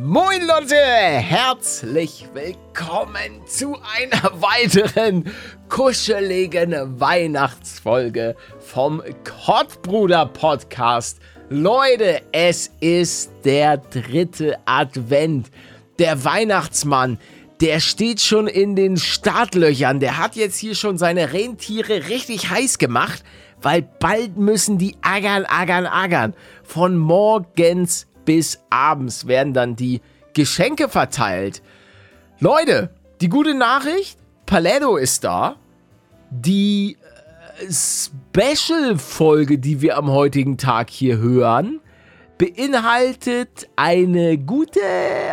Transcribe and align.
Moin 0.00 0.46
Leute, 0.46 0.76
herzlich 0.76 2.28
willkommen 2.32 3.44
zu 3.48 3.76
einer 3.96 4.30
weiteren 4.40 5.24
kuscheligen 5.68 7.00
Weihnachtsfolge 7.00 8.36
vom 8.60 9.02
Kottbruder 9.44 10.26
Podcast. 10.26 11.18
Leute, 11.48 12.22
es 12.30 12.70
ist 12.78 13.32
der 13.44 13.78
dritte 13.78 14.58
Advent. 14.66 15.50
Der 15.98 16.24
Weihnachtsmann, 16.24 17.18
der 17.60 17.80
steht 17.80 18.20
schon 18.20 18.46
in 18.46 18.76
den 18.76 18.98
Startlöchern. 18.98 19.98
Der 19.98 20.18
hat 20.18 20.36
jetzt 20.36 20.58
hier 20.58 20.76
schon 20.76 20.96
seine 20.96 21.32
Rentiere 21.32 22.08
richtig 22.08 22.50
heiß 22.50 22.78
gemacht, 22.78 23.24
weil 23.60 23.82
bald 23.82 24.36
müssen 24.36 24.78
die 24.78 24.94
agern, 25.02 25.44
agern, 25.44 25.86
agern. 25.86 26.34
Von 26.62 26.96
morgens 26.96 28.06
bis 28.28 28.60
abends 28.68 29.26
werden 29.26 29.54
dann 29.54 29.74
die 29.74 30.02
Geschenke 30.34 30.90
verteilt. 30.90 31.62
Leute, 32.40 32.90
die 33.22 33.30
gute 33.30 33.54
Nachricht, 33.54 34.18
Paletto 34.44 34.98
ist 34.98 35.24
da. 35.24 35.56
Die 36.30 36.98
äh, 37.58 37.72
Special-Folge, 37.72 39.56
die 39.58 39.80
wir 39.80 39.96
am 39.96 40.10
heutigen 40.10 40.58
Tag 40.58 40.90
hier 40.90 41.16
hören, 41.16 41.80
beinhaltet 42.38 43.68
eine 43.74 44.38
gute 44.38 44.80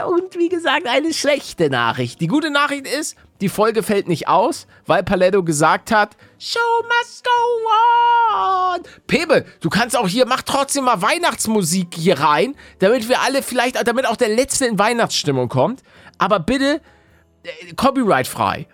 und 0.08 0.36
wie 0.38 0.50
gesagt 0.50 0.88
eine 0.88 1.14
schlechte 1.14 1.70
Nachricht. 1.70 2.20
Die 2.20 2.28
gute 2.28 2.50
Nachricht 2.50 2.88
ist, 2.88 3.16
die 3.42 3.50
Folge 3.50 3.84
fällt 3.84 4.08
nicht 4.08 4.28
aus, 4.28 4.66
weil 4.88 5.04
Paletto 5.04 5.44
gesagt 5.44 5.92
hat, 5.92 6.18
Show 6.40 6.60
must 6.84 7.24
go 7.24 8.36
on. 8.36 8.82
Pebe, 9.08 9.46
du 9.62 9.70
kannst 9.70 9.96
auch 9.96 10.08
hier, 10.08 10.26
mach 10.26 10.42
trotzdem 10.42 10.86
mal 10.86 11.02
Weihnachtsmusik 11.02 11.94
hier 11.94 12.20
rein, 12.20 12.56
damit 12.80 13.08
wir 13.08 13.22
alle 13.22 13.44
vielleicht, 13.44 13.88
damit 13.88 14.08
auch 14.08 14.18
der 14.18 14.30
Letzte 14.30 14.66
in 14.66 14.80
Weihnachtsstimmung 14.80 15.48
kommt. 15.48 15.84
Aber 16.18 16.40
bitte, 16.40 16.82
äh, 17.44 17.74
copyright 17.76 18.28
frei. 18.28 18.68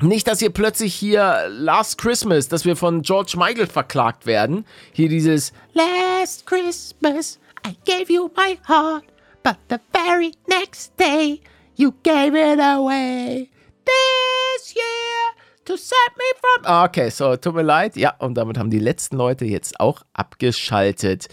Nicht, 0.00 0.28
dass 0.28 0.40
ihr 0.40 0.50
plötzlich 0.50 0.94
hier 0.94 1.46
Last 1.48 1.98
Christmas, 1.98 2.46
dass 2.46 2.64
wir 2.64 2.76
von 2.76 3.02
George 3.02 3.34
Michael 3.36 3.66
verklagt 3.66 4.26
werden. 4.26 4.64
Hier 4.92 5.08
dieses 5.08 5.52
Last 5.72 6.46
Christmas, 6.46 7.40
I 7.66 7.76
gave 7.84 8.12
you 8.12 8.30
my 8.36 8.56
heart, 8.68 9.04
but 9.42 9.56
the 9.68 9.78
very 9.92 10.30
next 10.46 10.92
day 11.00 11.40
you 11.74 11.92
gave 12.04 12.36
it 12.36 12.60
away. 12.60 13.50
This 13.84 14.74
year 14.76 15.34
to 15.64 15.76
set 15.76 15.96
me 16.16 16.24
from. 16.40 16.64
Ah, 16.64 16.84
okay, 16.84 17.10
so 17.10 17.34
tut 17.36 17.56
mir 17.56 17.62
leid. 17.62 17.96
Ja, 17.96 18.14
und 18.20 18.34
damit 18.34 18.56
haben 18.56 18.70
die 18.70 18.78
letzten 18.78 19.16
Leute 19.16 19.46
jetzt 19.46 19.80
auch 19.80 20.02
abgeschaltet. 20.12 21.26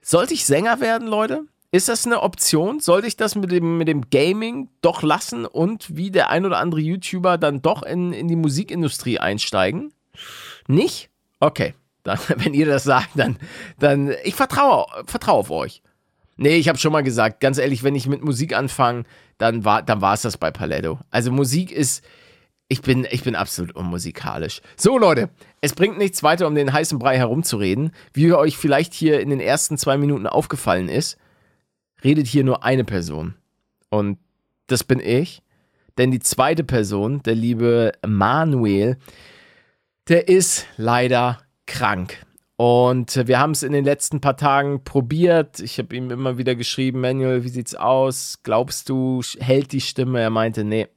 Sollte 0.00 0.32
ich 0.32 0.46
Sänger 0.46 0.80
werden, 0.80 1.08
Leute? 1.08 1.44
Ist 1.74 1.88
das 1.88 2.04
eine 2.04 2.20
Option? 2.20 2.80
Sollte 2.80 3.06
ich 3.06 3.16
das 3.16 3.34
mit 3.34 3.50
dem, 3.50 3.78
mit 3.78 3.88
dem 3.88 4.10
Gaming 4.10 4.68
doch 4.82 5.02
lassen 5.02 5.46
und 5.46 5.96
wie 5.96 6.10
der 6.10 6.28
ein 6.28 6.44
oder 6.44 6.58
andere 6.58 6.82
YouTuber 6.82 7.38
dann 7.38 7.62
doch 7.62 7.82
in, 7.82 8.12
in 8.12 8.28
die 8.28 8.36
Musikindustrie 8.36 9.18
einsteigen? 9.18 9.90
Nicht? 10.68 11.08
Okay. 11.40 11.74
Dann, 12.02 12.18
wenn 12.36 12.52
ihr 12.52 12.66
das 12.66 12.84
sagt, 12.84 13.10
dann, 13.14 13.38
dann 13.78 14.12
ich 14.22 14.34
vertraue, 14.34 14.86
vertraue 15.06 15.38
auf 15.38 15.50
euch. 15.50 15.82
Nee, 16.36 16.56
ich 16.56 16.68
habe 16.68 16.78
schon 16.78 16.92
mal 16.92 17.02
gesagt, 17.02 17.40
ganz 17.40 17.56
ehrlich, 17.56 17.82
wenn 17.82 17.94
ich 17.94 18.06
mit 18.06 18.22
Musik 18.22 18.54
anfange, 18.54 19.04
dann 19.38 19.64
war 19.64 19.82
dann 19.82 20.02
es 20.02 20.22
das 20.22 20.36
bei 20.36 20.50
Paletto. 20.50 20.98
Also 21.10 21.32
Musik 21.32 21.72
ist, 21.72 22.04
ich 22.68 22.82
bin, 22.82 23.06
ich 23.10 23.24
bin 23.24 23.34
absolut 23.34 23.74
unmusikalisch. 23.74 24.60
So 24.76 24.98
Leute, 24.98 25.30
es 25.62 25.74
bringt 25.74 25.96
nichts 25.96 26.22
weiter, 26.22 26.46
um 26.46 26.54
den 26.54 26.72
heißen 26.72 26.98
Brei 26.98 27.16
herumzureden. 27.16 27.92
Wie 28.12 28.30
euch 28.34 28.58
vielleicht 28.58 28.92
hier 28.92 29.20
in 29.20 29.30
den 29.30 29.40
ersten 29.40 29.78
zwei 29.78 29.96
Minuten 29.96 30.26
aufgefallen 30.26 30.90
ist, 30.90 31.16
redet 32.04 32.26
hier 32.26 32.44
nur 32.44 32.64
eine 32.64 32.84
Person. 32.84 33.34
Und 33.90 34.18
das 34.66 34.84
bin 34.84 35.00
ich. 35.00 35.42
Denn 35.98 36.10
die 36.10 36.20
zweite 36.20 36.64
Person, 36.64 37.22
der 37.22 37.34
liebe 37.34 37.92
Manuel, 38.06 38.96
der 40.08 40.28
ist 40.28 40.66
leider 40.76 41.40
krank. 41.66 42.16
Und 42.56 43.26
wir 43.26 43.38
haben 43.38 43.52
es 43.52 43.62
in 43.62 43.72
den 43.72 43.84
letzten 43.84 44.20
paar 44.20 44.36
Tagen 44.36 44.84
probiert. 44.84 45.60
Ich 45.60 45.78
habe 45.78 45.94
ihm 45.96 46.10
immer 46.10 46.38
wieder 46.38 46.54
geschrieben, 46.54 47.00
Manuel, 47.00 47.44
wie 47.44 47.48
sieht's 47.48 47.74
aus? 47.74 48.38
Glaubst 48.42 48.88
du, 48.88 49.20
hält 49.38 49.72
die 49.72 49.80
Stimme? 49.80 50.20
Er 50.20 50.30
meinte, 50.30 50.64
nee. 50.64 50.88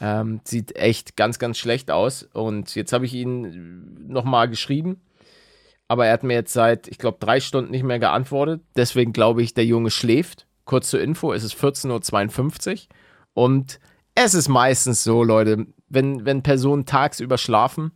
Ähm, 0.00 0.40
sieht 0.44 0.74
echt 0.76 1.16
ganz, 1.16 1.38
ganz 1.38 1.58
schlecht 1.58 1.90
aus. 1.90 2.22
Und 2.32 2.74
jetzt 2.74 2.92
habe 2.92 3.04
ich 3.04 3.14
ihn 3.14 4.08
nochmal 4.08 4.48
geschrieben 4.48 5.00
aber 5.92 6.06
er 6.06 6.14
hat 6.14 6.22
mir 6.22 6.32
jetzt 6.32 6.54
seit, 6.54 6.88
ich 6.88 6.96
glaube, 6.96 7.18
drei 7.20 7.38
Stunden 7.38 7.70
nicht 7.70 7.82
mehr 7.82 7.98
geantwortet. 7.98 8.62
Deswegen 8.76 9.12
glaube 9.12 9.42
ich, 9.42 9.52
der 9.52 9.66
Junge 9.66 9.90
schläft. 9.90 10.46
Kurz 10.64 10.88
zur 10.88 11.02
Info, 11.02 11.34
es 11.34 11.44
ist 11.44 11.54
14.52 11.54 12.70
Uhr 12.72 12.78
und 13.34 13.78
es 14.14 14.32
ist 14.32 14.48
meistens 14.48 15.04
so, 15.04 15.22
Leute, 15.22 15.66
wenn, 15.90 16.24
wenn 16.24 16.42
Personen 16.42 16.86
tagsüber 16.86 17.36
schlafen, 17.36 17.92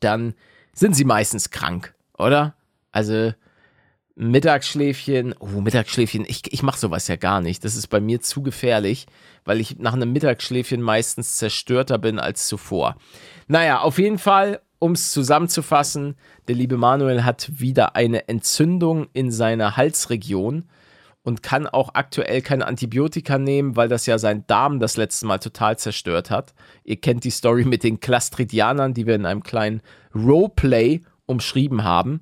dann 0.00 0.32
sind 0.72 0.96
sie 0.96 1.04
meistens 1.04 1.50
krank, 1.50 1.94
oder? 2.16 2.54
Also 2.90 3.34
Mittagsschläfchen, 4.14 5.34
oh, 5.40 5.60
Mittagsschläfchen, 5.60 6.24
ich, 6.26 6.50
ich 6.54 6.62
mache 6.62 6.78
sowas 6.78 7.06
ja 7.08 7.16
gar 7.16 7.42
nicht. 7.42 7.66
Das 7.66 7.76
ist 7.76 7.88
bei 7.88 8.00
mir 8.00 8.22
zu 8.22 8.42
gefährlich, 8.42 9.04
weil 9.44 9.60
ich 9.60 9.78
nach 9.78 9.92
einem 9.92 10.10
Mittagsschläfchen 10.10 10.80
meistens 10.80 11.36
zerstörter 11.36 11.98
bin 11.98 12.18
als 12.18 12.48
zuvor. 12.48 12.96
Naja, 13.46 13.80
auf 13.80 13.98
jeden 13.98 14.18
Fall, 14.18 14.62
um 14.78 14.92
es 14.92 15.12
zusammenzufassen, 15.12 16.16
der 16.48 16.54
liebe 16.54 16.76
Manuel 16.76 17.24
hat 17.24 17.50
wieder 17.58 17.96
eine 17.96 18.28
Entzündung 18.28 19.06
in 19.12 19.30
seiner 19.30 19.76
Halsregion 19.76 20.64
und 21.22 21.42
kann 21.42 21.66
auch 21.66 21.90
aktuell 21.94 22.42
keine 22.42 22.66
Antibiotika 22.66 23.38
nehmen, 23.38 23.76
weil 23.76 23.88
das 23.88 24.06
ja 24.06 24.18
sein 24.18 24.44
Darm 24.46 24.78
das 24.78 24.96
letzte 24.96 25.26
Mal 25.26 25.38
total 25.38 25.78
zerstört 25.78 26.30
hat. 26.30 26.54
Ihr 26.84 26.96
kennt 27.00 27.24
die 27.24 27.30
Story 27.30 27.64
mit 27.64 27.82
den 27.82 27.98
Clastridianern, 27.98 28.92
die 28.92 29.06
wir 29.06 29.14
in 29.14 29.26
einem 29.26 29.42
kleinen 29.42 29.80
Roleplay 30.14 31.00
umschrieben 31.26 31.82
haben. 31.82 32.20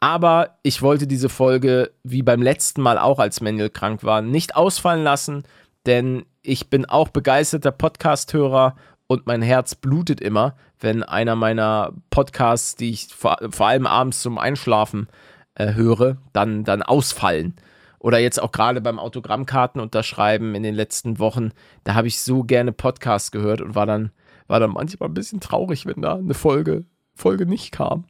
Aber 0.00 0.58
ich 0.62 0.82
wollte 0.82 1.06
diese 1.06 1.28
Folge, 1.28 1.92
wie 2.02 2.22
beim 2.22 2.42
letzten 2.42 2.82
Mal 2.82 2.98
auch, 2.98 3.18
als 3.18 3.40
Manuel 3.40 3.70
krank 3.70 4.02
war, 4.02 4.22
nicht 4.22 4.56
ausfallen 4.56 5.04
lassen, 5.04 5.44
denn 5.86 6.24
ich 6.42 6.70
bin 6.70 6.86
auch 6.86 7.08
begeisterter 7.08 7.70
Podcast-Hörer 7.70 8.74
und 9.10 9.26
mein 9.26 9.42
Herz 9.42 9.74
blutet 9.74 10.20
immer, 10.20 10.54
wenn 10.78 11.02
einer 11.02 11.34
meiner 11.34 11.94
Podcasts, 12.10 12.76
die 12.76 12.90
ich 12.90 13.08
vor, 13.08 13.38
vor 13.50 13.66
allem 13.66 13.84
abends 13.84 14.22
zum 14.22 14.38
Einschlafen 14.38 15.08
äh, 15.56 15.74
höre, 15.74 16.18
dann, 16.32 16.62
dann 16.62 16.84
ausfallen. 16.84 17.56
Oder 17.98 18.20
jetzt 18.20 18.40
auch 18.40 18.52
gerade 18.52 18.80
beim 18.80 19.00
Autogrammkarten 19.00 19.80
unterschreiben 19.80 20.54
in 20.54 20.62
den 20.62 20.76
letzten 20.76 21.18
Wochen, 21.18 21.50
da 21.82 21.94
habe 21.94 22.06
ich 22.06 22.20
so 22.20 22.44
gerne 22.44 22.70
Podcasts 22.70 23.32
gehört 23.32 23.60
und 23.60 23.74
war 23.74 23.84
dann, 23.84 24.12
war 24.46 24.60
dann 24.60 24.70
manchmal 24.70 25.08
ein 25.08 25.14
bisschen 25.14 25.40
traurig, 25.40 25.86
wenn 25.86 26.02
da 26.02 26.14
eine 26.14 26.34
Folge, 26.34 26.84
Folge 27.16 27.46
nicht 27.46 27.72
kam. 27.72 28.04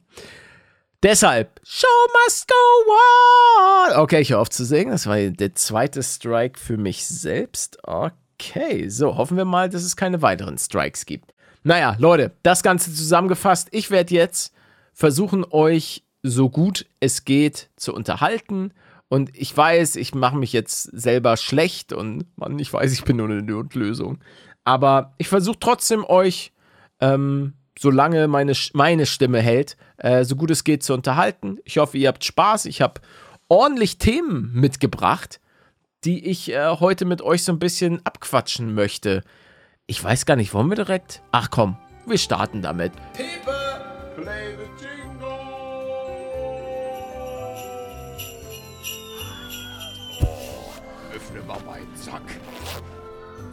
Deshalb, 1.01 1.61
Show 1.63 1.87
must 2.27 2.47
go 2.47 3.95
on. 3.95 4.01
Okay, 4.03 4.21
ich 4.21 4.29
höre 4.29 4.39
auf 4.39 4.51
zu 4.51 4.63
singen. 4.65 4.91
Das 4.91 5.07
war 5.07 5.17
der 5.17 5.55
zweite 5.55 6.03
Strike 6.03 6.59
für 6.59 6.77
mich 6.77 7.07
selbst. 7.07 7.79
Okay. 7.81 8.20
Okay, 8.41 8.89
so 8.89 9.17
hoffen 9.17 9.37
wir 9.37 9.45
mal, 9.45 9.69
dass 9.69 9.83
es 9.83 9.95
keine 9.95 10.23
weiteren 10.23 10.57
Strikes 10.57 11.05
gibt. 11.05 11.33
Naja, 11.63 11.95
Leute, 11.99 12.31
das 12.41 12.63
Ganze 12.63 12.91
zusammengefasst. 12.91 13.67
Ich 13.71 13.91
werde 13.91 14.15
jetzt 14.15 14.51
versuchen, 14.93 15.45
euch 15.51 16.03
so 16.23 16.49
gut 16.49 16.87
es 16.99 17.23
geht 17.23 17.69
zu 17.75 17.93
unterhalten. 17.93 18.73
Und 19.09 19.29
ich 19.37 19.55
weiß, 19.55 19.95
ich 19.95 20.15
mache 20.15 20.37
mich 20.37 20.53
jetzt 20.53 20.83
selber 20.83 21.37
schlecht 21.37 21.93
und 21.93 22.25
Mann, 22.35 22.57
ich 22.57 22.73
weiß, 22.73 22.91
ich 22.93 23.03
bin 23.03 23.17
nur 23.17 23.29
eine 23.29 23.43
Notlösung. 23.43 24.17
Aber 24.63 25.13
ich 25.19 25.27
versuche 25.27 25.59
trotzdem 25.59 26.03
euch, 26.03 26.51
ähm, 26.99 27.53
solange 27.77 28.27
meine, 28.27 28.53
meine 28.73 29.05
Stimme 29.05 29.39
hält, 29.39 29.77
äh, 29.97 30.23
so 30.23 30.35
gut 30.35 30.49
es 30.49 30.63
geht 30.63 30.81
zu 30.81 30.93
unterhalten. 30.95 31.59
Ich 31.63 31.77
hoffe, 31.77 31.97
ihr 31.97 32.07
habt 32.07 32.23
Spaß. 32.23 32.65
Ich 32.65 32.81
habe 32.81 33.01
ordentlich 33.49 33.99
Themen 33.99 34.51
mitgebracht 34.53 35.40
die 36.03 36.27
ich 36.27 36.51
äh, 36.51 36.77
heute 36.79 37.05
mit 37.05 37.21
euch 37.21 37.43
so 37.43 37.51
ein 37.51 37.59
bisschen 37.59 38.05
abquatschen 38.05 38.73
möchte. 38.73 39.23
Ich 39.85 40.03
weiß 40.03 40.25
gar 40.25 40.35
nicht, 40.35 40.53
wollen 40.53 40.69
wir 40.69 40.75
direkt? 40.75 41.21
Ach 41.31 41.49
komm, 41.51 41.77
wir 42.05 42.17
starten 42.17 42.61
damit. 42.61 42.93
Pepe, 43.13 43.83
play 44.15 44.55
the 44.57 44.85
jingle. 44.85 45.01
nimm 51.33 51.47
mal 51.47 51.59
meinen 51.65 51.95
Sack. 51.95 52.21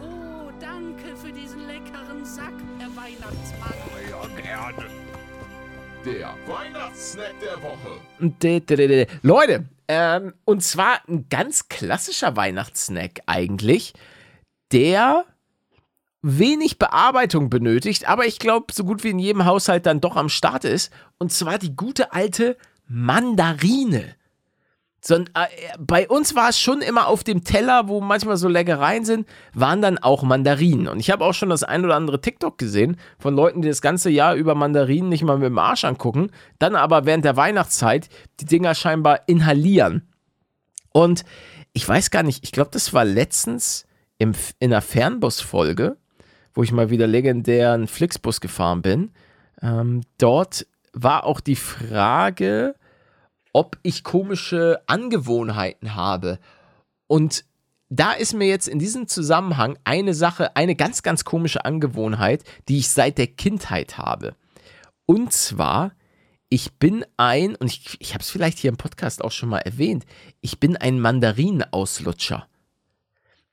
Oh, 0.00 0.50
danke 0.60 1.16
für 1.16 1.32
diesen 1.32 1.66
leckeren 1.66 2.24
Sack, 2.24 2.54
Herr 2.78 2.88
Weihnachtsmann. 2.96 3.74
Ja, 4.10 4.42
gerne. 4.42 4.86
Der 6.04 6.34
Weihnachtssnack 6.46 7.34
der 7.40 7.60
Woche. 7.62 7.98
Leute, 9.22 9.64
ähm, 9.88 10.34
und 10.44 10.62
zwar 10.62 11.00
ein 11.08 11.28
ganz 11.30 11.68
klassischer 11.68 12.36
Weihnachtssnack 12.36 13.22
eigentlich, 13.26 13.94
der 14.70 15.24
wenig 16.20 16.78
Bearbeitung 16.78 17.48
benötigt, 17.48 18.06
aber 18.08 18.26
ich 18.26 18.38
glaube, 18.38 18.72
so 18.72 18.84
gut 18.84 19.02
wie 19.02 19.10
in 19.10 19.18
jedem 19.18 19.46
Haushalt 19.46 19.86
dann 19.86 20.00
doch 20.00 20.16
am 20.16 20.28
Start 20.28 20.64
ist. 20.64 20.92
Und 21.18 21.32
zwar 21.32 21.58
die 21.58 21.74
gute 21.74 22.12
alte 22.12 22.56
Mandarine. 22.86 24.14
So, 25.08 25.14
äh, 25.14 25.24
bei 25.78 26.06
uns 26.06 26.34
war 26.34 26.50
es 26.50 26.60
schon 26.60 26.82
immer 26.82 27.06
auf 27.06 27.24
dem 27.24 27.42
Teller, 27.42 27.88
wo 27.88 28.02
manchmal 28.02 28.36
so 28.36 28.46
Leckereien 28.46 29.06
sind, 29.06 29.26
waren 29.54 29.80
dann 29.80 29.96
auch 29.96 30.22
Mandarinen. 30.22 30.86
Und 30.86 31.00
ich 31.00 31.10
habe 31.10 31.24
auch 31.24 31.32
schon 31.32 31.48
das 31.48 31.64
ein 31.64 31.82
oder 31.82 31.96
andere 31.96 32.20
TikTok 32.20 32.58
gesehen 32.58 32.98
von 33.18 33.34
Leuten, 33.34 33.62
die 33.62 33.68
das 33.68 33.80
ganze 33.80 34.10
Jahr 34.10 34.34
über 34.34 34.54
Mandarinen 34.54 35.08
nicht 35.08 35.24
mal 35.24 35.38
mit 35.38 35.46
dem 35.46 35.56
Arsch 35.56 35.84
angucken, 35.84 36.30
dann 36.58 36.76
aber 36.76 37.06
während 37.06 37.24
der 37.24 37.38
Weihnachtszeit 37.38 38.10
die 38.40 38.44
Dinger 38.44 38.74
scheinbar 38.74 39.20
inhalieren. 39.26 40.06
Und 40.92 41.24
ich 41.72 41.88
weiß 41.88 42.10
gar 42.10 42.22
nicht, 42.22 42.44
ich 42.44 42.52
glaube, 42.52 42.70
das 42.70 42.92
war 42.92 43.06
letztens 43.06 43.86
im, 44.18 44.32
in 44.58 44.74
einer 44.74 44.82
Fernbus-Folge, 44.82 45.96
wo 46.52 46.62
ich 46.62 46.70
mal 46.70 46.90
wieder 46.90 47.06
legendären 47.06 47.88
Flixbus 47.88 48.42
gefahren 48.42 48.82
bin. 48.82 49.12
Ähm, 49.62 50.02
dort 50.18 50.66
war 50.92 51.24
auch 51.24 51.40
die 51.40 51.56
Frage, 51.56 52.74
ob 53.52 53.78
ich 53.82 54.04
komische 54.04 54.80
Angewohnheiten 54.86 55.94
habe. 55.94 56.38
Und 57.06 57.44
da 57.90 58.12
ist 58.12 58.34
mir 58.34 58.46
jetzt 58.46 58.68
in 58.68 58.78
diesem 58.78 59.08
Zusammenhang 59.08 59.78
eine 59.84 60.14
Sache, 60.14 60.56
eine 60.56 60.76
ganz, 60.76 61.02
ganz 61.02 61.24
komische 61.24 61.64
Angewohnheit, 61.64 62.44
die 62.68 62.78
ich 62.78 62.88
seit 62.88 63.18
der 63.18 63.28
Kindheit 63.28 63.96
habe. 63.98 64.34
Und 65.06 65.32
zwar, 65.32 65.92
ich 66.50 66.74
bin 66.74 67.04
ein, 67.16 67.56
und 67.56 67.68
ich, 67.68 67.96
ich 67.98 68.12
habe 68.12 68.22
es 68.22 68.30
vielleicht 68.30 68.58
hier 68.58 68.70
im 68.70 68.76
Podcast 68.76 69.24
auch 69.24 69.32
schon 69.32 69.48
mal 69.48 69.60
erwähnt, 69.60 70.04
ich 70.40 70.60
bin 70.60 70.76
ein 70.76 71.00
Mandarinenauslutscher. 71.00 72.46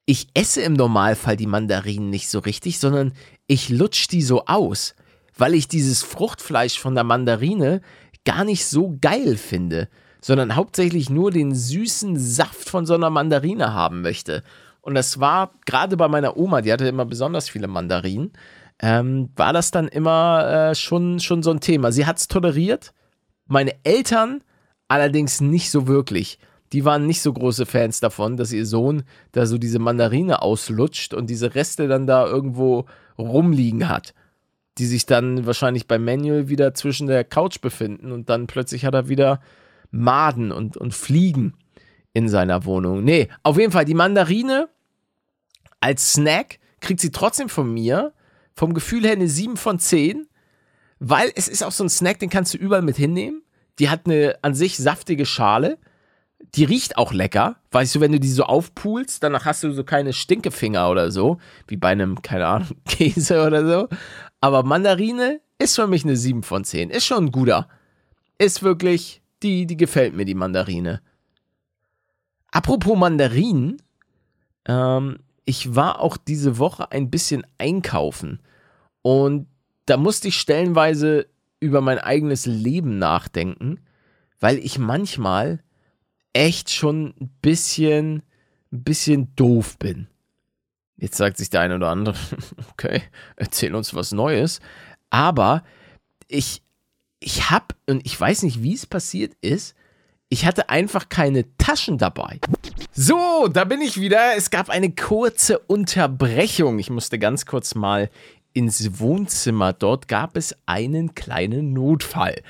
Ich 0.06 0.28
esse 0.34 0.62
im 0.62 0.74
Normalfall 0.74 1.38
die 1.38 1.48
Mandarinen 1.48 2.10
nicht 2.10 2.30
so 2.30 2.40
richtig, 2.40 2.78
sondern 2.80 3.14
ich 3.48 3.70
lutsch 3.70 4.08
die 4.10 4.22
so 4.22 4.46
aus, 4.46 4.96
weil 5.36 5.56
ich 5.56 5.68
dieses 5.68 6.04
Fruchtfleisch 6.04 6.78
von 6.78 6.94
der 6.94 7.04
Mandarine 7.04 7.82
gar 8.26 8.44
nicht 8.44 8.66
so 8.66 8.98
geil 9.00 9.38
finde, 9.38 9.88
sondern 10.22 10.56
hauptsächlich 10.56 11.10
nur 11.10 11.32
den 11.32 11.54
süßen 11.54 12.18
Saft 12.18 12.70
von 12.70 12.86
so 12.86 12.96
einer 12.96 13.10
Mandarine 13.10 13.74
haben 13.74 14.02
möchte. 14.02 14.44
Und 14.82 14.96
das 14.96 15.20
war 15.20 15.52
gerade 15.66 15.98
bei 15.98 16.08
meiner 16.08 16.38
Oma, 16.38 16.62
die 16.62 16.74
hatte 16.74 16.88
immer 16.88 17.06
besonders 17.06 17.50
viele 17.50 17.68
Mandarinen, 17.68 18.34
ähm, 18.80 19.30
war 19.36 19.54
das 19.54 19.72
dann 19.72 19.88
immer 19.88 20.72
äh, 20.72 20.76
schon, 20.76 21.20
schon 21.20 21.44
so 21.44 21.52
ein 21.52 21.60
Thema. 21.60 21.92
Sie 21.92 22.06
hat 22.06 22.18
es 22.18 22.28
toleriert, 22.28 22.94
meine 23.48 23.74
Eltern 23.84 24.42
allerdings 24.88 25.42
nicht 25.42 25.72
so 25.72 25.88
wirklich. 25.88 26.40
Die 26.74 26.84
waren 26.84 27.06
nicht 27.06 27.22
so 27.22 27.32
große 27.32 27.66
Fans 27.66 28.00
davon, 28.00 28.38
dass 28.38 28.52
ihr 28.52 28.66
Sohn 28.66 29.04
da 29.32 29.46
so 29.46 29.58
diese 29.58 29.80
Mandarine 29.80 30.42
auslutscht 30.42 31.14
und 31.14 31.30
diese 31.30 31.56
Reste 31.56 31.88
dann 31.88 32.06
da 32.06 32.26
irgendwo 32.26 32.86
rumliegen 33.18 33.88
hat 33.88 34.14
die 34.78 34.86
sich 34.86 35.06
dann 35.06 35.46
wahrscheinlich 35.46 35.88
beim 35.88 36.04
Manual 36.04 36.50
wieder 36.50 36.74
zwischen 36.74 37.08
der 37.08 37.24
Couch 37.24 37.62
befinden 37.62 38.12
und 38.12 38.30
dann 38.30 38.48
plötzlich 38.48 38.86
hat 38.86 38.94
er 38.94 39.08
wieder 39.10 39.42
Maden 39.92 40.52
und, 40.52 40.76
und 40.78 40.94
Fliegen 40.94 41.54
in 42.14 42.30
seiner 42.30 42.66
Wohnung. 42.66 43.04
Nee, 43.04 43.30
auf 43.44 43.58
jeden 43.58 43.72
Fall 43.72 43.86
die 43.86 43.94
Mandarine 43.94 44.70
als 45.80 46.14
Snack 46.14 46.60
kriegt 46.82 47.00
sie 47.00 47.12
trotzdem 47.12 47.50
von 47.50 47.74
mir 47.74 48.14
vom 48.54 48.74
Gefühl 48.74 49.04
her 49.04 49.14
eine 49.14 49.28
7 49.28 49.58
von 49.58 49.80
10, 49.80 50.28
weil 51.00 51.32
es 51.36 51.48
ist 51.48 51.64
auch 51.64 51.72
so 51.72 51.84
ein 51.84 51.90
Snack, 51.90 52.20
den 52.20 52.30
kannst 52.30 52.54
du 52.54 52.58
überall 52.58 52.82
mit 52.82 52.96
hinnehmen. 52.96 53.44
Die 53.80 53.90
hat 53.90 54.06
eine 54.06 54.38
an 54.42 54.56
sich 54.56 54.78
saftige 54.78 55.26
Schale. 55.26 55.78
Die 56.56 56.64
riecht 56.64 56.98
auch 56.98 57.14
lecker. 57.14 57.58
Weißt 57.72 57.96
du, 57.96 58.00
wenn 58.00 58.12
du 58.12 58.20
die 58.20 58.30
so 58.30 58.44
aufpulst, 58.44 59.24
danach 59.24 59.46
hast 59.46 59.64
du 59.64 59.72
so 59.72 59.84
keine 59.84 60.14
Stinkefinger 60.14 60.90
oder 60.90 61.12
so, 61.12 61.38
wie 61.68 61.78
bei 61.78 61.90
einem, 61.90 62.22
keine 62.22 62.48
Ahnung, 62.48 62.70
Käse 62.86 63.46
oder 63.46 63.68
so. 63.68 63.88
Aber 64.42 64.64
Mandarine 64.64 65.42
ist 65.58 65.76
für 65.76 65.88
mich 65.88 66.04
eine 66.04 66.16
7 66.16 66.44
von 66.44 66.64
10. 66.64 66.90
Ist 66.90 67.06
schon 67.06 67.26
ein 67.26 67.32
guter. 67.32 67.68
Ist 68.38 68.64
wirklich, 68.64 69.22
die, 69.44 69.66
die 69.66 69.78
gefällt 69.78 70.14
mir, 70.14 70.26
die 70.26 70.36
Mandarine. 70.36 71.02
Apropos 72.52 72.98
Mandarinen, 72.98 73.82
ähm, 74.66 75.20
ich 75.46 75.76
war 75.76 76.00
auch 76.00 76.18
diese 76.18 76.58
Woche 76.58 76.92
ein 76.92 77.10
bisschen 77.10 77.46
einkaufen. 77.58 78.40
Und 79.02 79.48
da 79.86 79.98
musste 79.98 80.30
ich 80.30 80.40
stellenweise 80.40 81.28
über 81.60 81.82
mein 81.82 82.00
eigenes 82.00 82.46
Leben 82.46 82.98
nachdenken, 82.98 83.80
weil 84.40 84.58
ich 84.58 84.80
manchmal 84.80 85.64
echt 86.36 86.70
schon 86.70 87.16
ein 87.20 87.30
bisschen, 87.42 88.22
ein 88.72 88.84
bisschen 88.84 89.34
doof 89.36 89.80
bin. 89.80 90.08
Jetzt 90.98 91.18
sagt 91.18 91.38
sich 91.38 91.50
der 91.50 91.62
eine 91.62 91.76
oder 91.76 91.90
andere, 91.90 92.16
okay, 92.72 93.02
erzähl 93.38 93.74
uns 93.74 93.94
was 93.94 94.12
Neues. 94.12 94.60
Aber 95.10 95.64
ich, 96.28 96.62
ich 97.20 97.50
habe, 97.50 97.68
und 97.90 98.06
ich 98.06 98.20
weiß 98.20 98.44
nicht, 98.44 98.62
wie 98.62 98.74
es 98.74 98.86
passiert 98.86 99.34
ist, 99.42 99.76
ich 100.28 100.46
hatte 100.46 100.70
einfach 100.70 101.08
keine 101.08 101.46
Taschen 101.58 101.98
dabei. 101.98 102.40
So, 102.92 103.48
da 103.48 103.64
bin 103.64 103.82
ich 103.82 104.00
wieder. 104.02 104.36
Es 104.36 104.50
gab 104.50 104.70
eine 104.70 104.92
kurze 104.92 105.60
Unterbrechung. 105.60 106.80
Ich 106.80 106.90
musste 106.90 107.20
ganz 107.20 107.46
kurz 107.46 107.76
mal 107.76 108.10
ins 108.52 109.00
Wohnzimmer. 109.00 109.72
Dort 109.72 110.08
gab 110.08 110.36
es 110.36 110.56
einen 110.66 111.14
kleinen 111.14 111.74
Notfall. 111.74 112.42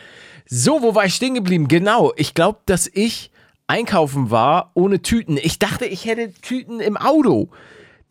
So, 0.47 0.81
wo 0.81 0.95
war 0.95 1.05
ich 1.05 1.15
stehen 1.15 1.35
geblieben? 1.35 1.67
Genau, 1.67 2.13
ich 2.15 2.33
glaube, 2.33 2.59
dass 2.65 2.87
ich 2.87 3.29
einkaufen 3.67 4.31
war 4.31 4.71
ohne 4.73 5.01
Tüten. 5.01 5.37
Ich 5.37 5.59
dachte, 5.59 5.85
ich 5.85 6.05
hätte 6.05 6.33
Tüten 6.33 6.79
im 6.79 6.97
Auto. 6.97 7.49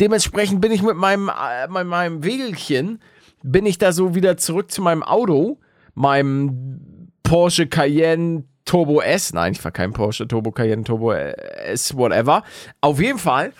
Dementsprechend 0.01 0.61
bin 0.61 0.73
ich 0.73 0.83
mit 0.83 0.97
meinem, 0.97 1.29
äh, 1.29 1.69
mit 1.69 1.87
meinem 1.87 2.25
Wägelchen, 2.25 3.01
bin 3.43 3.67
ich 3.67 3.79
da 3.79 3.93
so 3.93 4.15
wieder 4.15 4.37
zurück 4.37 4.73
zu 4.73 4.83
meinem 4.83 5.03
Auto, 5.03 5.59
meinem 5.95 7.12
Porsche 7.23 7.67
Cayenne 7.67 8.45
Turbo 8.65 9.01
S. 9.01 9.33
Nein, 9.33 9.53
ich 9.53 9.65
war 9.65 9.71
kein 9.71 9.93
Porsche 9.93 10.27
Turbo 10.27 10.51
Cayenne 10.51 10.85
Turbo 10.85 11.12
S, 11.12 11.97
whatever. 11.97 12.43
Auf 12.81 13.01
jeden 13.01 13.19
Fall 13.19 13.53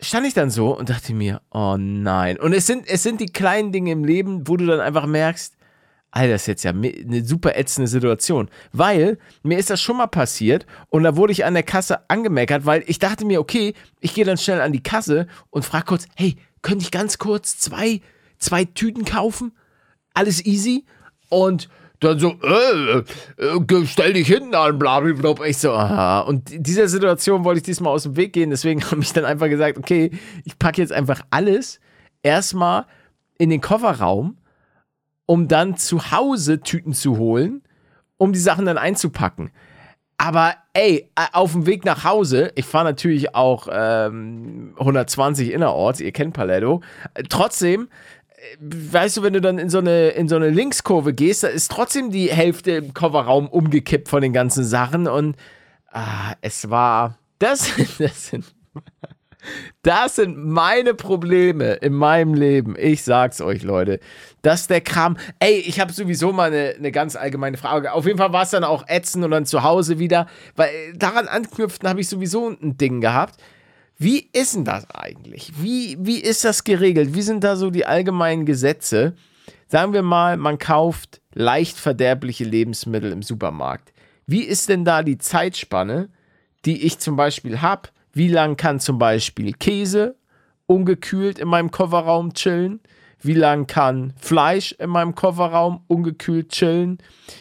stand 0.00 0.26
ich 0.26 0.34
dann 0.34 0.50
so 0.50 0.76
und 0.76 0.90
dachte 0.90 1.14
mir, 1.14 1.40
oh 1.50 1.76
nein. 1.78 2.38
Und 2.38 2.52
es 2.52 2.66
sind, 2.66 2.88
es 2.88 3.02
sind 3.02 3.20
die 3.20 3.26
kleinen 3.26 3.72
Dinge 3.72 3.92
im 3.92 4.04
Leben, 4.04 4.46
wo 4.46 4.56
du 4.56 4.66
dann 4.66 4.80
einfach 4.80 5.06
merkst, 5.06 5.56
Alter, 6.12 6.32
das 6.32 6.42
ist 6.42 6.46
jetzt 6.48 6.64
ja 6.64 6.70
eine 6.70 7.24
super 7.24 7.56
ätzende 7.56 7.88
Situation. 7.88 8.50
Weil 8.72 9.18
mir 9.42 9.58
ist 9.58 9.70
das 9.70 9.80
schon 9.80 9.96
mal 9.96 10.08
passiert 10.08 10.66
und 10.88 11.04
da 11.04 11.16
wurde 11.16 11.32
ich 11.32 11.44
an 11.44 11.54
der 11.54 11.62
Kasse 11.62 12.08
angemeckert, 12.08 12.66
weil 12.66 12.82
ich 12.86 12.98
dachte 12.98 13.24
mir, 13.24 13.40
okay, 13.40 13.74
ich 14.00 14.14
gehe 14.14 14.24
dann 14.24 14.38
schnell 14.38 14.60
an 14.60 14.72
die 14.72 14.82
Kasse 14.82 15.26
und 15.50 15.64
frage 15.64 15.86
kurz, 15.86 16.06
hey, 16.16 16.36
könnte 16.62 16.84
ich 16.84 16.90
ganz 16.90 17.18
kurz 17.18 17.58
zwei, 17.58 18.00
zwei 18.38 18.64
Tüten 18.64 19.04
kaufen? 19.04 19.52
Alles 20.14 20.44
easy? 20.44 20.84
Und 21.28 21.68
dann 22.00 22.18
so, 22.18 22.34
äh, 22.42 23.02
äh, 23.44 23.86
stell 23.86 24.14
dich 24.14 24.26
hinten 24.26 24.54
an, 24.54 24.78
blablabla. 24.78 25.44
Ich 25.44 25.58
so, 25.58 25.72
aha. 25.72 26.20
Und 26.20 26.48
dieser 26.50 26.88
Situation 26.88 27.44
wollte 27.44 27.58
ich 27.58 27.64
diesmal 27.64 27.92
aus 27.92 28.04
dem 28.04 28.16
Weg 28.16 28.32
gehen, 28.32 28.50
deswegen 28.50 28.82
habe 28.90 29.02
ich 29.02 29.12
dann 29.12 29.24
einfach 29.24 29.48
gesagt, 29.48 29.78
okay, 29.78 30.10
ich 30.44 30.58
packe 30.58 30.80
jetzt 30.80 30.92
einfach 30.92 31.20
alles 31.30 31.78
erstmal 32.22 32.86
in 33.38 33.50
den 33.50 33.60
Kofferraum 33.60 34.38
um 35.30 35.46
dann 35.46 35.76
zu 35.76 36.10
Hause 36.10 36.60
Tüten 36.60 36.92
zu 36.92 37.16
holen, 37.16 37.62
um 38.16 38.32
die 38.32 38.40
Sachen 38.40 38.66
dann 38.66 38.76
einzupacken. 38.76 39.52
Aber 40.18 40.56
ey, 40.72 41.08
auf 41.32 41.52
dem 41.52 41.66
Weg 41.66 41.84
nach 41.84 42.02
Hause, 42.02 42.50
ich 42.56 42.64
fahre 42.64 42.86
natürlich 42.86 43.32
auch 43.36 43.68
ähm, 43.70 44.74
120 44.76 45.52
innerorts, 45.52 46.00
ihr 46.00 46.10
kennt 46.10 46.34
Paletto. 46.34 46.80
Trotzdem, 47.28 47.88
äh, 48.28 48.42
weißt 48.60 49.18
du, 49.18 49.22
wenn 49.22 49.34
du 49.34 49.40
dann 49.40 49.60
in 49.60 49.70
so 49.70 49.78
eine, 49.78 50.08
in 50.08 50.26
so 50.26 50.34
eine 50.34 50.50
Linkskurve 50.50 51.14
gehst, 51.14 51.44
da 51.44 51.46
ist 51.46 51.70
trotzdem 51.70 52.10
die 52.10 52.32
Hälfte 52.32 52.72
im 52.72 52.92
Kofferraum 52.92 53.46
umgekippt 53.46 54.08
von 54.08 54.22
den 54.22 54.32
ganzen 54.32 54.64
Sachen 54.64 55.06
und 55.06 55.36
ah, 55.92 56.34
es 56.40 56.70
war. 56.70 57.18
Das, 57.38 57.72
das 58.00 58.26
sind. 58.26 58.52
Das 59.82 60.16
sind 60.16 60.36
meine 60.36 60.94
Probleme 60.94 61.74
in 61.74 61.92
meinem 61.92 62.34
Leben. 62.34 62.74
Ich 62.78 63.02
sag's 63.02 63.40
euch, 63.40 63.62
Leute. 63.62 64.00
Dass 64.42 64.66
der 64.66 64.80
Kram. 64.80 65.16
Ey, 65.38 65.58
ich 65.58 65.80
habe 65.80 65.92
sowieso 65.92 66.32
mal 66.32 66.52
eine, 66.52 66.74
eine 66.78 66.92
ganz 66.92 67.16
allgemeine 67.16 67.56
Frage. 67.56 67.92
Auf 67.92 68.06
jeden 68.06 68.18
Fall 68.18 68.32
war 68.32 68.42
es 68.42 68.50
dann 68.50 68.64
auch 68.64 68.84
ätzend 68.88 69.24
und 69.24 69.30
dann 69.30 69.46
zu 69.46 69.62
Hause 69.62 69.98
wieder. 69.98 70.26
Weil 70.56 70.70
daran 70.94 71.28
anknüpften 71.28 71.88
habe 71.88 72.00
ich 72.00 72.08
sowieso 72.08 72.48
ein 72.48 72.76
Ding 72.76 73.00
gehabt. 73.00 73.40
Wie 73.98 74.30
ist 74.32 74.54
denn 74.54 74.64
das 74.64 74.88
eigentlich? 74.90 75.52
Wie, 75.58 75.98
wie 76.00 76.20
ist 76.20 76.44
das 76.44 76.64
geregelt? 76.64 77.14
Wie 77.14 77.22
sind 77.22 77.44
da 77.44 77.56
so 77.56 77.70
die 77.70 77.84
allgemeinen 77.84 78.46
Gesetze? 78.46 79.14
Sagen 79.68 79.92
wir 79.92 80.02
mal, 80.02 80.36
man 80.36 80.58
kauft 80.58 81.20
leicht 81.34 81.78
verderbliche 81.78 82.44
Lebensmittel 82.44 83.12
im 83.12 83.22
Supermarkt. 83.22 83.92
Wie 84.26 84.42
ist 84.42 84.68
denn 84.68 84.84
da 84.84 85.02
die 85.02 85.18
Zeitspanne, 85.18 86.08
die 86.64 86.86
ich 86.86 86.98
zum 86.98 87.16
Beispiel 87.16 87.60
habe? 87.60 87.90
Wie 88.12 88.28
lang 88.28 88.56
kann 88.56 88.80
zum 88.80 88.98
Beispiel 88.98 89.52
Käse 89.52 90.16
ungekühlt 90.66 91.38
in 91.38 91.48
meinem 91.48 91.70
Kofferraum 91.70 92.34
chillen? 92.34 92.80
Wie 93.22 93.34
lang 93.34 93.66
kann 93.66 94.14
Fleisch 94.18 94.72
in 94.72 94.90
meinem 94.90 95.14
Kofferraum 95.14 95.82
ungekühlt 95.88 96.50
chillen? 96.50 96.98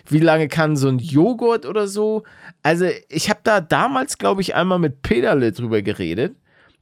Wie 0.08 0.20
lange 0.20 0.48
kann 0.48 0.76
so 0.76 0.90
ein 0.90 1.00
Joghurt 1.00 1.66
oder 1.66 1.88
so? 1.88 2.24
Also, 2.64 2.88
ich 3.08 3.30
habe 3.30 3.40
da 3.44 3.62
damals, 3.62 4.18
glaube 4.18 4.42
ich, 4.42 4.56
einmal 4.56 4.80
mit 4.80 5.02
Peterle 5.02 5.52
drüber 5.54 5.82
geredet. 5.82 6.36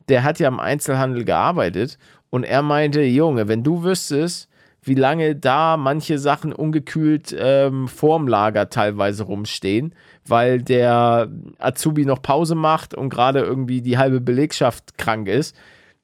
Der 0.10 0.24
hat 0.24 0.39
ja 0.39 0.48
im 0.48 0.60
Einzelhandel 0.60 1.25
gearbeitet 1.25 2.00
und 2.29 2.44
er 2.44 2.62
meinte, 2.63 3.01
Junge, 3.01 3.48
wenn 3.48 3.63
du 3.63 3.84
wüsstest, 3.84 4.50
wie 4.82 4.96
lange 4.96 5.36
da 5.36 5.77
manche 5.77 6.17
Sachen 6.17 6.53
ungekühlt 6.53 7.36
ähm, 7.38 7.88
vorm 7.88 8.27
Lager 8.27 8.70
teilweise 8.70 9.24
rumstehen, 9.24 9.94
weil 10.29 10.62
der 10.62 11.29
Azubi 11.60 12.05
noch 12.05 12.22
Pause 12.22 12.55
macht 12.55 12.93
und 12.93 13.10
gerade 13.10 13.39
irgendwie 13.39 13.81
die 13.81 13.98
halbe 13.98 14.22
Belegschaft 14.22 14.98
krank 14.98 15.27
ist, 15.27 15.55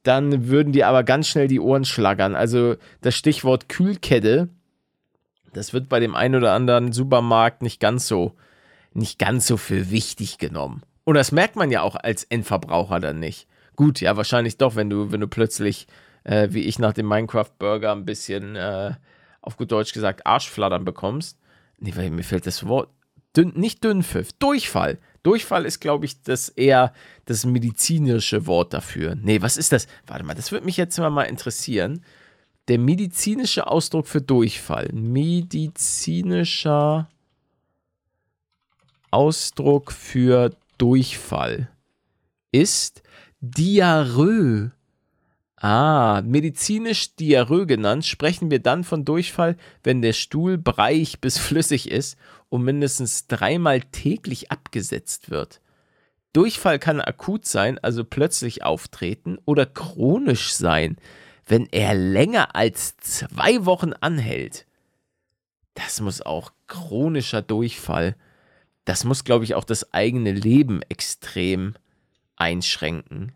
dann 0.03 0.47
würden 0.47 0.73
die 0.73 0.83
aber 0.83 1.03
ganz 1.03 1.27
schnell 1.27 1.47
die 1.47 1.59
Ohren 1.59 1.85
schlagern. 1.85 2.35
Also 2.35 2.75
das 3.01 3.15
Stichwort 3.15 3.69
Kühlkette, 3.69 4.49
das 5.53 5.73
wird 5.73 5.89
bei 5.89 5.99
dem 5.99 6.15
einen 6.15 6.35
oder 6.35 6.53
anderen 6.53 6.91
Supermarkt 6.91 7.61
nicht 7.61 7.79
ganz 7.79 8.07
so, 8.07 8.33
nicht 8.93 9.19
ganz 9.19 9.47
so 9.47 9.57
für 9.57 9.91
wichtig 9.91 10.37
genommen. 10.37 10.83
Und 11.05 11.15
das 11.15 11.31
merkt 11.31 11.55
man 11.55 11.71
ja 11.71 11.81
auch 11.81 11.95
als 11.95 12.23
Endverbraucher 12.23 12.99
dann 12.99 13.19
nicht. 13.19 13.47
Gut, 13.75 14.01
ja, 14.01 14.17
wahrscheinlich 14.17 14.57
doch, 14.57 14.75
wenn 14.75 14.89
du, 14.89 15.11
wenn 15.11 15.21
du 15.21 15.27
plötzlich 15.27 15.87
äh, 16.23 16.49
wie 16.51 16.61
ich 16.61 16.79
nach 16.79 16.93
dem 16.93 17.07
Minecraft-Burger 17.07 17.91
ein 17.91 18.05
bisschen, 18.05 18.55
äh, 18.55 18.93
auf 19.41 19.57
gut 19.57 19.71
Deutsch 19.71 19.93
gesagt, 19.93 20.25
Arschflattern 20.25 20.85
bekommst. 20.85 21.37
Nee, 21.79 21.93
weil 21.95 22.09
mir 22.09 22.23
fällt 22.23 22.47
das 22.47 22.65
Wort, 22.67 22.89
dünn, 23.35 23.53
nicht 23.55 23.83
Dünnpfiff, 23.83 24.33
Durchfall. 24.33 24.99
Durchfall 25.23 25.65
ist, 25.65 25.79
glaube 25.79 26.05
ich, 26.05 26.21
das 26.21 26.49
eher 26.49 26.93
das 27.25 27.45
medizinische 27.45 28.45
Wort 28.45 28.73
dafür. 28.73 29.15
Nee, 29.15 29.41
was 29.41 29.57
ist 29.57 29.71
das? 29.71 29.87
Warte 30.05 30.25
mal, 30.25 30.35
das 30.35 30.51
würde 30.51 30.65
mich 30.65 30.77
jetzt 30.77 30.97
mal 30.97 31.23
interessieren. 31.23 32.03
Der 32.67 32.77
medizinische 32.77 33.67
Ausdruck 33.67 34.07
für 34.07 34.21
Durchfall. 34.21 34.89
Medizinischer 34.93 36.29
Ausdruck 39.11 39.91
für 39.91 40.51
Durchfall 40.77 41.69
ist 42.51 43.03
Diarrhoe. 43.41 44.71
Ah, 45.57 46.21
medizinisch 46.25 47.15
Diarrhoe 47.15 47.65
genannt, 47.65 48.05
sprechen 48.05 48.51
wir 48.51 48.59
dann 48.59 48.83
von 48.83 49.05
Durchfall, 49.05 49.55
wenn 49.83 50.01
der 50.01 50.11
Stuhl 50.13 50.57
breiig 50.57 51.21
bis 51.21 51.37
flüssig 51.39 51.89
ist 51.89 52.17
und 52.53 52.61
mindestens 52.61 53.25
dreimal 53.25 53.81
täglich 53.81 54.51
abgesetzt 54.51 55.31
wird. 55.31 55.59
Durchfall 56.33 56.77
kann 56.77 57.01
akut 57.01 57.47
sein, 57.47 57.79
also 57.79 58.03
plötzlich 58.03 58.61
auftreten, 58.61 59.39
oder 59.45 59.65
chronisch 59.65 60.53
sein, 60.53 60.97
wenn 61.47 61.67
er 61.71 61.95
länger 61.95 62.55
als 62.55 62.95
zwei 62.97 63.65
Wochen 63.65 63.93
anhält. 63.93 64.67
Das 65.73 65.99
muss 65.99 66.21
auch 66.21 66.51
chronischer 66.67 67.41
Durchfall. 67.41 68.15
Das 68.85 69.03
muss, 69.03 69.23
glaube 69.23 69.45
ich, 69.45 69.55
auch 69.55 69.63
das 69.63 69.91
eigene 69.91 70.31
Leben 70.31 70.83
extrem 70.89 71.73
einschränken. 72.35 73.31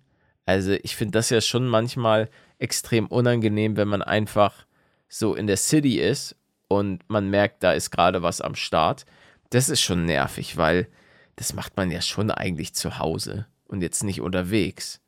Also 0.45 0.73
ich 0.73 0.95
finde 0.95 1.13
das 1.13 1.31
ja 1.31 1.41
schon 1.41 1.67
manchmal 1.67 2.29
extrem 2.59 3.07
unangenehm, 3.07 3.77
wenn 3.77 3.87
man 3.87 4.03
einfach 4.03 4.67
so 5.09 5.33
in 5.33 5.47
der 5.47 5.57
City 5.57 5.99
ist 5.99 6.35
und 6.67 7.07
man 7.09 7.29
merkt, 7.29 7.63
da 7.63 7.71
ist 7.71 7.91
gerade 7.91 8.21
was 8.23 8.41
am 8.41 8.55
Start. 8.55 9.05
Das 9.49 9.69
ist 9.69 9.81
schon 9.81 10.05
nervig, 10.05 10.57
weil 10.57 10.87
das 11.35 11.53
macht 11.53 11.77
man 11.77 11.91
ja 11.91 12.01
schon 12.01 12.31
eigentlich 12.31 12.73
zu 12.73 12.99
Hause 12.99 13.45
und 13.65 13.81
jetzt 13.81 14.03
nicht 14.03 14.21
unterwegs. 14.21 14.99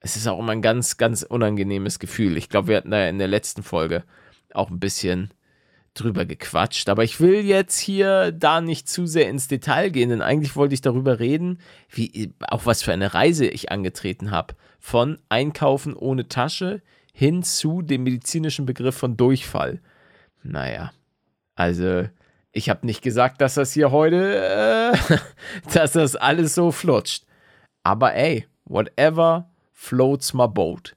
Es 0.00 0.16
ist 0.16 0.26
auch 0.26 0.38
immer 0.38 0.52
ein 0.52 0.62
ganz, 0.62 0.96
ganz 0.96 1.22
unangenehmes 1.22 1.98
Gefühl. 1.98 2.36
Ich 2.36 2.48
glaube, 2.48 2.68
wir 2.68 2.76
hatten 2.78 2.90
da 2.90 3.08
in 3.08 3.18
der 3.18 3.28
letzten 3.28 3.62
Folge 3.62 4.04
auch 4.52 4.70
ein 4.70 4.80
bisschen 4.80 5.30
drüber 5.94 6.24
gequatscht. 6.24 6.88
Aber 6.88 7.04
ich 7.04 7.20
will 7.20 7.44
jetzt 7.44 7.78
hier 7.78 8.32
da 8.32 8.60
nicht 8.60 8.88
zu 8.88 9.06
sehr 9.06 9.28
ins 9.28 9.48
Detail 9.48 9.90
gehen, 9.90 10.10
denn 10.10 10.22
eigentlich 10.22 10.56
wollte 10.56 10.74
ich 10.74 10.80
darüber 10.80 11.18
reden, 11.18 11.58
wie 11.90 12.32
auch 12.40 12.66
was 12.66 12.82
für 12.82 12.92
eine 12.92 13.12
Reise 13.14 13.46
ich 13.46 13.70
angetreten 13.70 14.30
habe. 14.30 14.54
Von 14.78 15.18
Einkaufen 15.28 15.94
ohne 15.94 16.28
Tasche 16.28 16.82
hin 17.12 17.42
zu 17.42 17.82
dem 17.82 18.04
medizinischen 18.04 18.66
Begriff 18.66 18.96
von 18.96 19.16
Durchfall. 19.16 19.80
Naja, 20.42 20.92
also 21.54 22.04
ich 22.52 22.68
habe 22.68 22.86
nicht 22.86 23.02
gesagt, 23.02 23.40
dass 23.40 23.54
das 23.54 23.72
hier 23.72 23.90
heute, 23.90 24.94
äh, 24.96 25.18
dass 25.74 25.92
das 25.92 26.16
alles 26.16 26.54
so 26.54 26.72
flutscht. 26.72 27.24
Aber 27.82 28.14
ey, 28.14 28.46
whatever 28.64 29.50
floats 29.72 30.34
my 30.34 30.48
boat. 30.48 30.96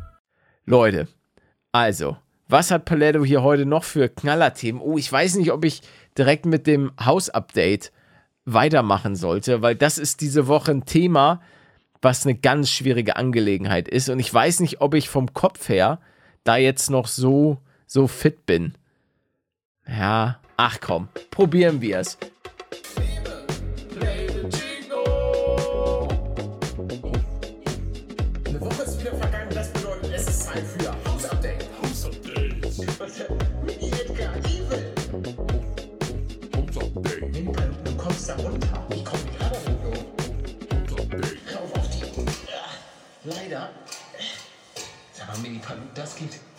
Leute, 0.71 1.09
also, 1.73 2.15
was 2.47 2.71
hat 2.71 2.85
Paletto 2.85 3.25
hier 3.25 3.43
heute 3.43 3.65
noch 3.65 3.83
für 3.83 4.07
Knallerthemen? 4.07 4.81
Oh, 4.81 4.97
ich 4.97 5.11
weiß 5.11 5.35
nicht, 5.35 5.51
ob 5.51 5.65
ich 5.65 5.81
direkt 6.17 6.45
mit 6.45 6.65
dem 6.65 6.93
Haus-Update 6.97 7.91
weitermachen 8.45 9.17
sollte, 9.17 9.61
weil 9.61 9.75
das 9.75 9.97
ist 9.97 10.21
diese 10.21 10.47
Woche 10.47 10.71
ein 10.71 10.85
Thema, 10.85 11.41
was 12.01 12.25
eine 12.25 12.35
ganz 12.35 12.69
schwierige 12.69 13.17
Angelegenheit 13.17 13.89
ist. 13.89 14.07
Und 14.07 14.19
ich 14.19 14.33
weiß 14.33 14.61
nicht, 14.61 14.79
ob 14.79 14.93
ich 14.93 15.09
vom 15.09 15.33
Kopf 15.33 15.67
her 15.67 15.99
da 16.45 16.55
jetzt 16.55 16.89
noch 16.89 17.07
so, 17.07 17.57
so 17.85 18.07
fit 18.07 18.45
bin. 18.45 18.75
Ja, 19.85 20.39
ach 20.55 20.79
komm, 20.79 21.09
probieren 21.31 21.81
wir 21.81 21.99
es. 21.99 22.17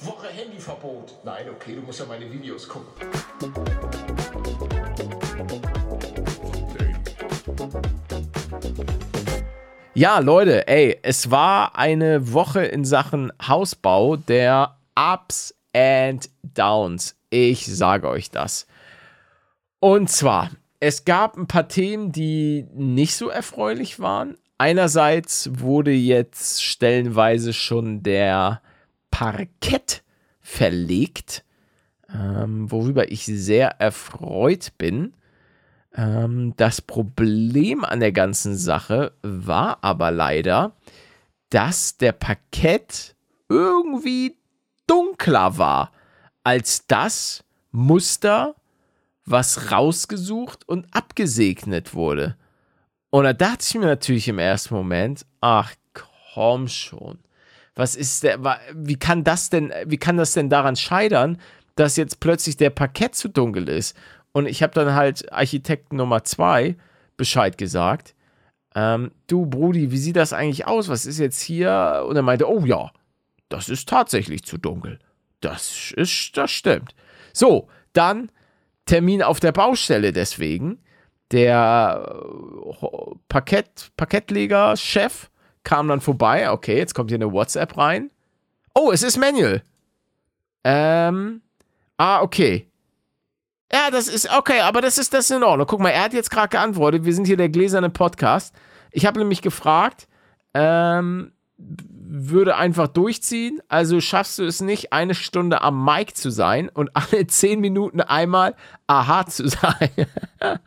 Woche 0.04 0.28
Handyverbot. 0.28 1.14
Nein, 1.22 1.46
okay, 1.50 1.76
du 1.76 1.82
musst 1.82 2.00
ja 2.00 2.06
meine 2.06 2.30
Videos 2.30 2.68
gucken. 2.68 2.88
Ja, 9.94 10.18
Leute, 10.18 10.66
ey, 10.66 10.98
es 11.02 11.30
war 11.30 11.76
eine 11.76 12.32
Woche 12.32 12.64
in 12.64 12.84
Sachen 12.84 13.32
Hausbau 13.46 14.16
der 14.16 14.76
Ups 14.96 15.54
and 15.72 16.28
Downs. 16.42 17.14
Ich 17.30 17.66
sage 17.66 18.08
euch 18.08 18.30
das. 18.30 18.66
Und 19.78 20.10
zwar, 20.10 20.50
es 20.80 21.04
gab 21.04 21.36
ein 21.36 21.46
paar 21.46 21.68
Themen, 21.68 22.10
die 22.10 22.66
nicht 22.74 23.14
so 23.14 23.28
erfreulich 23.28 24.00
waren. 24.00 24.36
Einerseits 24.58 25.50
wurde 25.60 25.92
jetzt 25.92 26.64
stellenweise 26.64 27.52
schon 27.52 28.02
der 28.02 28.62
Parkett 29.22 30.02
verlegt, 30.40 31.44
ähm, 32.12 32.72
worüber 32.72 33.12
ich 33.12 33.24
sehr 33.24 33.80
erfreut 33.80 34.72
bin. 34.78 35.14
Ähm, 35.94 36.54
das 36.56 36.80
Problem 36.80 37.84
an 37.84 38.00
der 38.00 38.10
ganzen 38.10 38.56
Sache 38.56 39.12
war 39.22 39.78
aber 39.84 40.10
leider, 40.10 40.74
dass 41.50 41.98
der 41.98 42.10
Parkett 42.10 43.14
irgendwie 43.48 44.36
dunkler 44.88 45.56
war 45.56 45.92
als 46.42 46.88
das 46.88 47.44
Muster, 47.70 48.56
was 49.24 49.70
rausgesucht 49.70 50.68
und 50.68 50.92
abgesegnet 50.92 51.94
wurde. 51.94 52.36
Und 53.10 53.22
da 53.22 53.32
dachte 53.32 53.64
ich 53.68 53.74
mir 53.76 53.86
natürlich 53.86 54.26
im 54.26 54.40
ersten 54.40 54.74
Moment, 54.74 55.24
ach 55.40 55.72
komm 56.34 56.66
schon. 56.66 57.20
Was 57.74 57.96
ist 57.96 58.22
der, 58.22 58.38
wie 58.74 58.96
kann 58.96 59.24
das 59.24 59.48
denn, 59.50 59.72
wie 59.86 59.96
kann 59.96 60.16
das 60.16 60.34
denn 60.34 60.50
daran 60.50 60.76
scheitern, 60.76 61.38
dass 61.74 61.96
jetzt 61.96 62.20
plötzlich 62.20 62.56
der 62.56 62.70
Parkett 62.70 63.14
zu 63.14 63.28
dunkel 63.28 63.68
ist? 63.68 63.96
Und 64.32 64.46
ich 64.46 64.62
habe 64.62 64.74
dann 64.74 64.94
halt 64.94 65.32
Architekten 65.32 65.96
Nummer 65.96 66.24
zwei 66.24 66.76
Bescheid 67.16 67.56
gesagt. 67.58 68.14
ähm, 68.74 69.10
du 69.26 69.46
Brudi, 69.46 69.90
wie 69.90 69.98
sieht 69.98 70.16
das 70.16 70.32
eigentlich 70.32 70.66
aus? 70.66 70.88
Was 70.88 71.06
ist 71.06 71.18
jetzt 71.18 71.40
hier? 71.40 72.04
Und 72.08 72.16
er 72.16 72.22
meinte, 72.22 72.48
oh 72.48 72.64
ja, 72.64 72.90
das 73.48 73.68
ist 73.68 73.88
tatsächlich 73.88 74.44
zu 74.44 74.58
dunkel. 74.58 74.98
Das 75.40 75.92
ist, 75.96 76.36
das 76.36 76.50
stimmt. 76.50 76.94
So, 77.32 77.68
dann 77.92 78.30
Termin 78.86 79.22
auf 79.22 79.40
der 79.40 79.52
Baustelle 79.52 80.12
deswegen. 80.12 80.78
Der 81.30 82.06
äh, 82.06 83.14
Parkett, 83.28 83.90
Parkettleger-Chef 83.96 85.30
kam 85.64 85.88
dann 85.88 86.00
vorbei. 86.00 86.50
Okay, 86.50 86.76
jetzt 86.76 86.94
kommt 86.94 87.10
hier 87.10 87.18
eine 87.18 87.32
WhatsApp 87.32 87.76
rein. 87.76 88.10
Oh, 88.74 88.90
es 88.90 89.02
ist 89.02 89.18
Manuel. 89.18 89.62
Ähm, 90.64 91.42
ah, 91.96 92.22
okay. 92.22 92.68
Ja, 93.72 93.90
das 93.90 94.08
ist 94.08 94.30
okay, 94.36 94.60
aber 94.60 94.82
das 94.82 94.98
ist 94.98 95.14
das 95.14 95.30
ist 95.30 95.36
in 95.36 95.42
Ordnung. 95.42 95.66
Guck 95.66 95.80
mal, 95.80 95.90
er 95.90 96.04
hat 96.04 96.12
jetzt 96.12 96.30
gerade 96.30 96.48
geantwortet. 96.48 97.04
Wir 97.04 97.14
sind 97.14 97.26
hier 97.26 97.36
der 97.36 97.48
gläserne 97.48 97.90
Podcast. 97.90 98.54
Ich 98.90 99.06
habe 99.06 99.18
nämlich 99.18 99.40
gefragt, 99.40 100.08
ähm, 100.52 101.32
würde 101.56 102.56
einfach 102.56 102.88
durchziehen. 102.88 103.60
Also 103.68 104.00
schaffst 104.00 104.38
du 104.38 104.44
es 104.44 104.60
nicht, 104.60 104.92
eine 104.92 105.14
Stunde 105.14 105.62
am 105.62 105.82
Mic 105.84 106.14
zu 106.14 106.30
sein 106.30 106.68
und 106.68 106.90
alle 106.94 107.26
zehn 107.26 107.60
Minuten 107.60 108.02
einmal 108.02 108.54
aha 108.86 109.24
zu 109.26 109.48
sein. 109.48 109.90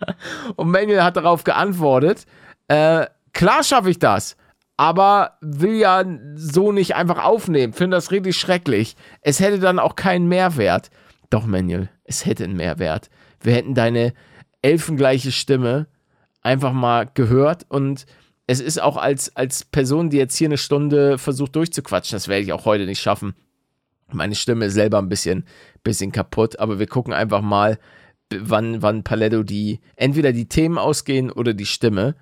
und 0.56 0.72
Manuel 0.72 1.04
hat 1.04 1.18
darauf 1.18 1.44
geantwortet, 1.44 2.25
äh, 2.68 3.06
klar 3.34 3.64
schaffe 3.64 3.92
ich 3.92 4.00
das 4.00 4.36
aber 4.77 5.38
will 5.41 5.75
ja 5.75 6.03
so 6.36 6.72
nicht 6.72 6.96
einfach 6.96 7.24
aufnehmen. 7.24 7.74
Finde 7.74 7.98
das 7.98 8.12
richtig 8.12 8.36
schrecklich. 8.36 8.96
Es 9.22 9.39
hätte 9.39 9.60
dann 9.60 9.79
auch 9.79 9.96
keinen 9.96 10.27
Mehrwert. 10.27 10.89
Doch, 11.29 11.46
Manuel, 11.46 11.89
es 12.03 12.25
hätte 12.25 12.44
einen 12.44 12.58
Mehrwert. 12.58 13.10
Wir 13.41 13.53
hätten 13.53 13.74
deine 13.74 14.13
elfengleiche 14.62 15.32
Stimme 15.32 15.88
einfach 16.41 16.74
mal 16.74 17.10
gehört 17.13 17.65
und 17.70 18.05
es 18.48 18.60
ist 18.60 18.82
auch 18.82 18.98
als, 18.98 19.36
als 19.36 19.65
Person, 19.65 20.10
die 20.10 20.17
jetzt 20.17 20.36
hier 20.36 20.48
eine 20.48 20.58
Stunde 20.58 21.17
versucht 21.17 21.55
durchzuquatschen, 21.55 22.15
das 22.15 22.27
werde 22.27 22.44
ich 22.44 22.53
auch 22.53 22.65
heute 22.65 22.86
nicht 22.86 23.01
schaffen. 23.01 23.34
Meine 24.12 24.36
Stimme 24.36 24.65
ist 24.65 24.75
selber 24.75 25.00
ein 25.00 25.10
bisschen, 25.10 25.46
bisschen 25.84 26.12
kaputt, 26.12 26.60
aber 26.60 26.77
wir 26.77 26.86
gucken 26.86 27.13
einfach 27.13 27.41
mal, 27.41 27.79
wann, 28.32 28.82
wann 28.82 29.03
Paletto 29.03 29.41
die, 29.44 29.79
entweder 29.96 30.32
die 30.32 30.48
Themen 30.48 30.77
ausgehen 30.77 31.32
oder 31.32 31.53
die 31.53 31.65
Stimme. 31.65 32.15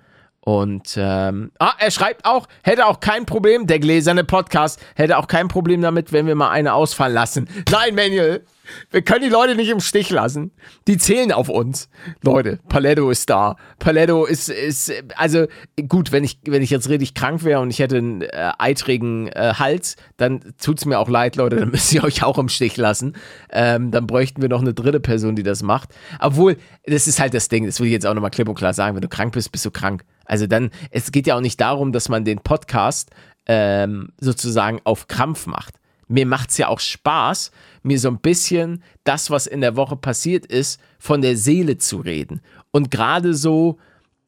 Und 0.44 0.98
ähm, 0.98 1.52
ah, 1.58 1.72
er 1.78 1.90
schreibt 1.90 2.26
auch, 2.26 2.46
hätte 2.62 2.84
auch 2.84 3.00
kein 3.00 3.24
Problem, 3.24 3.66
der 3.66 3.78
gläserne 3.78 4.24
Podcast 4.24 4.78
hätte 4.94 5.16
auch 5.16 5.26
kein 5.26 5.48
Problem 5.48 5.80
damit, 5.80 6.12
wenn 6.12 6.26
wir 6.26 6.34
mal 6.34 6.50
eine 6.50 6.74
ausfallen 6.74 7.14
lassen. 7.14 7.48
Nein, 7.70 7.94
Manuel, 7.94 8.44
wir 8.90 9.00
können 9.00 9.22
die 9.22 9.30
Leute 9.30 9.54
nicht 9.54 9.70
im 9.70 9.80
Stich 9.80 10.10
lassen. 10.10 10.50
Die 10.86 10.98
zählen 10.98 11.32
auf 11.32 11.48
uns. 11.48 11.88
Leute, 12.22 12.58
Paletto 12.68 13.08
ist 13.08 13.30
da. 13.30 13.56
Paletto 13.78 14.26
ist, 14.26 14.50
ist 14.50 14.92
also 15.16 15.46
gut, 15.88 16.12
wenn 16.12 16.24
ich, 16.24 16.40
wenn 16.44 16.60
ich 16.60 16.68
jetzt 16.68 16.90
richtig 16.90 17.14
krank 17.14 17.42
wäre 17.44 17.60
und 17.60 17.70
ich 17.70 17.78
hätte 17.78 17.96
einen 17.96 18.20
äh, 18.20 18.52
eitrigen 18.58 19.28
äh, 19.28 19.54
Hals, 19.58 19.96
dann 20.18 20.40
tut's 20.62 20.84
mir 20.84 20.98
auch 20.98 21.08
leid, 21.08 21.36
Leute, 21.36 21.56
dann 21.56 21.70
müsst 21.72 21.90
ihr 21.94 22.04
euch 22.04 22.22
auch 22.22 22.36
im 22.36 22.50
Stich 22.50 22.76
lassen. 22.76 23.14
Ähm, 23.50 23.90
dann 23.90 24.06
bräuchten 24.06 24.42
wir 24.42 24.50
noch 24.50 24.60
eine 24.60 24.74
dritte 24.74 25.00
Person, 25.00 25.36
die 25.36 25.42
das 25.42 25.62
macht. 25.62 25.88
Obwohl, 26.20 26.58
das 26.84 27.08
ist 27.08 27.18
halt 27.18 27.32
das 27.32 27.48
Ding, 27.48 27.64
das 27.64 27.80
will 27.80 27.86
ich 27.86 27.94
jetzt 27.94 28.06
auch 28.06 28.12
nochmal 28.12 28.30
klipp 28.30 28.50
und 28.50 28.56
klar 28.56 28.74
sagen, 28.74 28.94
wenn 28.94 29.02
du 29.02 29.08
krank 29.08 29.32
bist, 29.32 29.50
bist 29.50 29.64
du 29.64 29.70
krank. 29.70 30.04
Also 30.24 30.46
dann, 30.46 30.70
es 30.90 31.12
geht 31.12 31.26
ja 31.26 31.36
auch 31.36 31.40
nicht 31.40 31.60
darum, 31.60 31.92
dass 31.92 32.08
man 32.08 32.24
den 32.24 32.40
Podcast 32.40 33.10
ähm, 33.46 34.08
sozusagen 34.20 34.80
auf 34.84 35.08
Krampf 35.08 35.46
macht. 35.46 35.74
Mir 36.06 36.26
macht 36.26 36.50
es 36.50 36.58
ja 36.58 36.68
auch 36.68 36.80
Spaß, 36.80 37.50
mir 37.82 37.98
so 37.98 38.08
ein 38.08 38.18
bisschen 38.18 38.82
das, 39.04 39.30
was 39.30 39.46
in 39.46 39.60
der 39.60 39.76
Woche 39.76 39.96
passiert 39.96 40.46
ist, 40.46 40.80
von 40.98 41.22
der 41.22 41.36
Seele 41.36 41.78
zu 41.78 41.98
reden. 41.98 42.40
Und 42.70 42.90
gerade 42.90 43.34
so 43.34 43.78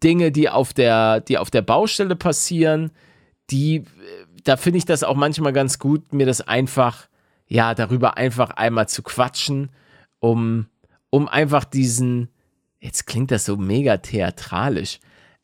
Dinge, 0.03 0.33
die 0.33 0.49
auf 0.49 0.73
der, 0.73 1.21
die 1.21 1.39
auf 1.39 1.51
der 1.51 1.63
Baustelle 1.63 2.17
passieren, 2.17 2.91
die, 3.51 3.85
da 4.45 4.57
finde 4.57 4.79
ich 4.79 4.85
das 4.85 5.05
auch 5.05 5.17
manchmal 5.17 5.53
ganz 5.53 5.79
gut, 5.79 6.13
mir 6.13 6.27
das 6.27 6.41
einfach, 6.41 7.09
ja, 7.47 7.75
darüber 7.75 8.17
einfach 8.17 8.51
einmal 8.51 8.89
zu 8.89 9.03
quatschen, 9.03 9.71
um, 10.19 10.67
um 11.11 11.29
einfach 11.29 11.65
diesen, 11.65 12.29
jetzt 12.81 13.07
klingt 13.07 13.31
das 13.31 13.45
so 13.45 13.57
mega 13.57 13.99
theatralisch, 13.99 14.99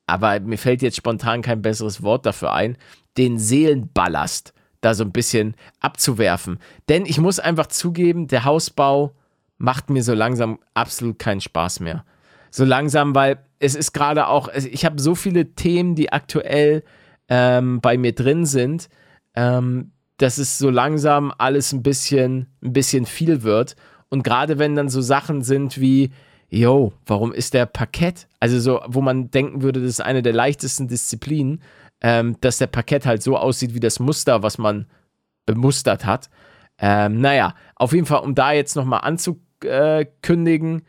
aber 0.06 0.40
mir 0.40 0.58
fällt 0.58 0.82
jetzt 0.82 0.96
spontan 0.96 1.42
kein 1.42 1.62
besseres 1.62 2.02
Wort 2.02 2.26
dafür 2.26 2.52
ein, 2.52 2.76
den 3.16 3.38
Seelenballast 3.38 4.52
da 4.80 4.94
so 4.94 5.04
ein 5.04 5.12
bisschen 5.12 5.54
abzuwerfen. 5.80 6.58
Denn 6.88 7.06
ich 7.06 7.18
muss 7.18 7.38
einfach 7.38 7.68
zugeben, 7.68 8.26
der 8.26 8.44
Hausbau 8.44 9.14
macht 9.56 9.90
mir 9.90 10.02
so 10.02 10.12
langsam 10.12 10.58
absolut 10.74 11.18
keinen 11.18 11.40
Spaß 11.40 11.80
mehr. 11.80 12.04
So 12.50 12.64
langsam, 12.64 13.14
weil 13.14 13.38
es 13.60 13.74
ist 13.76 13.92
gerade 13.92 14.26
auch, 14.26 14.48
ich 14.52 14.84
habe 14.84 15.00
so 15.00 15.14
viele 15.14 15.54
Themen, 15.54 15.94
die 15.94 16.12
aktuell 16.12 16.82
ähm, 17.28 17.80
bei 17.80 17.96
mir 17.96 18.12
drin 18.12 18.44
sind, 18.44 18.88
ähm, 19.34 19.92
dass 20.18 20.38
es 20.38 20.58
so 20.58 20.68
langsam 20.68 21.32
alles 21.38 21.72
ein 21.72 21.82
bisschen, 21.82 22.48
ein 22.60 22.72
bisschen 22.72 23.06
viel 23.06 23.42
wird. 23.44 23.76
Und 24.08 24.24
gerade 24.24 24.58
wenn 24.58 24.74
dann 24.74 24.88
so 24.88 25.00
Sachen 25.00 25.42
sind 25.42 25.80
wie, 25.80 26.10
yo, 26.52 26.92
warum 27.06 27.32
ist 27.32 27.54
der 27.54 27.66
Parkett? 27.66 28.28
Also 28.38 28.60
so, 28.60 28.82
wo 28.86 29.00
man 29.00 29.30
denken 29.30 29.62
würde, 29.62 29.80
das 29.80 29.88
ist 29.88 30.00
eine 30.00 30.22
der 30.22 30.34
leichtesten 30.34 30.86
Disziplinen, 30.86 31.62
ähm, 32.02 32.36
dass 32.40 32.58
der 32.58 32.66
Parkett 32.66 33.06
halt 33.06 33.22
so 33.22 33.38
aussieht 33.38 33.74
wie 33.74 33.80
das 33.80 33.98
Muster, 33.98 34.42
was 34.42 34.58
man 34.58 34.86
bemustert 35.46 36.04
hat. 36.04 36.28
Ähm, 36.78 37.20
naja, 37.20 37.54
auf 37.74 37.92
jeden 37.92 38.06
Fall, 38.06 38.20
um 38.20 38.34
da 38.34 38.52
jetzt 38.52 38.76
nochmal 38.76 39.00
anzukündigen, 39.00 40.82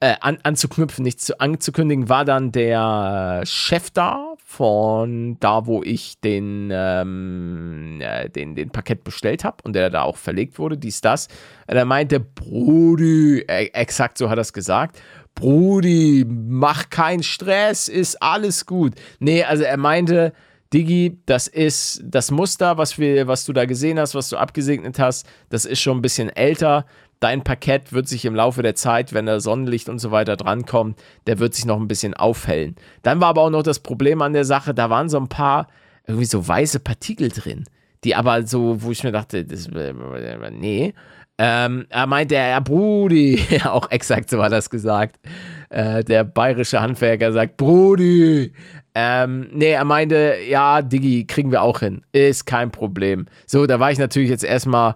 äh, 0.00 0.14
an, 0.20 0.38
anzuknüpfen, 0.42 1.02
nicht 1.02 1.20
zu, 1.20 1.38
anzukündigen, 1.38 2.08
war 2.08 2.24
dann 2.24 2.50
der 2.50 3.42
Chef 3.44 3.90
da 3.90 4.34
von 4.50 5.36
da, 5.40 5.66
wo 5.66 5.82
ich 5.82 6.20
den, 6.20 6.70
ähm, 6.72 7.98
äh, 8.00 8.30
den, 8.30 8.54
den 8.54 8.70
Parkett 8.70 9.04
bestellt 9.04 9.44
habe 9.44 9.58
und 9.62 9.74
der 9.74 9.90
da 9.90 10.02
auch 10.02 10.16
verlegt 10.16 10.58
wurde, 10.58 10.78
dies, 10.78 11.02
das. 11.02 11.28
Er 11.66 11.84
meinte, 11.84 12.18
Brudi, 12.18 13.40
äh, 13.46 13.66
exakt 13.74 14.16
so 14.16 14.30
hat 14.30 14.38
er 14.38 14.40
es 14.40 14.54
gesagt, 14.54 14.98
Brudi, 15.34 16.24
mach 16.26 16.88
keinen 16.88 17.22
Stress, 17.22 17.88
ist 17.88 18.22
alles 18.22 18.64
gut. 18.64 18.94
Nee, 19.18 19.44
also 19.44 19.64
er 19.64 19.76
meinte, 19.76 20.32
Digi, 20.72 21.18
das 21.26 21.46
ist 21.46 22.02
das 22.02 22.30
Muster, 22.30 22.78
was, 22.78 22.98
wir, 22.98 23.28
was 23.28 23.44
du 23.44 23.52
da 23.52 23.66
gesehen 23.66 23.98
hast, 23.98 24.14
was 24.14 24.30
du 24.30 24.38
abgesegnet 24.38 24.98
hast, 24.98 25.26
das 25.50 25.66
ist 25.66 25.80
schon 25.80 25.98
ein 25.98 26.02
bisschen 26.02 26.30
älter 26.30 26.86
dein 27.20 27.42
Parkett 27.42 27.92
wird 27.92 28.08
sich 28.08 28.24
im 28.24 28.34
Laufe 28.34 28.62
der 28.62 28.74
Zeit, 28.74 29.12
wenn 29.12 29.26
da 29.26 29.40
Sonnenlicht 29.40 29.88
und 29.88 29.98
so 29.98 30.10
weiter 30.10 30.36
drankommt, 30.36 30.98
der 31.26 31.38
wird 31.38 31.54
sich 31.54 31.64
noch 31.64 31.80
ein 31.80 31.88
bisschen 31.88 32.14
aufhellen. 32.14 32.76
Dann 33.02 33.20
war 33.20 33.28
aber 33.28 33.42
auch 33.42 33.50
noch 33.50 33.62
das 33.62 33.80
Problem 33.80 34.22
an 34.22 34.32
der 34.32 34.44
Sache, 34.44 34.74
da 34.74 34.90
waren 34.90 35.08
so 35.08 35.18
ein 35.18 35.28
paar 35.28 35.68
irgendwie 36.06 36.26
so 36.26 36.46
weiße 36.46 36.80
Partikel 36.80 37.28
drin, 37.28 37.64
die 38.04 38.14
aber 38.14 38.46
so, 38.46 38.82
wo 38.82 38.90
ich 38.90 39.04
mir 39.04 39.12
dachte, 39.12 39.44
das, 39.44 39.68
nee. 39.68 40.94
Ähm, 41.40 41.86
er 41.88 42.06
meinte, 42.08 42.36
Herr 42.36 42.60
Brudi, 42.60 43.40
auch 43.64 43.90
exakt 43.90 44.28
so 44.28 44.38
er 44.38 44.50
es 44.50 44.70
gesagt. 44.70 45.20
Äh, 45.70 46.02
der 46.02 46.24
bayerische 46.24 46.80
Handwerker 46.80 47.32
sagt, 47.32 47.56
Brudi. 47.56 48.52
Ähm, 48.94 49.48
nee, 49.52 49.70
er 49.70 49.84
meinte, 49.84 50.34
ja, 50.48 50.82
Digi, 50.82 51.26
kriegen 51.26 51.52
wir 51.52 51.62
auch 51.62 51.78
hin. 51.78 52.02
Ist 52.10 52.46
kein 52.46 52.72
Problem. 52.72 53.26
So, 53.46 53.66
da 53.66 53.78
war 53.78 53.92
ich 53.92 53.98
natürlich 53.98 54.30
jetzt 54.30 54.42
erstmal 54.42 54.94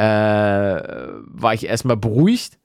äh, 0.00 1.12
war 1.26 1.52
ich 1.52 1.66
erstmal 1.66 1.96
beruhigt, 1.98 2.58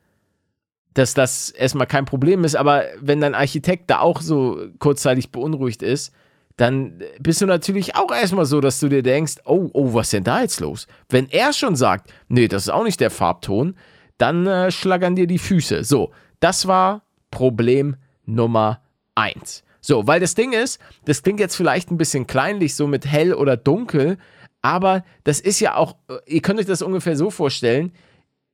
dass 0.93 1.13
das 1.13 1.49
erstmal 1.49 1.87
kein 1.87 2.05
Problem 2.05 2.45
ist. 2.45 2.55
Aber 2.55 2.85
wenn 3.01 3.19
dein 3.19 3.35
Architekt 3.35 3.89
da 3.89 3.99
auch 3.99 4.21
so 4.21 4.67
kurzzeitig 4.79 5.31
beunruhigt 5.31 5.83
ist, 5.83 6.13
dann 6.55 7.03
bist 7.19 7.41
du 7.41 7.45
natürlich 7.45 7.97
auch 7.97 8.11
erstmal 8.13 8.45
so, 8.45 8.61
dass 8.61 8.79
du 8.79 8.87
dir 8.87 9.03
denkst, 9.03 9.35
oh, 9.43 9.69
oh, 9.73 9.93
was 9.93 10.07
ist 10.07 10.13
denn 10.13 10.23
da 10.23 10.41
jetzt 10.41 10.61
los? 10.61 10.87
Wenn 11.09 11.29
er 11.29 11.51
schon 11.51 11.75
sagt, 11.75 12.13
nee, 12.29 12.47
das 12.47 12.63
ist 12.63 12.69
auch 12.69 12.85
nicht 12.85 13.01
der 13.01 13.11
Farbton, 13.11 13.75
dann 14.17 14.47
äh, 14.47 14.71
schlagern 14.71 15.17
dir 15.17 15.27
die 15.27 15.39
Füße. 15.39 15.83
So, 15.83 16.11
das 16.39 16.67
war 16.67 17.01
Problem 17.31 17.97
Nummer 18.25 18.79
eins. 19.15 19.65
So, 19.81 20.07
weil 20.07 20.21
das 20.21 20.33
Ding 20.33 20.53
ist, 20.53 20.79
das 21.03 21.21
klingt 21.21 21.41
jetzt 21.41 21.57
vielleicht 21.57 21.91
ein 21.91 21.97
bisschen 21.97 22.25
kleinlich, 22.25 22.75
so 22.75 22.87
mit 22.87 23.05
hell 23.05 23.33
oder 23.33 23.57
dunkel, 23.57 24.17
aber 24.65 25.03
das 25.23 25.39
ist 25.39 25.59
ja 25.59 25.75
auch, 25.75 25.95
ihr 26.25 26.41
könnt 26.41 26.59
euch 26.59 26.65
das 26.65 26.81
ungefähr 26.81 27.15
so 27.15 27.29
vorstellen. 27.29 27.91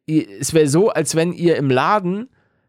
Es 0.05 0.53
wäre 0.53 0.67
so, 0.67 0.89
als 0.89 1.15
wenn 1.15 1.31
ihr 1.31 1.55
im 1.55 1.69
Laden 1.69 2.27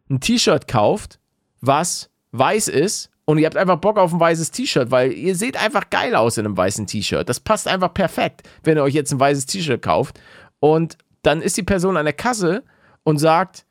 ein 0.09 0.21
T-Shirt 0.21 0.69
kauft, 0.69 1.19
was 1.61 2.09
weiß 2.31 2.69
ist, 2.69 3.11
und 3.25 3.39
ihr 3.39 3.47
habt 3.47 3.57
einfach 3.57 3.79
Bock 3.79 3.99
auf 3.99 4.13
ein 4.13 4.21
weißes 4.21 4.53
T-Shirt, 4.53 4.93
weil 4.93 5.13
ihr 5.13 5.35
seht 5.35 5.57
einfach 5.57 5.91
geil 5.91 6.15
aus 6.15 6.39
in 6.39 6.47
einem 6.47 6.57
weißen 6.57 6.87
T-Shirt. 6.87 7.29
Das 7.29 7.41
passt 7.41 7.67
einfach 7.67 7.93
perfekt, 7.93 8.49
wenn 8.63 8.77
ihr 8.77 8.85
euch 8.85 8.95
jetzt 8.95 9.13
ein 9.13 9.19
weißes 9.19 9.47
T-Shirt 9.47 9.83
kauft. 9.83 10.21
Und 10.61 10.97
dann 11.23 11.43
ist 11.43 11.57
die 11.57 11.65
Person 11.65 11.97
an 11.97 12.05
der 12.05 12.15
Kasse 12.15 12.63
und 13.03 13.19
sagt, 13.19 13.65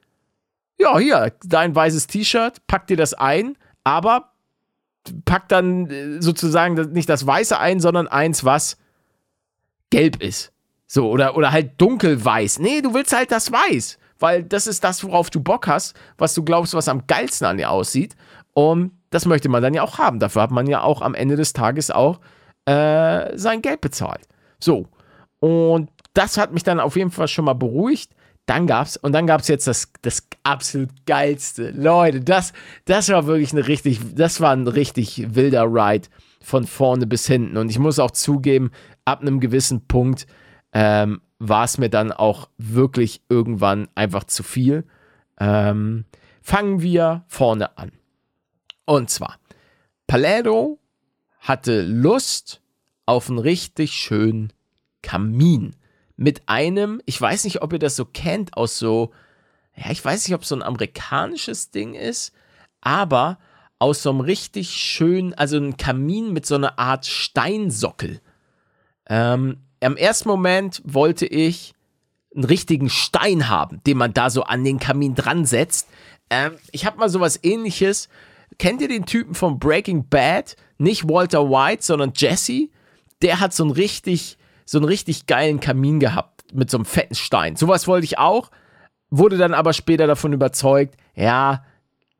ja, 0.80 0.98
hier, 0.98 1.34
dein 1.46 1.74
weißes 1.74 2.08
T-Shirt, 2.08 2.68
packt 2.68 2.90
dir 2.90 2.98
das 2.98 3.14
ein, 3.14 3.58
aber 3.86 4.34
packt 5.24 5.52
dann 5.54 5.90
äh, 5.90 6.22
sozusagen 6.22 6.76
nicht 6.92 7.08
das 7.08 7.26
Weiße 7.26 7.58
ein, 7.58 7.80
sondern 7.80 8.10
eins, 8.10 8.44
was 8.44 8.78
gelb 9.92 10.22
ist. 10.24 10.52
So, 10.88 11.10
oder, 11.10 11.38
oder 11.38 11.52
halt 11.52 11.80
dunkelweiß. 11.80 12.60
Nee, 12.60 12.82
du 12.82 12.94
willst 12.94 13.16
halt 13.16 13.32
das 13.32 13.52
Weiß, 13.52 13.98
weil 14.20 14.44
das 14.44 14.68
ist 14.68 14.84
das, 14.84 15.04
worauf 15.04 15.30
du 15.30 15.40
Bock 15.40 15.68
hast, 15.68 15.96
was 16.18 16.34
du 16.34 16.44
glaubst, 16.44 16.74
was 16.74 16.90
am 16.90 17.06
geilsten 17.08 17.48
an 17.48 17.58
dir 17.58 17.70
aussieht. 17.70 18.16
Und 18.54 18.92
das 19.10 19.26
möchte 19.26 19.48
man 19.48 19.62
dann 19.62 19.74
ja 19.74 19.84
auch 19.84 20.00
haben. 20.00 20.20
Dafür 20.20 20.42
hat 20.42 20.52
man 20.52 20.68
ja 20.68 20.82
auch 20.82 21.02
am 21.02 21.14
Ende 21.14 21.36
des 21.36 21.54
Tages 21.54 21.92
auch 21.92 22.20
äh, 22.66 23.38
sein 23.38 23.62
Geld 23.62 23.82
bezahlt. 23.82 24.28
So. 24.60 24.88
Und 25.40 25.90
das 26.14 26.38
hat 26.38 26.54
mich 26.54 26.64
dann 26.64 26.80
auf 26.80 26.96
jeden 26.96 27.12
Fall 27.12 27.28
schon 27.28 27.46
mal 27.46 27.54
beruhigt. 27.54 28.12
Dann 28.46 28.68
gab's, 28.68 28.98
und 28.98 29.14
dann 29.14 29.28
gab's 29.28 29.48
jetzt 29.48 29.68
das, 29.68 29.94
das 30.02 30.28
absolut 30.44 30.90
geilste. 31.06 31.72
Leute, 31.72 32.22
das, 32.22 32.54
das 32.86 33.10
war 33.10 33.28
wirklich 33.28 33.54
eine 33.54 33.68
richtig, 33.68 34.00
das 34.16 34.42
war 34.42 34.52
ein 34.52 34.68
richtig 34.68 35.36
wilder 35.36 35.66
Ride 35.66 36.10
von 36.42 36.66
vorne 36.66 37.06
bis 37.06 37.28
hinten. 37.28 37.58
Und 37.58 37.70
ich 37.70 37.80
muss 37.80 38.00
auch 38.00 38.12
zugeben, 38.12 38.72
ab 39.06 39.22
einem 39.22 39.40
gewissen 39.40 39.88
Punkt 39.88 40.28
ähm, 40.74 41.22
war 41.40 41.64
es 41.64 41.78
mir 41.78 41.90
dann 41.90 42.12
auch 42.12 42.50
wirklich 42.58 43.22
irgendwann 43.30 43.88
einfach 43.96 44.26
zu 44.26 44.44
viel. 44.44 44.86
Ähm, 45.40 46.06
fangen 46.42 46.82
wir 46.82 47.24
vorne 47.28 47.78
an. 47.78 47.92
Und 48.86 49.10
zwar, 49.10 49.38
Palermo 50.08 50.80
hatte 51.40 51.82
Lust 51.82 52.62
auf 53.06 53.30
einen 53.30 53.40
richtig 53.40 53.94
schönen 53.94 54.54
Kamin. 55.02 55.76
Mit 56.16 56.44
einem, 56.48 57.02
ich 57.06 57.20
weiß 57.20 57.46
nicht, 57.46 57.62
ob 57.62 57.74
ihr 57.74 57.80
das 57.80 57.96
so 57.96 58.06
kennt, 58.06 58.56
aus 58.56 58.78
so, 58.78 59.12
ja, 59.76 59.90
ich 59.92 60.04
weiß 60.04 60.28
nicht, 60.28 60.36
ob 60.36 60.44
es 60.44 60.50
so 60.50 60.56
ein 60.56 60.62
amerikanisches 60.62 61.72
Ding 61.72 61.96
ist, 61.96 62.34
aber 62.82 63.40
aus 63.80 64.04
so 64.04 64.12
einem 64.12 64.20
richtig 64.20 64.70
schönen, 64.70 65.34
also 65.34 65.58
ein 65.58 65.78
Kamin 65.78 66.34
mit 66.34 66.46
so 66.46 66.56
einer 66.56 66.78
Art 66.78 67.08
Steinsockel. 67.08 68.22
Ähm, 69.12 69.58
Im 69.82 69.98
ersten 69.98 70.30
Moment 70.30 70.82
wollte 70.86 71.26
ich 71.26 71.74
einen 72.34 72.46
richtigen 72.46 72.90
Stein 72.90 73.50
haben, 73.50 73.84
den 73.86 73.98
man 73.98 74.14
da 74.14 74.30
so 74.30 74.44
an 74.44 74.64
den 74.64 74.80
Kamin 74.80 75.16
dran 75.16 75.46
setzt. 75.46 75.90
Ähm, 76.30 76.54
ich 76.72 76.86
habe 76.86 76.98
mal 76.98 77.10
sowas 77.10 77.38
ähnliches. 77.44 78.08
Kennt 78.58 78.82
ihr 78.82 78.88
den 78.88 79.06
Typen 79.06 79.36
von 79.36 79.60
Breaking 79.60 80.08
Bad? 80.08 80.56
Nicht 80.78 81.10
Walter 81.10 81.50
White, 81.50 81.84
sondern 81.84 82.14
Jesse. 82.16 82.70
Der 83.22 83.42
hat 83.42 83.54
so 83.54 83.64
einen 83.64 83.74
richtig, 83.74 84.38
so 84.66 84.78
einen 84.78 84.88
richtig 84.88 85.26
geilen 85.28 85.60
Kamin 85.60 86.00
gehabt 86.00 86.46
mit 86.54 86.70
so 86.72 86.78
einem 86.78 86.86
fetten 86.86 87.16
Stein. 87.16 87.58
Sowas 87.58 87.88
wollte 87.88 88.06
ich 88.06 88.18
auch, 88.18 88.50
wurde 89.10 89.38
dann 89.38 89.54
aber 89.54 89.74
später 89.74 90.08
davon 90.08 90.32
überzeugt, 90.32 90.96
ja, 91.16 91.66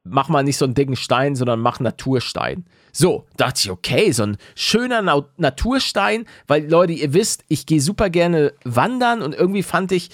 mach 0.04 0.30
mal 0.30 0.44
nicht 0.44 0.58
so 0.58 0.66
einen 0.66 0.74
dicken 0.74 0.96
Stein, 0.96 1.36
sondern 1.36 1.60
mach 1.60 1.80
Naturstein. 1.80 2.66
So, 2.92 3.26
dachte 3.38 3.62
ich, 3.64 3.72
okay, 3.72 4.12
so 4.12 4.24
ein 4.24 4.38
schöner 4.56 5.02
Na 5.02 5.26
Naturstein, 5.38 6.26
weil 6.48 6.70
Leute, 6.70 6.94
ihr 6.94 7.14
wisst, 7.14 7.44
ich 7.48 7.66
gehe 7.66 7.82
super 7.82 8.10
gerne 8.10 8.54
wandern 8.64 9.22
und 9.22 9.34
irgendwie 9.34 9.64
fand 9.64 9.92
ich 9.92 10.10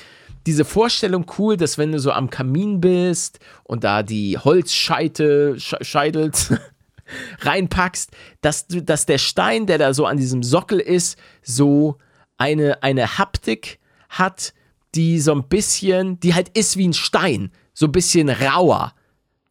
diese 0.45 0.65
Vorstellung 0.65 1.25
cool, 1.37 1.57
dass 1.57 1.77
wenn 1.77 1.91
du 1.91 1.99
so 1.99 2.11
am 2.11 2.29
Kamin 2.29 2.79
bist 2.79 3.39
und 3.63 3.83
da 3.83 4.03
die 4.03 4.37
Holzscheite, 4.37 5.57
Scheidels 5.59 6.53
reinpackst, 7.39 8.11
dass 8.41 8.67
du, 8.67 8.81
dass 8.81 9.05
der 9.05 9.17
Stein, 9.17 9.65
der 9.65 9.77
da 9.77 9.93
so 9.93 10.05
an 10.05 10.17
diesem 10.17 10.43
Sockel 10.43 10.79
ist, 10.79 11.17
so 11.41 11.97
eine, 12.37 12.81
eine 12.83 13.17
Haptik 13.17 13.79
hat, 14.09 14.53
die 14.95 15.19
so 15.19 15.33
ein 15.33 15.47
bisschen, 15.47 16.19
die 16.19 16.33
halt 16.33 16.49
ist 16.57 16.77
wie 16.77 16.87
ein 16.87 16.93
Stein, 16.93 17.51
so 17.73 17.87
ein 17.87 17.91
bisschen 17.91 18.29
rauer. 18.29 18.93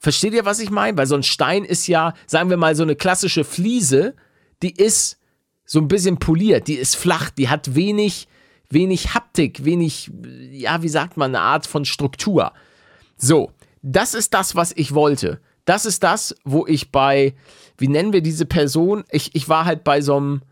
Versteht 0.06 0.34
ihr, 0.34 0.44
was 0.44 0.60
ich 0.60 0.70
meine? 0.70 0.96
Weil 0.96 1.08
so 1.08 1.16
ein 1.16 1.24
Stein 1.24 1.64
ist 1.64 1.88
ja, 1.88 2.14
sagen 2.28 2.48
wir 2.48 2.56
mal, 2.56 2.76
so 2.76 2.84
eine 2.84 2.94
klassische 2.94 3.42
Fliese, 3.42 4.14
die 4.62 4.70
ist 4.70 5.18
so 5.64 5.80
ein 5.80 5.88
bisschen 5.88 6.18
poliert, 6.18 6.68
die 6.68 6.76
ist 6.76 6.94
flach, 6.94 7.30
die 7.30 7.48
hat 7.48 7.74
wenig, 7.74 8.28
wenig 8.70 9.14
Haptik, 9.14 9.64
wenig, 9.64 10.12
ja, 10.52 10.80
wie 10.84 10.88
sagt 10.88 11.16
man, 11.16 11.34
eine 11.34 11.40
Art 11.40 11.66
von 11.66 11.84
Struktur. 11.84 12.52
So, 13.16 13.50
das 13.82 14.14
ist 14.14 14.32
das, 14.32 14.54
was 14.54 14.70
ich 14.76 14.94
wollte. 14.94 15.40
Das 15.64 15.86
ist 15.86 16.04
das, 16.04 16.36
wo 16.44 16.68
ich 16.68 16.92
bei, 16.92 17.34
wie 17.76 17.88
nennen 17.88 18.12
wir 18.12 18.20
diese 18.22 18.46
Person? 18.46 19.02
Ich, 19.10 19.34
ich 19.34 19.48
war 19.48 19.64
halt 19.64 19.82
bei 19.82 20.02
so 20.02 20.18
einem, 20.18 20.42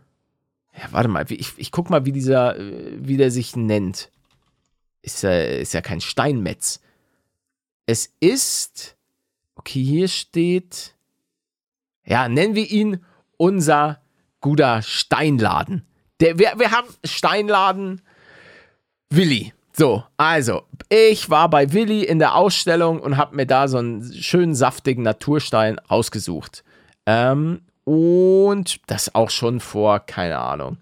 ja, 0.77 0.91
warte 0.91 1.07
mal, 1.07 1.25
ich, 1.31 1.53
ich 1.55 1.71
guck 1.71 1.89
mal, 1.89 2.03
wie 2.03 2.11
dieser, 2.11 2.57
wie 2.59 3.15
der 3.15 3.31
sich 3.31 3.55
nennt. 3.55 4.11
Ist 5.01 5.23
ja, 5.23 5.31
ist 5.31 5.73
ja 5.73 5.79
kein 5.79 6.01
Steinmetz. 6.01 6.81
Es 7.85 8.11
ist, 8.19 8.94
Okay, 9.55 9.83
hier 9.83 10.07
steht, 10.07 10.95
ja, 12.05 12.27
nennen 12.29 12.55
wir 12.55 12.69
ihn 12.69 13.03
unser 13.37 14.01
guter 14.41 14.81
Steinladen. 14.81 15.85
Der, 16.19 16.37
wir, 16.37 16.53
wir 16.57 16.71
haben 16.71 16.87
Steinladen 17.03 18.01
Willi. 19.09 19.53
So, 19.73 20.03
also, 20.15 20.63
ich 20.87 21.29
war 21.29 21.49
bei 21.49 21.73
Willi 21.73 22.03
in 22.03 22.19
der 22.19 22.35
Ausstellung 22.35 23.01
und 23.01 23.17
habe 23.17 23.35
mir 23.35 23.45
da 23.45 23.67
so 23.67 23.77
einen 23.77 24.13
schönen 24.13 24.55
saftigen 24.55 25.03
Naturstein 25.03 25.79
ausgesucht. 25.79 26.63
Ähm, 27.05 27.61
und 27.83 28.79
das 28.87 29.13
auch 29.15 29.29
schon 29.29 29.59
vor, 29.59 29.99
keine 29.99 30.39
Ahnung, 30.39 30.77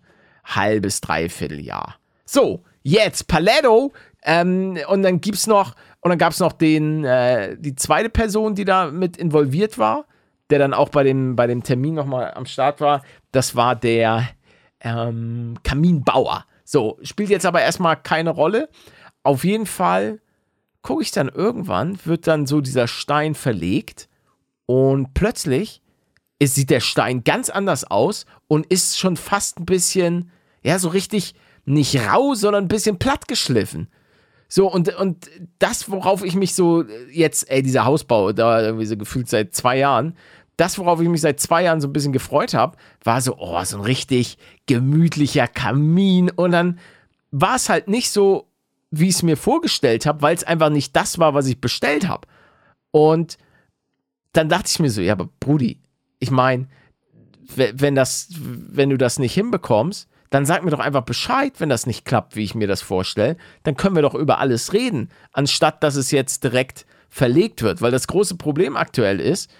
halbes, 0.45 1.01
dreiviertel 1.01 1.59
Jahr. 1.59 1.95
So, 2.25 2.63
jetzt 2.83 3.27
Paletto. 3.27 3.93
Ähm, 4.23 4.77
und 4.88 5.03
dann 5.03 5.21
gibt 5.21 5.38
es 5.38 5.47
noch 5.47 5.75
und 6.04 6.10
dann 6.10 6.18
gab 6.18 6.34
es 6.34 6.39
noch 6.39 6.52
den, 6.52 7.06
äh, 7.06 7.56
die 7.58 7.76
zweite 7.76 8.10
Person, 8.10 8.56
die 8.56 8.66
da 8.66 8.92
mit 8.92 9.16
involviert 9.16 9.78
war, 9.78 10.06
der 10.50 10.60
dann 10.60 10.74
auch 10.74 10.89
bei 10.89 11.04
dem, 11.04 11.38
bei 11.38 11.48
dem 11.48 11.63
Termin 11.63 11.94
nochmal 11.94 12.34
am 12.34 12.46
Start 12.46 12.82
war. 12.82 13.04
Das 13.32 13.56
war 13.56 13.78
der 13.78 14.28
ähm, 14.82 15.56
Kaminbauer. 15.63 16.46
So, 16.66 17.00
spielt 17.04 17.30
jetzt 17.30 17.46
aber 17.46 17.62
erstmal 17.62 17.96
keine 17.96 18.32
Rolle. 18.32 18.70
Auf 19.24 19.46
jeden 19.46 19.66
Fall 19.66 20.20
gucke 20.82 21.04
ich 21.04 21.12
dann 21.12 21.30
irgendwann, 21.30 21.98
wird 22.04 22.28
dann 22.28 22.48
so 22.48 22.60
dieser 22.60 22.89
Stein 22.89 23.34
verlegt 23.34 24.10
und 24.66 25.13
plötzlich 25.13 25.82
ist, 26.38 26.56
sieht 26.56 26.70
der 26.70 26.82
Stein 26.82 27.24
ganz 27.24 27.50
anders 27.50 27.86
aus 27.86 28.26
und 28.50 28.66
ist 28.66 29.00
schon 29.00 29.16
fast 29.16 29.58
ein 29.62 29.66
bisschen, 29.66 30.32
ja, 30.63 30.80
so 30.80 30.89
richtig 30.89 31.34
nicht 31.63 31.98
rau, 32.06 32.34
sondern 32.34 32.66
ein 32.66 32.70
bisschen 32.70 33.00
platt 33.00 33.30
geschliffen. 33.30 33.88
So, 34.56 34.72
und, 34.72 34.96
und 34.98 35.32
das, 35.58 35.89
worauf 35.89 36.24
ich 36.24 36.36
mich 36.36 36.54
so 36.54 36.86
jetzt, 37.12 37.50
ey, 37.50 37.63
dieser 37.63 37.86
Hausbau, 37.86 38.34
da 38.34 38.62
irgendwie 38.62 38.86
so 38.86 38.96
gefühlt 38.96 39.28
seit 39.28 39.56
zwei 39.56 39.80
Jahren, 39.80 40.16
das, 40.58 40.78
worauf 40.78 41.02
ich 41.02 41.10
mich 41.10 41.22
seit 41.22 41.39
zwei 41.39 41.63
Jahren 41.63 41.82
so 41.82 41.88
ein 41.88 41.92
bisschen 41.92 42.13
gefreut 42.13 42.54
habe, 42.54 42.78
war 43.04 43.20
so, 43.20 43.36
oh, 43.39 43.63
so 43.63 43.78
ein 43.78 43.84
richtig 43.84 44.38
gemütlicher 44.68 45.48
Kamin. 45.48 46.30
Und 46.30 46.52
dann 46.52 46.78
war 47.32 47.56
es 47.56 47.68
halt 47.68 47.88
nicht 47.88 48.12
so, 48.12 48.48
wie 48.92 49.08
ich 49.08 49.16
es 49.16 49.24
mir 49.24 49.38
vorgestellt 49.38 50.06
habe, 50.06 50.22
weil 50.22 50.36
es 50.36 50.44
einfach 50.44 50.70
nicht 50.70 50.96
das 50.96 51.18
war, 51.18 51.34
was 51.34 51.48
ich 51.48 51.60
bestellt 51.60 52.08
habe. 52.08 52.28
Und 52.92 53.39
dann 54.34 54.50
dachte 54.50 54.70
ich 54.70 54.78
mir 54.78 54.92
so, 54.92 55.02
ja, 55.02 55.13
aber 55.13 55.30
Brudi, 55.39 55.80
ich 56.20 56.30
meine, 56.30 56.68
wenn 57.56 57.96
wenn 57.96 58.89
du 58.92 59.00
das 59.00 59.18
nicht 59.18 59.34
hinbekommst, 59.34 60.08
dann 60.34 60.48
sag 60.48 60.63
mir 60.63 60.72
doch 60.72 60.80
einfach 60.80 61.04
Bescheid, 61.04 61.54
wenn 61.60 61.69
das 61.69 61.86
nicht 61.86 62.06
klappt, 62.06 62.36
wie 62.36 62.43
ich 62.43 62.56
mir 62.56 62.65
das 62.65 62.82
vorstelle. 62.82 63.38
Dann 63.62 63.78
können 63.78 63.96
wir 63.96 64.02
doch 64.02 64.15
über 64.15 64.39
alles 64.39 64.74
reden, 64.74 65.10
anstatt 65.32 65.84
dass 65.84 65.96
es 65.96 66.10
jetzt 66.10 66.43
direkt 66.43 66.88
verlegt 67.08 67.62
wird. 67.62 67.84
Weil 67.84 67.91
das 67.91 68.08
große 68.08 68.36
Problem 68.36 68.76
aktuell 68.76 69.19
ist, 69.19 69.52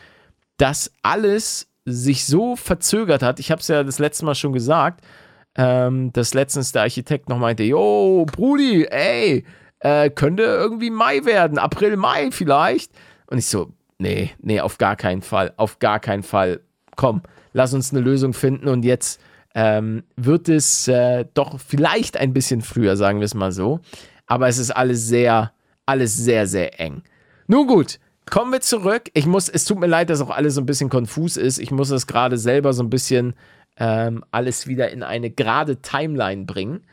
dass 0.58 0.92
alles 1.04 1.70
sich 1.86 2.26
so 2.26 2.56
verzögert 2.56 3.22
hat. 3.22 3.40
Ich 3.40 3.52
habe 3.52 3.62
es 3.62 3.68
ja 3.68 3.84
das 3.84 4.00
letzte 4.00 4.26
Mal 4.26 4.34
schon 4.34 4.52
gesagt, 4.52 5.06
ähm, 5.54 6.12
dass 6.12 6.34
letztens 6.34 6.72
der 6.72 6.82
Architekt 6.82 7.30
noch 7.30 7.38
meinte, 7.38 7.62
yo, 7.62 8.26
Brudi, 8.26 8.86
ey, 8.86 9.46
äh, 9.78 10.10
könnte 10.10 10.42
irgendwie 10.42 10.90
Mai 10.90 11.24
werden, 11.24 11.60
April, 11.60 11.98
Mai 11.98 12.32
vielleicht. 12.32 12.92
Und 13.28 13.38
ich 13.38 13.46
so, 13.46 13.74
nee, 14.00 14.32
nee, 14.40 14.60
auf 14.60 14.80
gar 14.80 14.96
keinen 14.96 15.22
Fall, 15.22 15.54
auf 15.58 15.78
gar 15.78 16.00
keinen 16.00 16.24
Fall. 16.24 16.62
Komm, 16.96 17.22
lass 17.52 17.76
uns 17.76 17.92
eine 17.92 18.02
Lösung 18.02 18.34
finden 18.34 18.68
und 18.68 18.84
jetzt 18.84 19.22
ähm, 19.54 20.04
wird 20.16 20.50
es 20.50 20.88
äh, 20.88 21.26
doch 21.34 21.60
vielleicht 21.60 22.18
ein 22.18 22.34
bisschen 22.34 22.62
früher, 22.62 22.98
sagen 22.98 23.20
wir 23.20 23.26
es 23.26 23.36
mal 23.36 23.52
so. 23.52 23.80
Aber 24.26 24.48
es 24.48 24.58
ist 24.58 24.72
alles 24.72 25.08
sehr, 25.08 25.52
alles 25.86 26.16
sehr, 26.16 26.48
sehr 26.48 26.80
eng. 26.80 27.04
Nun 27.48 27.68
gut, 27.68 28.00
kommen 28.30 28.52
wir 28.52 28.62
zurück. 28.62 29.10
Ich 29.14 29.26
muss, 29.26 29.50
es 29.50 29.66
tut 29.66 29.80
mir 29.80 29.88
leid, 29.88 30.10
dass 30.10 30.22
auch 30.22 30.30
alles 30.30 30.56
so 30.56 30.62
ein 30.62 30.66
bisschen 30.66 30.90
konfus 30.90 31.38
ist. 31.38 31.60
Ich 31.60 31.72
muss 31.72 31.90
das 31.90 32.08
gerade 32.08 32.38
selber 32.38 32.74
so 32.74 32.84
ein 32.84 32.90
bisschen 32.90 33.34
ähm, 33.78 34.24
alles 34.32 34.68
wieder 34.68 34.92
in 34.92 35.04
eine 35.04 35.30
gerade 35.30 35.82
Timeline 35.82 36.46
bringen. 36.46 36.86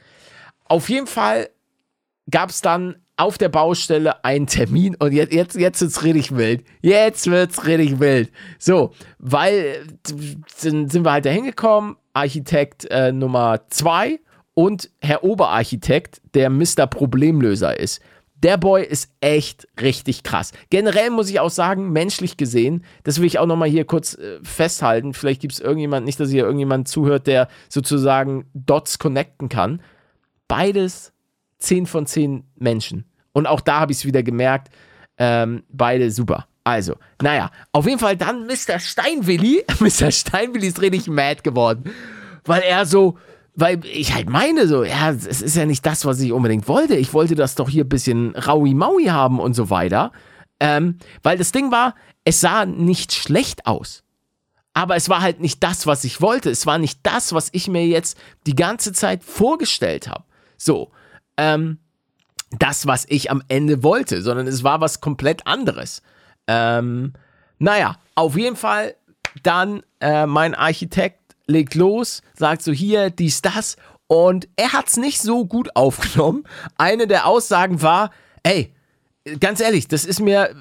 Auf 0.64 0.88
jeden 0.88 1.06
Fall 1.06 1.48
gab 2.30 2.50
es 2.50 2.60
dann 2.60 2.96
auf 3.16 3.36
der 3.36 3.50
Baustelle 3.50 4.24
einen 4.24 4.46
Termin 4.46 4.94
und 4.94 5.12
jetzt, 5.12 5.32
jetzt, 5.32 5.56
jetzt 5.56 5.80
wird 5.82 5.90
es 5.90 6.04
richtig 6.04 6.36
wild. 6.36 6.64
Jetzt 6.80 7.30
wird 7.30 7.50
es 7.50 7.66
richtig 7.66 8.00
wild. 8.00 8.30
So, 8.58 8.92
weil 9.18 9.86
sind, 10.56 10.90
sind 10.90 11.04
wir 11.04 11.12
halt 11.12 11.26
da 11.26 11.30
hingekommen, 11.30 11.96
Architekt 12.12 12.86
äh, 12.90 13.12
Nummer 13.12 13.60
zwei 13.68 14.20
und 14.54 14.90
Herr 15.00 15.24
Oberarchitekt, 15.24 16.20
der 16.34 16.50
Mr. 16.50 16.86
Problemlöser 16.86 17.78
ist. 17.78 18.00
Der 18.42 18.56
Boy 18.56 18.84
ist 18.84 19.12
echt 19.20 19.68
richtig 19.80 20.22
krass. 20.22 20.52
Generell 20.70 21.10
muss 21.10 21.28
ich 21.28 21.40
auch 21.40 21.50
sagen, 21.50 21.92
menschlich 21.92 22.38
gesehen, 22.38 22.84
das 23.04 23.18
will 23.18 23.26
ich 23.26 23.38
auch 23.38 23.46
nochmal 23.46 23.68
hier 23.68 23.84
kurz 23.84 24.14
äh, 24.14 24.38
festhalten. 24.42 25.12
Vielleicht 25.12 25.42
gibt 25.42 25.52
es 25.52 25.60
irgendjemand, 25.60 26.06
nicht, 26.06 26.18
dass 26.18 26.30
hier 26.30 26.44
irgendjemand 26.44 26.88
zuhört, 26.88 27.26
der 27.26 27.48
sozusagen 27.68 28.46
Dots 28.54 28.98
connecten 28.98 29.50
kann. 29.50 29.82
Beides 30.48 31.12
10 31.58 31.86
von 31.86 32.06
10 32.06 32.44
Menschen. 32.56 33.04
Und 33.32 33.46
auch 33.46 33.60
da 33.60 33.80
habe 33.80 33.92
ich 33.92 33.98
es 33.98 34.04
wieder 34.06 34.22
gemerkt, 34.22 34.70
ähm, 35.18 35.62
beide 35.68 36.10
super. 36.10 36.46
Also, 36.70 36.94
naja, 37.20 37.50
auf 37.72 37.86
jeden 37.86 37.98
Fall 37.98 38.16
dann 38.16 38.46
Mr. 38.46 38.78
Steinwilli. 38.78 39.64
Mr. 39.80 40.12
Steinwilli 40.12 40.68
ist 40.68 40.80
richtig 40.80 41.08
mad 41.08 41.42
geworden. 41.42 41.90
Weil 42.44 42.62
er 42.62 42.86
so, 42.86 43.18
weil 43.56 43.84
ich 43.84 44.14
halt 44.14 44.30
meine, 44.30 44.68
so, 44.68 44.84
ja, 44.84 45.10
es 45.10 45.42
ist 45.42 45.56
ja 45.56 45.66
nicht 45.66 45.84
das, 45.84 46.04
was 46.04 46.20
ich 46.20 46.32
unbedingt 46.32 46.68
wollte. 46.68 46.94
Ich 46.94 47.12
wollte 47.12 47.34
das 47.34 47.56
doch 47.56 47.68
hier 47.68 47.84
ein 47.84 47.88
bisschen 47.88 48.36
Raui-Maui 48.36 49.06
haben 49.06 49.40
und 49.40 49.54
so 49.54 49.68
weiter. 49.68 50.12
Ähm, 50.60 50.98
weil 51.24 51.38
das 51.38 51.50
Ding 51.50 51.72
war, 51.72 51.96
es 52.24 52.40
sah 52.40 52.66
nicht 52.66 53.12
schlecht 53.12 53.66
aus. 53.66 54.04
Aber 54.72 54.94
es 54.94 55.08
war 55.08 55.20
halt 55.20 55.40
nicht 55.40 55.62
das, 55.64 55.88
was 55.88 56.04
ich 56.04 56.20
wollte. 56.20 56.50
Es 56.50 56.66
war 56.66 56.78
nicht 56.78 57.00
das, 57.02 57.32
was 57.32 57.48
ich 57.50 57.66
mir 57.66 57.84
jetzt 57.84 58.16
die 58.46 58.54
ganze 58.54 58.92
Zeit 58.92 59.24
vorgestellt 59.24 60.06
habe. 60.06 60.22
So, 60.56 60.92
ähm, 61.36 61.78
das, 62.50 62.86
was 62.86 63.06
ich 63.08 63.30
am 63.30 63.42
Ende 63.48 63.82
wollte, 63.82 64.22
sondern 64.22 64.46
es 64.46 64.62
war 64.62 64.80
was 64.80 65.00
komplett 65.00 65.46
anderes. 65.46 66.02
Ähm, 66.46 67.12
naja, 67.58 67.96
auf 68.14 68.36
jeden 68.36 68.56
Fall 68.56 68.96
dann 69.42 69.82
äh, 70.00 70.26
mein 70.26 70.54
Architekt 70.54 71.20
legt 71.46 71.74
los, 71.74 72.22
sagt 72.34 72.62
so 72.62 72.72
hier, 72.72 73.10
dies, 73.10 73.42
das. 73.42 73.76
Und 74.06 74.48
er 74.56 74.72
hat 74.72 74.88
es 74.88 74.96
nicht 74.96 75.20
so 75.20 75.46
gut 75.46 75.76
aufgenommen. 75.76 76.44
Eine 76.76 77.06
der 77.06 77.26
Aussagen 77.26 77.82
war, 77.82 78.10
ey, 78.42 78.74
ganz 79.38 79.60
ehrlich, 79.60 79.88
das 79.88 80.04
ist 80.04 80.20
mir, 80.20 80.54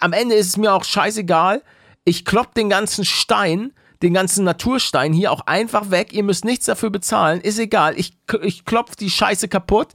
am 0.00 0.12
Ende 0.12 0.34
ist 0.34 0.48
es 0.48 0.56
mir 0.56 0.72
auch 0.74 0.84
scheißegal. 0.84 1.62
Ich 2.04 2.24
klopp 2.24 2.54
den 2.54 2.68
ganzen 2.68 3.04
Stein, 3.04 3.72
den 4.02 4.14
ganzen 4.14 4.44
Naturstein 4.44 5.12
hier 5.12 5.32
auch 5.32 5.40
einfach 5.46 5.90
weg. 5.90 6.12
Ihr 6.12 6.22
müsst 6.22 6.44
nichts 6.44 6.66
dafür 6.66 6.90
bezahlen. 6.90 7.40
Ist 7.40 7.58
egal. 7.58 7.98
Ich, 7.98 8.16
ich 8.42 8.64
klopf 8.64 8.96
die 8.96 9.10
Scheiße 9.10 9.48
kaputt. 9.48 9.88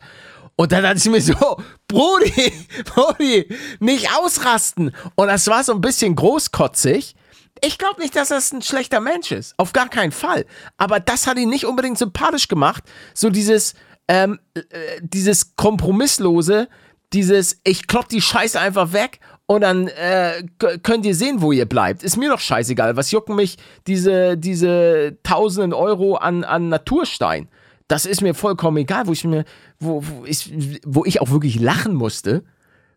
Und 0.55 0.71
dann 0.71 0.83
dachte 0.83 0.97
ich 0.97 1.09
mir 1.09 1.21
so, 1.21 1.57
Brudi, 1.93 2.53
Brudi, 2.85 3.47
nicht 3.79 4.09
ausrasten. 4.17 4.95
Und 5.15 5.27
das 5.27 5.47
war 5.47 5.63
so 5.63 5.73
ein 5.73 5.81
bisschen 5.81 6.15
großkotzig. 6.15 7.15
Ich 7.61 7.77
glaube 7.77 8.01
nicht, 8.01 8.15
dass 8.15 8.29
das 8.29 8.51
ein 8.51 8.61
schlechter 8.61 8.99
Mensch 8.99 9.31
ist. 9.31 9.53
Auf 9.57 9.73
gar 9.73 9.87
keinen 9.87 10.11
Fall. 10.11 10.45
Aber 10.77 10.99
das 10.99 11.27
hat 11.27 11.37
ihn 11.37 11.49
nicht 11.49 11.65
unbedingt 11.65 11.97
sympathisch 11.97 12.47
gemacht. 12.47 12.83
So 13.13 13.29
dieses, 13.29 13.75
ähm, 14.07 14.39
äh, 14.55 14.61
dieses 15.01 15.55
Kompromisslose, 15.55 16.67
dieses, 17.13 17.59
ich 17.63 17.87
klopp 17.87 18.09
die 18.09 18.21
Scheiße 18.21 18.59
einfach 18.59 18.91
weg 18.91 19.19
und 19.45 19.61
dann 19.61 19.87
äh, 19.87 20.43
könnt 20.81 21.05
ihr 21.05 21.15
sehen, 21.15 21.41
wo 21.41 21.51
ihr 21.51 21.65
bleibt. 21.65 22.01
Ist 22.03 22.17
mir 22.17 22.29
doch 22.29 22.39
scheißegal. 22.39 22.97
Was 22.97 23.11
jucken 23.11 23.35
mich 23.35 23.57
diese, 23.87 24.37
diese 24.37 25.17
tausenden 25.23 25.73
Euro 25.73 26.15
an, 26.15 26.43
an 26.43 26.69
Naturstein? 26.69 27.47
Das 27.93 28.07
ist 28.07 28.21
mir 28.21 28.33
vollkommen 28.33 28.77
egal, 28.77 29.05
wo 29.05 29.11
ich 29.11 29.23
mir, 29.23 29.45
wo, 29.77 30.03
wo, 30.03 30.25
ich, 30.25 30.51
wo 30.83 31.05
ich 31.05 31.21
auch 31.21 31.29
wirklich 31.29 31.59
lachen 31.59 31.93
musste, 31.93 32.43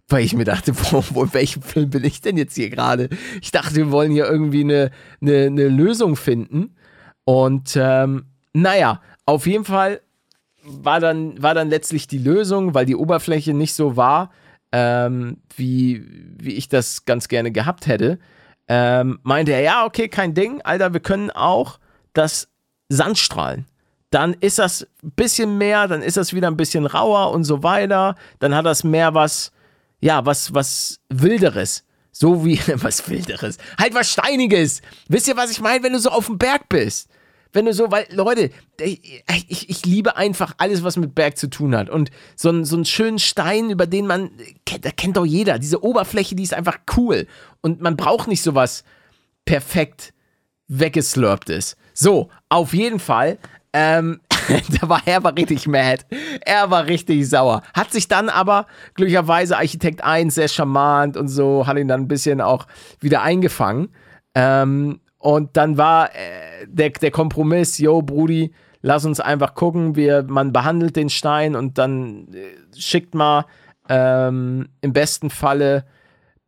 weil 0.09 0.24
ich 0.24 0.32
mir 0.32 0.46
dachte, 0.46 0.74
wo, 0.90 1.04
wo, 1.11 1.24
in 1.24 1.35
welchem 1.35 1.61
Film 1.61 1.90
bin 1.90 2.02
ich 2.02 2.22
denn 2.22 2.38
jetzt 2.38 2.54
hier 2.54 2.70
gerade? 2.70 3.11
Ich 3.42 3.50
dachte, 3.50 3.74
wir 3.74 3.90
wollen 3.90 4.11
hier 4.11 4.24
irgendwie 4.24 4.62
eine, 4.62 4.90
eine, 5.20 5.48
eine 5.48 5.68
Lösung 5.68 6.16
finden. 6.16 6.76
Und 7.24 7.76
ähm, 7.78 8.24
naja, 8.54 9.02
auf 9.26 9.46
jeden 9.46 9.66
Fall 9.66 10.00
war 10.62 10.98
dann, 10.98 11.42
war 11.42 11.52
dann 11.52 11.68
letztlich 11.68 12.06
die 12.06 12.16
Lösung, 12.16 12.72
weil 12.72 12.87
die 12.87 12.96
Oberfläche 12.96 13.52
nicht 13.52 13.74
so 13.74 13.98
war, 13.98 14.30
ähm, 14.72 15.42
wie, 15.56 16.06
wie 16.38 16.54
ich 16.54 16.70
das 16.70 17.04
ganz 17.04 17.28
gerne 17.28 17.52
gehabt 17.52 17.87
hätte. 17.87 18.18
Ähm, 18.66 19.18
meinte 19.24 19.52
er, 19.52 19.61
ja, 19.61 19.85
okay, 19.85 20.09
kein 20.09 20.32
Ding, 20.32 20.62
Alter, 20.62 20.94
wir 20.94 21.00
können 21.00 21.30
auch 21.30 21.80
das 22.14 22.48
Sandstrahlen. 22.88 23.66
Dann 24.11 24.35
ist 24.35 24.59
das 24.59 24.87
ein 25.03 25.11
bisschen 25.12 25.59
mehr, 25.59 25.88
dann 25.88 26.03
ist 26.03 26.16
das 26.16 26.33
wieder 26.33 26.49
ein 26.49 26.57
bisschen 26.57 26.87
rauer 26.87 27.33
und 27.33 27.45
so 27.45 27.62
weiter. 27.62 28.14
Dann 28.38 28.55
hat 28.55 28.66
das 28.66 28.85
mehr 28.85 29.14
was, 29.14 29.53
ja, 30.01 30.25
was, 30.25 30.55
was 30.55 31.01
Wilderes. 31.09 31.85
So 32.12 32.45
wie, 32.45 32.61
was 32.77 33.09
Wilderes. 33.09 33.59
Halt 33.79 33.95
was 33.95 34.11
Steiniges. 34.11 34.81
Wisst 35.09 35.29
ihr, 35.29 35.37
was 35.37 35.51
ich 35.51 35.61
meine, 35.61 35.83
wenn 35.83 35.92
du 35.92 35.99
so 35.99 36.11
auf 36.11 36.27
dem 36.27 36.38
Berg 36.38 36.69
bist? 36.69 37.09
wenn 37.57 37.64
du 37.64 37.73
so, 37.73 37.90
weil, 37.90 38.07
Leute, 38.11 38.51
ich, 38.79 39.25
ich, 39.49 39.87
liebe 39.87 40.16
einfach 40.16 40.55
alles, 40.59 40.85
was 40.85 40.97
mit 40.97 41.14
Berg 41.14 41.38
zu 41.38 41.49
tun 41.49 41.75
hat. 41.75 41.88
Und 41.88 42.11
so, 42.37 42.51
ein, 42.51 42.64
so 42.64 42.77
einen 42.77 42.85
schönen 42.85 43.19
Stein, 43.19 43.71
über 43.71 43.87
den 43.87 44.07
man, 44.07 44.31
da 44.83 44.90
kennt 44.90 45.16
doch 45.16 45.25
jeder. 45.25 45.59
Diese 45.59 45.83
Oberfläche, 45.83 46.35
die 46.37 46.42
ist 46.42 46.53
einfach 46.53 46.79
cool. 46.97 47.27
Und 47.62 47.81
man 47.81 47.97
braucht 47.97 48.29
nicht 48.29 48.42
sowas 48.42 48.85
perfekt 49.47 50.12
weggeslurptes. 50.69 51.77
So, 51.95 52.29
auf 52.51 52.75
jeden 52.75 53.01
Fall. 53.01 53.38
Ähm, 53.79 54.21
da 54.81 54.89
war 54.89 55.03
er 55.05 55.23
war 55.23 55.37
richtig 55.37 55.67
mad. 55.69 56.03
Er 56.41 56.71
war 56.71 56.87
richtig 56.87 57.29
sauer. 57.29 57.61
Hat 57.75 57.93
sich 57.93 58.09
dann 58.09 58.31
aber 58.31 58.67
glücklicherweise 58.95 59.59
Architekt 59.59 60.03
1 60.03 60.35
sehr 60.35 60.49
charmant 60.49 61.19
und 61.19 61.29
so, 61.29 61.67
hat 61.67 61.77
ihn 61.77 61.87
dann 61.87 62.03
ein 62.03 62.09
bisschen 62.09 62.41
auch 62.41 62.67
wieder 63.01 63.21
eingefangen. 63.21 63.89
Ähm, 64.35 65.01
und 65.19 65.59
dann 65.59 65.77
war 65.77 66.09
äh, 66.15 66.67
der, 66.67 66.89
der 66.89 67.11
Kompromiss, 67.11 67.77
yo, 67.77 68.01
Brudi, 68.01 68.55
lass 68.81 69.05
uns 69.05 69.21
einfach 69.21 69.55
gucken, 69.55 69.95
wir, 69.95 70.23
man 70.23 70.55
behandelt 70.55 70.97
den 70.97 71.11
Stein 71.11 71.55
und 71.55 71.77
dann 71.77 72.29
äh, 72.33 72.79
schickt 72.79 73.15
mal 73.15 73.45
ähm, 73.91 74.69
im 74.81 74.95
besten 74.95 75.29
Falle 75.29 75.85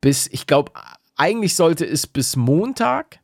bis, 0.01 0.29
ich 0.29 0.47
glaube, 0.47 0.73
eigentlich 1.17 1.55
sollte 1.55 1.85
es 1.85 2.07
bis 2.07 2.37
Montag, 2.37 3.18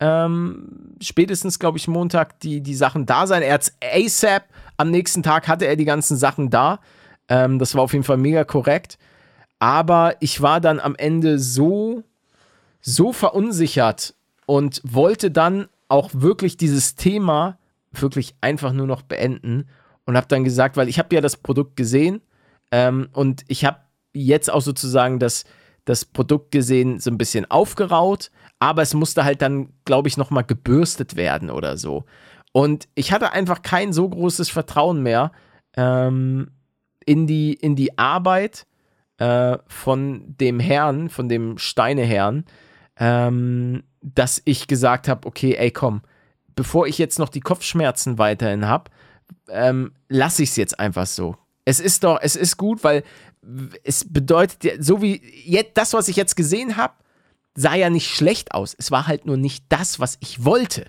ähm, 0.00 0.94
spätestens, 1.00 1.58
glaube 1.58 1.78
ich, 1.78 1.88
Montag, 1.88 2.40
die, 2.40 2.60
die 2.60 2.74
Sachen 2.74 3.06
da 3.06 3.26
sein. 3.26 3.42
Er 3.42 3.54
hat 3.54 3.72
ASAP, 3.82 4.44
am 4.76 4.90
nächsten 4.90 5.22
Tag 5.22 5.48
hatte 5.48 5.66
er 5.66 5.76
die 5.76 5.84
ganzen 5.84 6.16
Sachen 6.16 6.50
da. 6.50 6.80
Ähm, 7.28 7.58
das 7.58 7.74
war 7.74 7.82
auf 7.82 7.92
jeden 7.92 8.04
Fall 8.04 8.18
mega 8.18 8.44
korrekt. 8.44 8.98
Aber 9.58 10.16
ich 10.20 10.42
war 10.42 10.60
dann 10.60 10.80
am 10.80 10.94
Ende 10.96 11.38
so, 11.38 12.02
so 12.80 13.12
verunsichert 13.12 14.14
und 14.44 14.82
wollte 14.84 15.30
dann 15.30 15.68
auch 15.88 16.10
wirklich 16.12 16.56
dieses 16.56 16.94
Thema 16.94 17.58
wirklich 17.92 18.34
einfach 18.40 18.72
nur 18.72 18.86
noch 18.86 19.02
beenden 19.02 19.68
und 20.04 20.16
habe 20.16 20.26
dann 20.28 20.44
gesagt, 20.44 20.76
weil 20.76 20.88
ich 20.88 20.98
habe 20.98 21.14
ja 21.14 21.20
das 21.20 21.36
Produkt 21.36 21.76
gesehen 21.76 22.20
ähm, 22.70 23.08
und 23.12 23.44
ich 23.48 23.64
habe 23.64 23.78
jetzt 24.12 24.50
auch 24.50 24.60
sozusagen 24.60 25.18
das, 25.18 25.44
das 25.84 26.04
Produkt 26.04 26.50
gesehen, 26.50 27.00
so 27.00 27.10
ein 27.10 27.18
bisschen 27.18 27.50
aufgeraut, 27.50 28.30
aber 28.58 28.82
es 28.82 28.94
musste 28.94 29.24
halt 29.24 29.42
dann, 29.42 29.68
glaube 29.84 30.08
ich, 30.08 30.16
nochmal 30.16 30.44
gebürstet 30.44 31.16
werden 31.16 31.50
oder 31.50 31.76
so. 31.76 32.04
Und 32.52 32.88
ich 32.94 33.12
hatte 33.12 33.32
einfach 33.32 33.62
kein 33.62 33.92
so 33.92 34.08
großes 34.08 34.48
Vertrauen 34.48 35.02
mehr 35.02 35.32
ähm, 35.76 36.50
in, 37.04 37.26
die, 37.26 37.52
in 37.52 37.76
die 37.76 37.98
Arbeit 37.98 38.66
äh, 39.18 39.58
von 39.66 40.36
dem 40.40 40.60
Herrn, 40.60 41.10
von 41.10 41.28
dem 41.28 41.58
Steineherrn, 41.58 42.44
ähm, 42.98 43.82
dass 44.00 44.40
ich 44.44 44.68
gesagt 44.68 45.08
habe, 45.08 45.26
okay, 45.26 45.54
ey, 45.54 45.70
komm, 45.70 46.02
bevor 46.54 46.86
ich 46.86 46.96
jetzt 46.98 47.18
noch 47.18 47.28
die 47.28 47.40
Kopfschmerzen 47.40 48.18
weiterhin 48.18 48.66
habe, 48.66 48.90
ähm, 49.48 49.92
lasse 50.08 50.42
ich 50.42 50.50
es 50.50 50.56
jetzt 50.56 50.80
einfach 50.80 51.06
so. 51.06 51.36
Es 51.64 51.80
ist 51.80 52.04
doch, 52.04 52.18
es 52.22 52.36
ist 52.36 52.56
gut, 52.56 52.84
weil 52.84 53.02
es 53.84 54.10
bedeutet, 54.10 54.84
so 54.84 55.02
wie 55.02 55.20
jetzt, 55.44 55.76
das, 55.76 55.92
was 55.92 56.08
ich 56.08 56.16
jetzt 56.16 56.36
gesehen 56.36 56.76
habe, 56.76 56.94
sah 57.56 57.74
ja 57.74 57.90
nicht 57.90 58.08
schlecht 58.08 58.52
aus. 58.52 58.74
Es 58.78 58.90
war 58.90 59.06
halt 59.06 59.26
nur 59.26 59.36
nicht 59.36 59.64
das, 59.68 59.98
was 59.98 60.18
ich 60.20 60.44
wollte. 60.44 60.86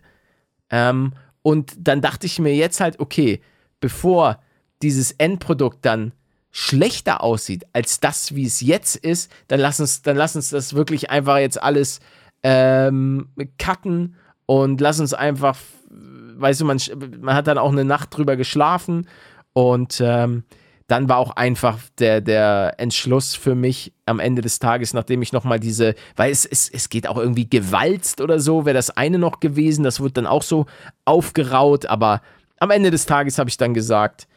Ähm, 0.70 1.14
und 1.42 1.74
dann 1.80 2.02
dachte 2.02 2.28
ich 2.28 2.40
mir 2.40 2.56
jetzt 2.56 2.80
halt, 2.80 3.00
okay, 3.00 3.42
bevor 3.80 4.40
dieses 4.82 5.12
Endprodukt 5.14 5.86
dann 5.86 6.12
schlechter 6.52 7.24
aussieht 7.24 7.66
als 7.74 8.00
das, 8.00 8.36
wie 8.36 8.46
es 8.46 8.62
jetzt 8.62 8.96
ist, 8.96 9.32
dann 9.48 9.60
lass 9.60 9.80
uns, 9.80 10.02
dann 10.02 10.18
lass 10.18 10.36
uns 10.36 10.50
das 10.50 10.74
wirklich 10.74 11.10
einfach 11.10 11.38
jetzt 11.38 11.62
alles 11.62 12.00
ähm, 12.44 13.30
cutten 13.58 14.16
und 14.46 14.82
lass 14.82 15.00
uns 15.00 15.14
einfach, 15.14 15.58
weißt 15.90 16.62
du, 16.62 16.66
man, 16.66 16.80
man 17.22 17.36
hat 17.36 17.48
dann 17.48 17.58
auch 17.58 17.72
eine 17.72 17.86
Nacht 17.86 18.16
drüber 18.16 18.36
geschlafen 18.36 19.08
und 19.54 20.02
ähm, 20.04 20.44
dann 20.88 21.10
war 21.10 21.18
auch 21.18 21.32
einfach 21.32 21.80
der, 22.00 22.22
der 22.22 22.76
Entschluss 22.78 23.36
für 23.36 23.56
mich 23.56 23.94
am 24.06 24.20
Ende 24.20 24.42
des 24.42 24.60
Tages, 24.60 24.94
nachdem 24.94 25.22
ich 25.22 25.34
nochmal 25.34 25.60
diese, 25.60 25.96
weil 26.16 26.32
es, 26.32 26.46
es, 26.46 26.70
es 26.70 26.90
geht 26.90 27.08
auch 27.08 27.18
irgendwie 27.18 27.50
gewalzt 27.50 28.22
oder 28.22 28.40
so, 28.40 28.66
wäre 28.66 28.74
das 28.74 28.92
eine 28.92 29.20
noch 29.20 29.42
gewesen, 29.42 29.84
das 29.84 30.00
wird 30.00 30.16
dann 30.16 30.26
auch 30.26 30.44
so 30.44 30.66
aufgeraut, 31.04 31.86
aber 31.88 32.22
am 32.60 32.72
Ende 32.72 32.90
des 32.90 33.06
Tages 33.06 33.38
habe 33.38 33.50
ich 33.50 33.58
dann 33.58 33.74
gesagt, 33.74 34.28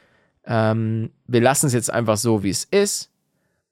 ähm, 0.45 1.11
wir 1.27 1.41
lassen 1.41 1.67
es 1.67 1.73
jetzt 1.73 1.93
einfach 1.93 2.17
so, 2.17 2.43
wie 2.43 2.51
es 2.51 2.65
ist. 2.65 3.11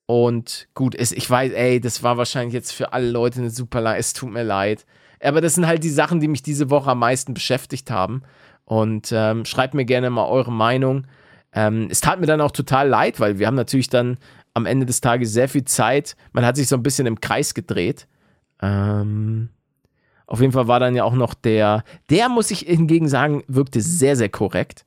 Und 0.07 0.69
gut, 0.73 0.95
es, 0.95 1.13
ich 1.13 1.29
weiß, 1.29 1.53
ey, 1.53 1.81
das 1.81 2.03
war 2.03 2.17
wahrscheinlich 2.17 2.55
jetzt 2.55 2.73
für 2.73 2.93
alle 2.93 3.11
Leute 3.11 3.41
eine 3.41 3.51
super 3.51 3.81
leid. 3.81 4.01
Es 4.01 4.15
tut 4.15 4.31
mir 4.31 4.43
leid. 4.43 4.87
Aber 5.21 5.41
das 5.41 5.55
sind 5.55 5.67
halt 5.67 5.85
die 5.85 5.91
Sachen, 5.91 6.21
die 6.21 6.29
mich 6.29 6.43
diese 6.43 6.71
Woche 6.71 6.93
am 6.93 7.01
meisten 7.01 7.35
beschäftigt 7.35 7.91
haben. 7.91 8.23
Und 8.65 9.13
ähm, 9.13 9.45
schreibt 9.45 9.75
mir 9.75 9.85
gerne 9.85 10.09
mal 10.09 10.27
eure 10.27 10.53
Meinung. 10.53 11.07
Ähm, 11.53 11.89
es 11.91 12.01
tat 12.01 12.21
mir 12.21 12.27
dann 12.27 12.41
auch 12.41 12.51
total 12.51 12.89
leid, 12.89 13.21
weil 13.21 13.39
wir 13.39 13.47
haben 13.47 13.55
natürlich 13.55 13.89
dann 13.89 14.19
am 14.55 14.67
Ende 14.67 14.87
des 14.87 15.01
Tages 15.01 15.33
sehr 15.33 15.49
viel 15.49 15.65
Zeit. 15.65 16.17
Man 16.33 16.45
hat 16.45 16.57
sich 16.57 16.69
so 16.69 16.77
ein 16.77 16.83
bisschen 16.83 17.07
im 17.07 17.21
Kreis 17.21 17.55
gedreht. 17.55 18.07
Ähm, 18.61 19.51
auf 20.27 20.41
jeden 20.41 20.53
Fall 20.53 20.69
war 20.69 20.81
dann 20.81 20.95
ja 20.95 21.05
auch 21.05 21.15
noch 21.15 21.33
der, 21.35 21.85
der 22.11 22.29
muss 22.29 22.51
ich 22.51 22.61
hingegen 22.61 23.09
sagen, 23.09 23.43
wirkte 23.49 23.81
sehr, 23.81 24.15
sehr 24.15 24.29
korrekt. 24.29 24.85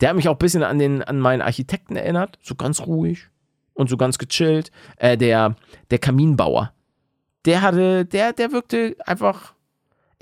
Der 0.00 0.08
hat 0.08 0.16
mich 0.16 0.28
auch 0.28 0.34
ein 0.34 0.38
bisschen 0.38 0.62
an, 0.62 0.78
den, 0.78 1.02
an 1.02 1.20
meinen 1.20 1.42
Architekten 1.42 1.94
erinnert, 1.94 2.38
so 2.42 2.54
ganz 2.54 2.80
ruhig 2.80 3.28
und 3.74 3.90
so 3.90 3.96
ganz 3.96 4.18
gechillt. 4.18 4.70
Äh, 4.96 5.18
der, 5.18 5.56
der 5.90 5.98
Kaminbauer. 5.98 6.72
der 7.44 7.62
hatte, 7.62 8.04
der, 8.06 8.32
der 8.32 8.52
wirkte 8.52 8.96
einfach, 9.04 9.54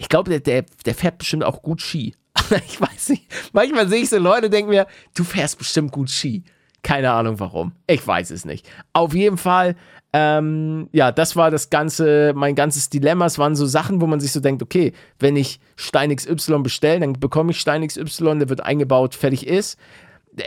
ich 0.00 0.08
glaube, 0.08 0.30
der, 0.30 0.40
der, 0.40 0.64
der 0.86 0.94
fährt 0.94 1.18
bestimmt 1.18 1.44
auch 1.44 1.60
gut 1.60 1.82
Ski. 1.82 2.14
ich 2.66 2.80
weiß 2.80 3.10
nicht, 3.10 3.26
manchmal 3.52 3.86
sehe 3.86 4.02
ich 4.02 4.08
so 4.08 4.16
Leute, 4.16 4.48
denken 4.48 4.70
mir, 4.70 4.86
du 5.14 5.24
fährst 5.24 5.58
bestimmt 5.58 5.92
gut 5.92 6.08
Ski. 6.08 6.42
Keine 6.82 7.12
Ahnung 7.12 7.38
warum. 7.38 7.72
Ich 7.86 8.06
weiß 8.06 8.30
es 8.30 8.46
nicht. 8.46 8.66
Auf 8.94 9.12
jeden 9.12 9.36
Fall, 9.36 9.76
ähm, 10.14 10.88
ja, 10.92 11.12
das 11.12 11.36
war 11.36 11.50
das 11.50 11.68
ganze, 11.68 12.32
mein 12.34 12.54
ganzes 12.54 12.88
Dilemma. 12.88 13.26
Es 13.26 13.38
waren 13.38 13.54
so 13.54 13.66
Sachen, 13.66 14.00
wo 14.00 14.06
man 14.06 14.20
sich 14.20 14.32
so 14.32 14.40
denkt, 14.40 14.62
okay, 14.62 14.94
wenn 15.18 15.36
ich 15.36 15.60
Stein 15.76 16.16
XY 16.16 16.60
bestelle, 16.60 17.00
dann 17.00 17.12
bekomme 17.12 17.50
ich 17.50 17.60
Stein 17.60 17.86
XY, 17.86 18.38
der 18.38 18.48
wird 18.48 18.62
eingebaut, 18.62 19.14
fertig 19.14 19.46
ist. 19.46 19.78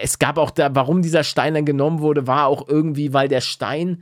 Es 0.01 0.17
gab 0.17 0.39
auch 0.39 0.49
da, 0.49 0.73
warum 0.73 1.03
dieser 1.03 1.23
Stein 1.23 1.53
dann 1.53 1.65
genommen 1.65 1.99
wurde, 1.99 2.25
war 2.25 2.47
auch 2.47 2.67
irgendwie, 2.67 3.13
weil 3.13 3.27
der 3.27 3.41
Stein 3.41 4.01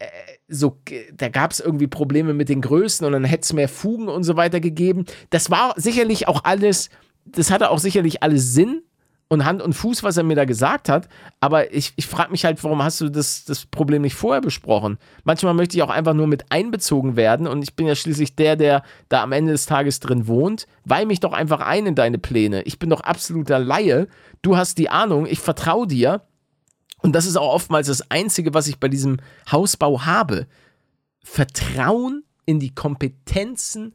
äh, 0.00 0.06
so, 0.48 0.78
da 1.14 1.28
gab 1.28 1.50
es 1.50 1.60
irgendwie 1.60 1.86
Probleme 1.86 2.32
mit 2.32 2.48
den 2.48 2.60
Größen 2.60 3.06
und 3.06 3.12
dann 3.12 3.24
hätte 3.24 3.42
es 3.42 3.52
mehr 3.52 3.68
Fugen 3.68 4.08
und 4.08 4.22
so 4.22 4.36
weiter 4.36 4.60
gegeben. 4.60 5.04
Das 5.30 5.50
war 5.50 5.74
sicherlich 5.76 6.28
auch 6.28 6.44
alles, 6.44 6.90
das 7.24 7.50
hatte 7.50 7.70
auch 7.70 7.78
sicherlich 7.78 8.22
alles 8.22 8.54
Sinn 8.54 8.82
und 9.28 9.44
Hand 9.44 9.60
und 9.60 9.72
Fuß, 9.72 10.04
was 10.04 10.16
er 10.16 10.22
mir 10.22 10.36
da 10.36 10.44
gesagt 10.44 10.88
hat. 10.88 11.08
Aber 11.40 11.72
ich, 11.74 11.92
ich 11.96 12.06
frage 12.06 12.30
mich 12.30 12.44
halt, 12.44 12.62
warum 12.62 12.82
hast 12.82 13.00
du 13.00 13.08
das, 13.08 13.44
das 13.44 13.66
Problem 13.66 14.02
nicht 14.02 14.14
vorher 14.14 14.40
besprochen? 14.40 14.98
Manchmal 15.24 15.54
möchte 15.54 15.76
ich 15.76 15.82
auch 15.82 15.90
einfach 15.90 16.14
nur 16.14 16.28
mit 16.28 16.44
einbezogen 16.50 17.16
werden 17.16 17.48
und 17.48 17.62
ich 17.62 17.74
bin 17.74 17.86
ja 17.86 17.96
schließlich 17.96 18.36
der, 18.36 18.54
der 18.54 18.82
da 19.08 19.22
am 19.22 19.32
Ende 19.32 19.52
des 19.52 19.66
Tages 19.66 19.98
drin 19.98 20.28
wohnt. 20.28 20.66
Weih 20.84 21.06
mich 21.06 21.20
doch 21.20 21.32
einfach 21.32 21.60
ein 21.60 21.86
in 21.86 21.94
deine 21.96 22.18
Pläne. 22.18 22.62
Ich 22.62 22.78
bin 22.78 22.90
doch 22.90 23.00
absoluter 23.00 23.58
Laie. 23.58 24.06
Du 24.42 24.56
hast 24.56 24.78
die 24.78 24.90
Ahnung, 24.90 25.26
ich 25.26 25.40
vertraue 25.40 25.88
dir 25.88 26.22
und 27.02 27.12
das 27.12 27.26
ist 27.26 27.36
auch 27.36 27.52
oftmals 27.52 27.88
das 27.88 28.10
Einzige, 28.10 28.54
was 28.54 28.68
ich 28.68 28.78
bei 28.78 28.88
diesem 28.88 29.18
Hausbau 29.50 30.04
habe. 30.04 30.46
Vertrauen 31.22 32.24
in 32.46 32.60
die 32.60 32.74
Kompetenzen 32.74 33.94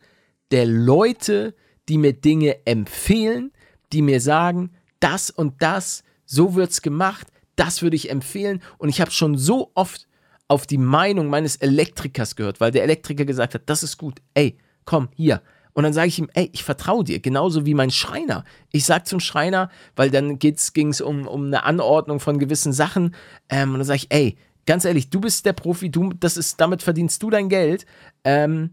der 0.52 0.66
Leute, 0.66 1.56
die 1.90 1.98
mir 1.98 2.14
Dinge 2.14 2.66
empfehlen, 2.66 3.52
die 3.92 4.02
mir 4.02 4.22
sagen, 4.22 4.72
das 5.00 5.30
und 5.30 5.62
das, 5.62 6.04
so 6.26 6.56
wird's 6.56 6.82
gemacht, 6.82 7.28
das 7.56 7.82
würde 7.82 7.96
ich 7.96 8.10
empfehlen. 8.10 8.62
Und 8.78 8.90
ich 8.90 9.02
habe 9.02 9.12
schon 9.12 9.38
so 9.38 9.72
oft 9.74 10.08
auf 10.48 10.68
die 10.68 10.78
Meinung 10.78 11.28
meines 11.28 11.56
Elektrikers 11.56 12.36
gehört, 12.36 12.60
weil 12.60 12.72
der 12.72 12.84
Elektriker 12.84 13.26
gesagt 13.26 13.54
hat, 13.56 13.64
das 13.66 13.84
ist 13.84 13.98
gut, 13.98 14.22
ey, 14.34 14.58
komm, 14.86 15.10
hier, 15.16 15.42
und 15.74 15.84
dann 15.84 15.94
sage 15.94 16.08
ich 16.08 16.20
ihm, 16.20 16.30
ey, 16.34 16.50
ich 16.54 16.64
vertraue 16.64 17.04
dir, 17.04 17.20
genauso 17.20 17.66
wie 17.66 17.74
mein 17.74 17.92
Schreiner. 17.92 18.44
Ich 18.72 18.86
sage 18.86 19.06
zum 19.06 19.20
Schreiner, 19.20 19.70
weil 19.96 20.10
dann 20.10 20.40
ging 20.40 20.56
es 20.90 21.02
um, 21.02 21.28
um 21.28 21.46
eine 21.46 21.64
Anordnung 21.64 22.20
von 22.20 22.40
gewissen 22.40 22.74
Sachen. 22.74 23.16
Ähm, 23.50 23.72
und 23.72 23.80
dann 23.80 23.86
sage 23.86 23.98
ich, 23.98 24.12
ey, 24.12 24.38
ganz 24.66 24.86
ehrlich, 24.86 25.10
du 25.10 25.22
bist 25.22 25.46
der 25.46 25.54
Profi, 25.54 25.90
du, 25.90 26.14
das 26.14 26.38
ist, 26.38 26.60
damit 26.60 26.84
verdienst 26.84 27.24
du 27.24 27.30
dein 27.30 27.50
Geld. 27.50 27.86
Ähm, 28.24 28.72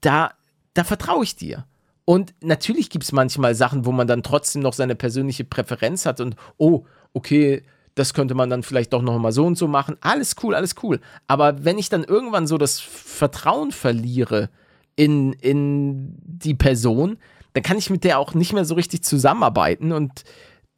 da, 0.00 0.32
da 0.74 0.84
vertraue 0.84 1.24
ich 1.24 1.36
dir. 1.36 1.66
Und 2.04 2.34
natürlich 2.40 2.90
gibt 2.90 3.04
es 3.04 3.10
manchmal 3.10 3.56
Sachen, 3.56 3.84
wo 3.84 3.92
man 3.92 4.06
dann 4.06 4.22
trotzdem 4.22 4.62
noch 4.62 4.74
seine 4.74 4.94
persönliche 4.94 5.44
Präferenz 5.44 6.06
hat 6.06 6.20
und, 6.20 6.36
oh, 6.56 6.84
okay, 7.12 7.64
das 7.96 8.14
könnte 8.14 8.34
man 8.34 8.50
dann 8.50 8.62
vielleicht 8.62 8.92
doch 8.92 9.02
noch 9.02 9.18
mal 9.18 9.32
so 9.32 9.44
und 9.44 9.58
so 9.58 9.66
machen. 9.66 9.96
Alles 10.02 10.36
cool, 10.42 10.54
alles 10.54 10.76
cool. 10.82 11.00
Aber 11.26 11.64
wenn 11.64 11.78
ich 11.78 11.88
dann 11.88 12.04
irgendwann 12.04 12.46
so 12.46 12.58
das 12.58 12.78
Vertrauen 12.78 13.72
verliere, 13.72 14.50
in, 14.96 15.32
in 15.34 16.16
die 16.24 16.54
Person, 16.54 17.18
dann 17.52 17.62
kann 17.62 17.78
ich 17.78 17.90
mit 17.90 18.04
der 18.04 18.18
auch 18.18 18.34
nicht 18.34 18.52
mehr 18.52 18.64
so 18.64 18.74
richtig 18.74 19.02
zusammenarbeiten. 19.02 19.92
Und 19.92 20.24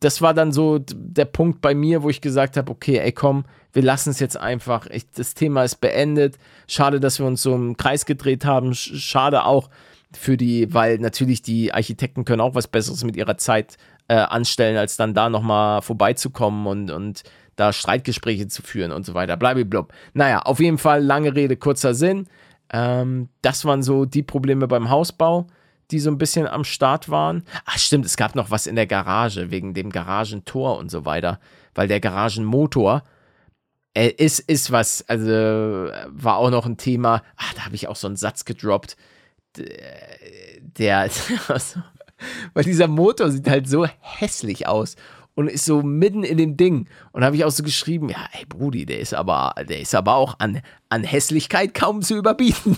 das 0.01 0.23
war 0.23 0.35
dann 0.35 0.53
so 0.53 0.79
der 0.79 1.25
Punkt 1.25 1.61
bei 1.61 1.75
mir, 1.75 2.03
wo 2.03 2.11
ich 2.11 2.21
gesagt 2.21 2.57
habe, 2.57 2.71
okay, 2.71 2.99
ey 2.99 3.13
komm, 3.13 3.45
wir 3.73 3.83
lassen 3.83 4.11
es 4.11 4.21
jetzt 4.21 4.37
einfach. 4.37 4.87
Ich, 4.87 5.11
das 5.11 5.35
Thema 5.35 5.65
ist 5.65 5.81
beendet. 5.81 6.39
Schade, 6.67 7.01
dass 7.01 7.19
wir 7.19 7.27
uns 7.27 7.43
so 7.43 7.55
im 7.55 7.77
Kreis 7.77 8.07
gedreht 8.07 8.45
haben. 8.45 8.75
Schade 8.75 9.45
auch 9.45 9.71
für 10.13 10.37
die, 10.37 10.73
weil 10.73 10.99
natürlich 10.99 11.43
die 11.43 11.73
Architekten 11.73 12.25
können 12.25 12.41
auch 12.41 12.55
was 12.55 12.69
Besseres 12.69 13.05
mit 13.05 13.17
ihrer 13.17 13.37
Zeit 13.37 13.77
äh, 14.09 14.15
anstellen, 14.15 14.77
als 14.77 14.97
dann 14.97 15.15
da 15.15 15.29
nochmal 15.29 15.83
vorbeizukommen 15.83 16.67
und, 16.67 16.91
und 16.91 17.25
da 17.57 17.73
Streitgespräche 17.73 18.49
zu 18.49 18.63
führen 18.63 18.93
und 18.93 19.05
so 19.05 19.15
weiter. 19.15 19.37
Blablablub. 19.37 19.93
Naja, 20.15 20.41
auf 20.41 20.61
jeden 20.61 20.79
Fall 20.79 21.03
lange 21.05 21.35
Rede, 21.35 21.57
kurzer 21.57 21.93
Sinn. 21.93 22.27
Ähm, 22.73 23.29
das 23.43 23.65
waren 23.65 23.83
so 23.83 24.05
die 24.05 24.23
Probleme 24.23 24.69
beim 24.69 24.91
Hausbau, 24.91 25.47
die 25.91 26.01
so 26.01 26.11
ein 26.11 26.19
bisschen 26.19 26.47
am 26.47 26.65
Start 26.65 27.09
waren. 27.09 27.45
Ach 27.65 27.79
stimmt, 27.79 28.05
es 28.05 28.17
gab 28.17 28.35
noch 28.35 28.51
was 28.51 28.67
in 28.67 28.77
der 28.77 28.87
Garage 28.87 29.51
wegen 29.51 29.75
dem 29.75 29.91
Garagentor 29.91 30.79
und 30.79 30.91
so 30.91 31.05
weiter, 31.05 31.41
weil 31.75 31.89
der 31.89 32.01
Garagenmotor 32.01 33.05
äh, 33.95 34.09
ist, 34.09 34.41
ist 34.41 34.71
was, 34.71 35.09
also 35.09 35.31
war 36.07 36.37
auch 36.37 36.51
noch 36.51 36.67
ein 36.67 36.77
Thema. 36.77 37.23
Ach, 37.37 37.55
da 37.55 37.65
habe 37.65 37.75
ich 37.75 37.89
auch 37.89 37.97
so 37.97 38.07
einen 38.07 38.17
Satz 38.17 38.45
gedroppt. 38.45 38.97
Der, 39.57 41.11
weil 42.55 42.65
dieser 42.65 42.87
Motor 42.87 43.31
sieht 43.31 43.49
halt 43.49 43.69
so 43.69 43.87
hässlich 44.01 44.67
aus 44.67 44.97
und 45.39 45.47
ist 45.47 45.67
so 45.67 45.83
mitten 45.83 46.25
in 46.25 46.37
dem 46.37 46.57
Ding. 46.57 46.89
Und 47.13 47.23
habe 47.23 47.37
ich 47.37 47.45
auch 47.45 47.53
so 47.53 47.63
geschrieben, 47.63 48.09
ja, 48.09 48.29
ey 48.33 48.45
Brudi, 48.45 48.87
der 48.87 48.99
ist 48.99 49.15
aber, 49.15 49.55
der 49.69 49.79
ist 49.79 49.95
aber 49.95 50.17
auch 50.17 50.35
an, 50.41 50.63
an 50.89 51.05
Hässlichkeit 51.05 51.75
kaum 51.75 52.03
zu 52.03 52.17
überbieten. 52.17 52.77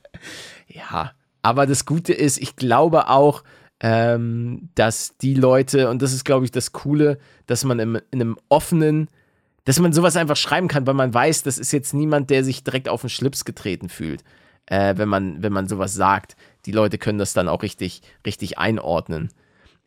ja, 0.68 1.12
aber 1.40 1.64
das 1.64 1.86
Gute 1.86 2.12
ist, 2.12 2.36
ich 2.36 2.54
glaube 2.54 3.08
auch, 3.08 3.44
ähm, 3.80 4.68
dass 4.74 5.16
die 5.16 5.32
Leute, 5.32 5.88
und 5.88 6.02
das 6.02 6.12
ist, 6.12 6.26
glaube 6.26 6.44
ich, 6.44 6.50
das 6.50 6.72
Coole, 6.72 7.16
dass 7.46 7.64
man 7.64 7.78
im, 7.78 7.98
in 8.10 8.20
einem 8.20 8.36
offenen, 8.50 9.08
dass 9.64 9.78
man 9.78 9.94
sowas 9.94 10.18
einfach 10.18 10.36
schreiben 10.36 10.68
kann, 10.68 10.86
weil 10.86 10.92
man 10.92 11.14
weiß, 11.14 11.44
das 11.44 11.56
ist 11.56 11.72
jetzt 11.72 11.94
niemand, 11.94 12.28
der 12.28 12.44
sich 12.44 12.62
direkt 12.62 12.90
auf 12.90 13.00
den 13.00 13.08
Schlips 13.08 13.46
getreten 13.46 13.88
fühlt, 13.88 14.22
äh, 14.66 14.98
wenn, 14.98 15.08
man, 15.08 15.42
wenn 15.42 15.52
man 15.54 15.66
sowas 15.66 15.94
sagt. 15.94 16.36
Die 16.66 16.72
Leute 16.72 16.98
können 16.98 17.18
das 17.18 17.32
dann 17.32 17.48
auch 17.48 17.62
richtig, 17.62 18.02
richtig 18.26 18.58
einordnen 18.58 19.30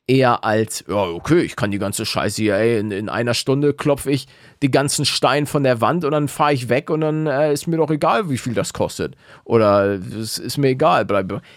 eher 0.09 0.43
als, 0.43 0.83
ja, 0.87 1.03
okay, 1.03 1.41
ich 1.41 1.55
kann 1.55 1.69
die 1.69 1.77
ganze 1.77 2.03
Scheiße 2.03 2.41
hier, 2.41 2.55
ey, 2.55 2.79
in, 2.79 2.89
in 2.89 3.09
einer 3.09 3.35
Stunde 3.35 3.73
klopfe 3.75 4.09
ich 4.09 4.27
die 4.63 4.71
ganzen 4.71 5.05
Steine 5.05 5.45
von 5.45 5.63
der 5.63 5.81
Wand 5.81 6.03
und 6.03 6.11
dann 6.11 6.27
fahre 6.27 6.53
ich 6.53 6.67
weg 6.67 6.89
und 6.89 7.01
dann 7.01 7.27
äh, 7.27 7.53
ist 7.53 7.67
mir 7.67 7.77
doch 7.77 7.91
egal, 7.91 8.29
wie 8.29 8.39
viel 8.39 8.55
das 8.55 8.73
kostet. 8.73 9.15
Oder 9.43 9.93
es 9.93 10.39
ist 10.39 10.57
mir 10.57 10.69
egal. 10.69 11.05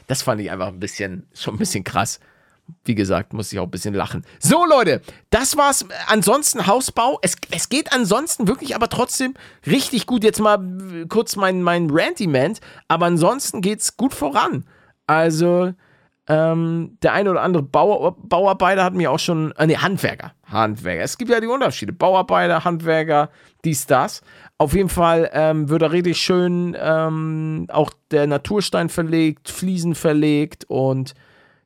Das 0.06 0.22
fand 0.22 0.40
ich 0.42 0.50
einfach 0.50 0.68
ein 0.68 0.80
bisschen, 0.80 1.26
schon 1.32 1.54
ein 1.54 1.58
bisschen 1.58 1.82
krass. 1.82 2.20
Wie 2.84 2.94
gesagt, 2.94 3.32
muss 3.32 3.52
ich 3.52 3.58
auch 3.58 3.64
ein 3.64 3.70
bisschen 3.70 3.94
lachen. 3.94 4.24
So, 4.38 4.64
Leute, 4.66 5.00
das 5.30 5.56
war's. 5.56 5.84
Ansonsten 6.06 6.66
Hausbau. 6.66 7.18
Es, 7.22 7.36
es 7.50 7.68
geht 7.68 7.92
ansonsten 7.92 8.46
wirklich 8.46 8.76
aber 8.76 8.88
trotzdem 8.88 9.34
richtig 9.66 10.06
gut. 10.06 10.22
Jetzt 10.24 10.40
mal 10.40 10.58
kurz 11.08 11.36
mein, 11.36 11.62
mein 11.62 11.88
Ranty-Ment. 11.90 12.60
Aber 12.86 13.06
ansonsten 13.06 13.62
geht's 13.62 13.96
gut 13.96 14.14
voran. 14.14 14.64
Also, 15.06 15.72
ähm, 16.32 16.96
der 17.02 17.12
eine 17.12 17.30
oder 17.30 17.42
andere 17.42 17.62
Bauer, 17.62 18.16
Bauarbeiter 18.16 18.84
hat 18.84 18.94
mir 18.94 19.10
auch 19.10 19.18
schon, 19.18 19.52
äh, 19.52 19.66
nee, 19.66 19.76
Handwerker, 19.76 20.32
Handwerker. 20.46 21.02
Es 21.02 21.18
gibt 21.18 21.30
ja 21.30 21.40
die 21.40 21.46
Unterschiede. 21.46 21.92
Bauarbeiter, 21.92 22.64
Handwerker, 22.64 23.28
dies, 23.64 23.86
das. 23.86 24.22
Auf 24.56 24.72
jeden 24.72 24.88
Fall 24.88 25.30
ähm, 25.34 25.68
wird 25.68 25.82
da 25.82 25.88
richtig 25.88 26.18
schön 26.18 26.76
ähm, 26.80 27.66
auch 27.68 27.92
der 28.10 28.26
Naturstein 28.26 28.88
verlegt, 28.88 29.50
Fliesen 29.50 29.94
verlegt 29.94 30.64
und 30.68 31.14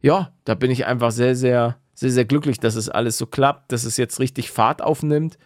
ja, 0.00 0.32
da 0.44 0.54
bin 0.54 0.70
ich 0.70 0.86
einfach 0.86 1.10
sehr, 1.10 1.36
sehr, 1.36 1.76
sehr, 1.94 2.10
sehr 2.10 2.24
glücklich, 2.24 2.58
dass 2.58 2.74
es 2.74 2.88
alles 2.88 3.18
so 3.18 3.26
klappt, 3.26 3.72
dass 3.72 3.84
es 3.84 3.96
jetzt 3.96 4.20
richtig 4.20 4.50
Fahrt 4.50 4.82
aufnimmt 4.82 5.38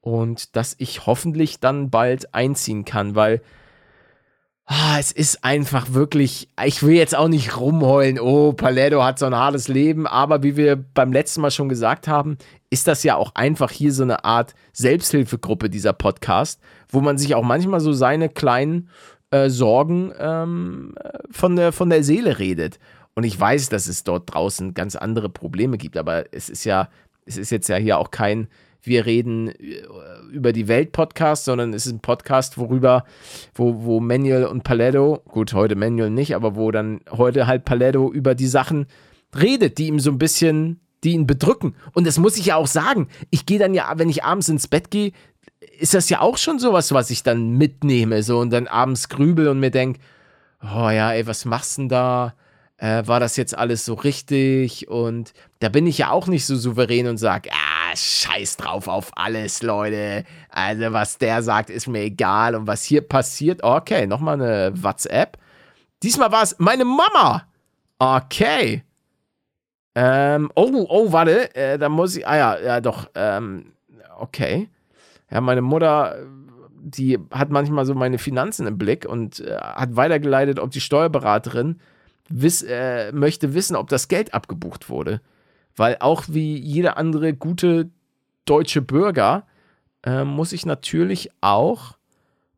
und 0.00 0.56
dass 0.56 0.74
ich 0.78 1.06
hoffentlich 1.06 1.60
dann 1.60 1.90
bald 1.90 2.34
einziehen 2.34 2.84
kann, 2.84 3.14
weil 3.14 3.40
Ah, 4.70 4.98
es 4.98 5.12
ist 5.12 5.44
einfach 5.44 5.94
wirklich, 5.94 6.50
ich 6.62 6.82
will 6.82 6.94
jetzt 6.94 7.16
auch 7.16 7.28
nicht 7.28 7.56
rumheulen, 7.56 8.20
oh, 8.20 8.52
Paletto 8.52 9.02
hat 9.02 9.18
so 9.18 9.24
ein 9.24 9.34
hartes 9.34 9.66
Leben, 9.66 10.06
aber 10.06 10.42
wie 10.42 10.58
wir 10.58 10.76
beim 10.76 11.10
letzten 11.10 11.40
Mal 11.40 11.50
schon 11.50 11.70
gesagt 11.70 12.06
haben, 12.06 12.36
ist 12.68 12.86
das 12.86 13.02
ja 13.02 13.16
auch 13.16 13.34
einfach 13.34 13.70
hier 13.70 13.94
so 13.94 14.02
eine 14.02 14.26
Art 14.26 14.54
Selbsthilfegruppe, 14.74 15.70
dieser 15.70 15.94
Podcast, 15.94 16.60
wo 16.90 17.00
man 17.00 17.16
sich 17.16 17.34
auch 17.34 17.42
manchmal 17.42 17.80
so 17.80 17.94
seine 17.94 18.28
kleinen 18.28 18.90
äh, 19.30 19.48
Sorgen 19.48 20.12
ähm, 20.18 20.94
von, 21.30 21.56
der, 21.56 21.72
von 21.72 21.88
der 21.88 22.04
Seele 22.04 22.38
redet. 22.38 22.78
Und 23.14 23.24
ich 23.24 23.40
weiß, 23.40 23.70
dass 23.70 23.86
es 23.86 24.04
dort 24.04 24.34
draußen 24.34 24.74
ganz 24.74 24.96
andere 24.96 25.30
Probleme 25.30 25.78
gibt, 25.78 25.96
aber 25.96 26.26
es 26.34 26.50
ist 26.50 26.64
ja, 26.64 26.90
es 27.24 27.38
ist 27.38 27.48
jetzt 27.48 27.70
ja 27.70 27.76
hier 27.76 27.96
auch 27.96 28.10
kein 28.10 28.48
wir 28.88 29.06
reden 29.06 29.48
äh, 29.48 29.82
über 30.32 30.52
die 30.52 30.68
Welt-Podcast, 30.68 31.44
sondern 31.44 31.72
es 31.72 31.86
ist 31.86 31.92
ein 31.92 32.00
Podcast, 32.00 32.58
worüber, 32.58 33.04
wo, 33.54 33.84
wo 33.84 34.00
Manuel 34.00 34.44
und 34.46 34.64
Paletto, 34.64 35.22
gut, 35.28 35.52
heute 35.52 35.76
Manuel 35.76 36.10
nicht, 36.10 36.34
aber 36.34 36.56
wo 36.56 36.70
dann 36.70 37.00
heute 37.10 37.46
halt 37.46 37.64
Paletto 37.64 38.12
über 38.12 38.34
die 38.34 38.46
Sachen 38.46 38.86
redet, 39.38 39.78
die 39.78 39.86
ihm 39.86 40.00
so 40.00 40.10
ein 40.10 40.18
bisschen, 40.18 40.80
die 41.04 41.12
ihn 41.12 41.26
bedrücken. 41.26 41.74
Und 41.92 42.06
das 42.06 42.18
muss 42.18 42.36
ich 42.36 42.46
ja 42.46 42.56
auch 42.56 42.66
sagen. 42.66 43.08
Ich 43.30 43.46
gehe 43.46 43.58
dann 43.58 43.74
ja, 43.74 43.92
wenn 43.96 44.08
ich 44.08 44.24
abends 44.24 44.48
ins 44.48 44.68
Bett 44.68 44.90
gehe, 44.90 45.12
ist 45.78 45.94
das 45.94 46.08
ja 46.08 46.20
auch 46.20 46.38
schon 46.38 46.58
sowas, 46.58 46.92
was 46.92 47.10
ich 47.10 47.22
dann 47.22 47.50
mitnehme, 47.50 48.22
so 48.22 48.38
und 48.38 48.50
dann 48.50 48.66
abends 48.66 49.08
grübel 49.08 49.48
und 49.48 49.60
mir 49.60 49.70
denke, 49.70 50.00
oh 50.62 50.90
ja, 50.90 51.12
ey, 51.12 51.26
was 51.26 51.44
machst 51.44 51.78
denn 51.78 51.88
da? 51.88 52.34
Äh, 52.78 53.06
war 53.06 53.18
das 53.20 53.36
jetzt 53.36 53.56
alles 53.56 53.84
so 53.84 53.94
richtig? 53.94 54.88
Und 54.88 55.32
da 55.58 55.68
bin 55.68 55.86
ich 55.86 55.98
ja 55.98 56.10
auch 56.10 56.28
nicht 56.28 56.46
so 56.46 56.56
souverän 56.56 57.08
und 57.08 57.16
sage, 57.16 57.50
ah, 57.52 57.77
scheiß 57.94 58.56
drauf 58.56 58.88
auf 58.88 59.10
alles, 59.16 59.62
Leute. 59.62 60.24
Also, 60.50 60.92
was 60.92 61.18
der 61.18 61.42
sagt, 61.42 61.70
ist 61.70 61.86
mir 61.86 62.02
egal. 62.02 62.54
Und 62.54 62.66
was 62.66 62.84
hier 62.84 63.02
passiert, 63.02 63.62
okay, 63.62 64.06
nochmal 64.06 64.34
eine 64.34 64.72
WhatsApp. 64.82 65.38
Diesmal 66.02 66.32
war 66.32 66.42
es 66.42 66.56
meine 66.58 66.84
Mama. 66.84 67.44
Okay. 67.98 68.84
Ähm, 69.94 70.50
oh, 70.54 70.86
oh, 70.88 71.12
warte, 71.12 71.54
äh, 71.56 71.76
da 71.76 71.88
muss 71.88 72.16
ich, 72.16 72.26
ah 72.26 72.36
ja, 72.36 72.60
ja, 72.60 72.80
doch, 72.80 73.10
ähm, 73.16 73.72
okay. 74.18 74.68
Ja, 75.30 75.40
meine 75.40 75.62
Mutter, 75.62 76.16
die 76.80 77.18
hat 77.32 77.50
manchmal 77.50 77.84
so 77.84 77.94
meine 77.94 78.18
Finanzen 78.18 78.68
im 78.68 78.78
Blick 78.78 79.06
und 79.06 79.40
äh, 79.40 79.56
hat 79.56 79.96
weitergeleitet, 79.96 80.60
ob 80.60 80.70
die 80.70 80.80
Steuerberaterin 80.80 81.80
wiss, 82.28 82.62
äh, 82.62 83.10
möchte 83.12 83.54
wissen, 83.54 83.74
ob 83.74 83.88
das 83.88 84.06
Geld 84.06 84.34
abgebucht 84.34 84.88
wurde. 84.88 85.20
Weil 85.78 85.96
auch 86.00 86.24
wie 86.28 86.58
jeder 86.58 86.96
andere 86.96 87.34
gute 87.34 87.90
deutsche 88.44 88.82
Bürger 88.82 89.46
äh, 90.04 90.24
muss 90.24 90.52
ich 90.52 90.66
natürlich 90.66 91.30
auch 91.40 91.96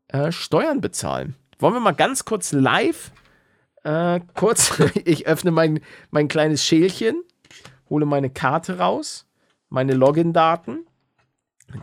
äh, 0.07 0.31
Steuern 0.31 0.81
bezahlen. 0.81 1.35
Wollen 1.59 1.75
wir 1.75 1.79
mal 1.79 1.91
ganz 1.91 2.25
kurz 2.25 2.51
live, 2.51 3.11
äh, 3.83 4.19
kurz, 4.35 4.81
ich 5.05 5.27
öffne 5.27 5.51
mein, 5.51 5.81
mein 6.09 6.27
kleines 6.27 6.65
Schälchen, 6.65 7.23
hole 7.89 8.05
meine 8.05 8.29
Karte 8.29 8.79
raus, 8.79 9.27
meine 9.69 9.93
Login-Daten. 9.93 10.85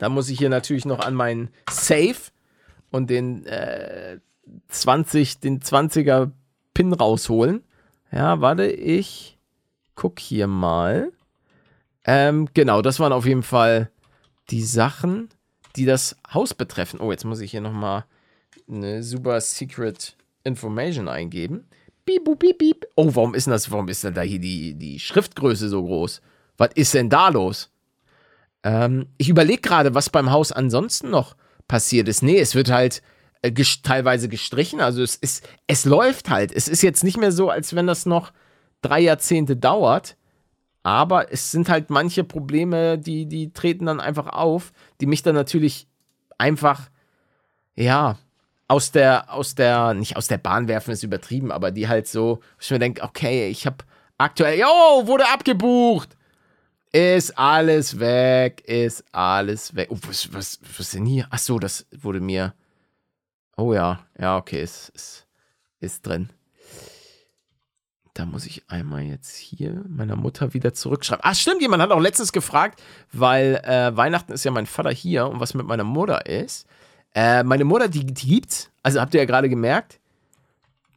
Dann 0.00 0.12
muss 0.12 0.28
ich 0.28 0.38
hier 0.38 0.50
natürlich 0.50 0.84
noch 0.84 1.00
an 1.00 1.14
meinen 1.14 1.50
Safe 1.70 2.32
und 2.90 3.10
den 3.10 3.46
äh, 3.46 4.18
20, 4.68 5.40
den 5.40 5.60
20er 5.60 6.32
Pin 6.74 6.92
rausholen. 6.92 7.62
Ja, 8.10 8.40
warte, 8.40 8.66
ich 8.66 9.38
guck 9.94 10.18
hier 10.18 10.46
mal. 10.46 11.12
Ähm, 12.04 12.48
genau, 12.54 12.82
das 12.82 13.00
waren 13.00 13.12
auf 13.12 13.26
jeden 13.26 13.42
Fall 13.42 13.90
die 14.50 14.62
Sachen, 14.62 15.28
die 15.76 15.84
das 15.84 16.16
Haus 16.32 16.54
betreffen. 16.54 17.00
Oh, 17.00 17.10
jetzt 17.10 17.24
muss 17.24 17.40
ich 17.40 17.50
hier 17.50 17.60
nochmal 17.60 18.04
eine 18.68 19.02
super 19.02 19.40
Secret 19.40 20.16
Information 20.44 21.08
eingeben. 21.08 21.68
Piep, 22.06 22.24
piep, 22.38 22.58
piep. 22.58 22.86
Oh, 22.96 23.14
warum 23.14 23.34
ist 23.34 23.46
denn 23.46 23.52
das? 23.52 23.70
Warum 23.70 23.88
ist 23.88 24.04
denn 24.04 24.14
da 24.14 24.22
hier 24.22 24.38
die, 24.38 24.74
die 24.74 24.98
Schriftgröße 24.98 25.68
so 25.68 25.84
groß? 25.84 26.22
Was 26.56 26.70
ist 26.74 26.94
denn 26.94 27.10
da 27.10 27.28
los? 27.28 27.70
Ähm, 28.62 29.06
ich 29.18 29.28
überlege 29.28 29.60
gerade, 29.60 29.94
was 29.94 30.10
beim 30.10 30.30
Haus 30.30 30.50
ansonsten 30.50 31.10
noch 31.10 31.36
passiert 31.68 32.08
ist. 32.08 32.22
Nee, 32.22 32.38
es 32.38 32.54
wird 32.54 32.70
halt 32.70 33.02
äh, 33.42 33.52
ges 33.52 33.82
teilweise 33.82 34.28
gestrichen. 34.28 34.80
Also 34.80 35.02
es 35.02 35.16
ist, 35.16 35.46
es 35.66 35.84
läuft 35.84 36.30
halt. 36.30 36.52
Es 36.52 36.66
ist 36.68 36.82
jetzt 36.82 37.04
nicht 37.04 37.18
mehr 37.18 37.32
so, 37.32 37.50
als 37.50 37.74
wenn 37.74 37.86
das 37.86 38.06
noch 38.06 38.32
drei 38.82 39.00
Jahrzehnte 39.00 39.56
dauert. 39.56 40.16
Aber 40.82 41.32
es 41.32 41.50
sind 41.50 41.68
halt 41.68 41.90
manche 41.90 42.24
Probleme, 42.24 42.98
die, 42.98 43.26
die 43.26 43.52
treten 43.52 43.86
dann 43.86 44.00
einfach 44.00 44.28
auf, 44.28 44.72
die 45.00 45.06
mich 45.06 45.22
dann 45.22 45.34
natürlich 45.34 45.86
einfach, 46.38 46.88
ja, 47.74 48.16
aus 48.68 48.92
der, 48.92 49.32
aus 49.32 49.54
der, 49.54 49.94
nicht 49.94 50.16
aus 50.16 50.28
der 50.28 50.38
Bahn 50.38 50.68
werfen 50.68 50.92
ist 50.92 51.02
übertrieben, 51.02 51.50
aber 51.50 51.70
die 51.70 51.88
halt 51.88 52.06
so, 52.06 52.40
ich 52.60 52.70
mir 52.70 52.78
denke, 52.78 53.02
okay, 53.02 53.48
ich 53.48 53.66
habe 53.66 53.78
aktuell, 54.18 54.58
jo, 54.58 54.66
wurde 55.06 55.28
abgebucht. 55.28 56.16
Ist 56.92 57.36
alles 57.38 57.98
weg, 57.98 58.62
ist 58.66 59.04
alles 59.12 59.74
weg. 59.74 59.88
Oh, 59.90 59.98
was, 60.06 60.32
was, 60.32 60.58
was 60.62 60.80
ist 60.80 60.94
denn 60.94 61.04
hier? 61.04 61.26
Ach 61.30 61.38
so, 61.38 61.58
das 61.58 61.86
wurde 61.92 62.20
mir. 62.20 62.54
Oh 63.56 63.74
ja, 63.74 64.00
ja, 64.18 64.38
okay, 64.38 64.62
ist, 64.62 64.90
ist, 64.90 65.26
ist 65.80 66.06
drin. 66.06 66.30
Da 68.18 68.26
muss 68.26 68.46
ich 68.46 68.64
einmal 68.66 69.02
jetzt 69.02 69.36
hier 69.36 69.84
meiner 69.88 70.16
Mutter 70.16 70.52
wieder 70.52 70.74
zurückschreiben. 70.74 71.22
Ach, 71.22 71.36
stimmt, 71.36 71.62
jemand 71.62 71.84
hat 71.84 71.92
auch 71.92 72.00
letztens 72.00 72.32
gefragt, 72.32 72.82
weil 73.12 73.62
äh, 73.62 73.96
Weihnachten 73.96 74.32
ist 74.32 74.42
ja 74.42 74.50
mein 74.50 74.66
Vater 74.66 74.90
hier 74.90 75.28
und 75.28 75.38
was 75.38 75.54
mit 75.54 75.68
meiner 75.68 75.84
Mutter 75.84 76.26
ist. 76.26 76.66
Äh, 77.14 77.44
meine 77.44 77.62
Mutter, 77.62 77.86
die, 77.86 78.04
die 78.04 78.26
gibt's. 78.26 78.70
Also 78.82 79.00
habt 79.00 79.14
ihr 79.14 79.20
ja 79.20 79.24
gerade 79.24 79.48
gemerkt. 79.48 80.00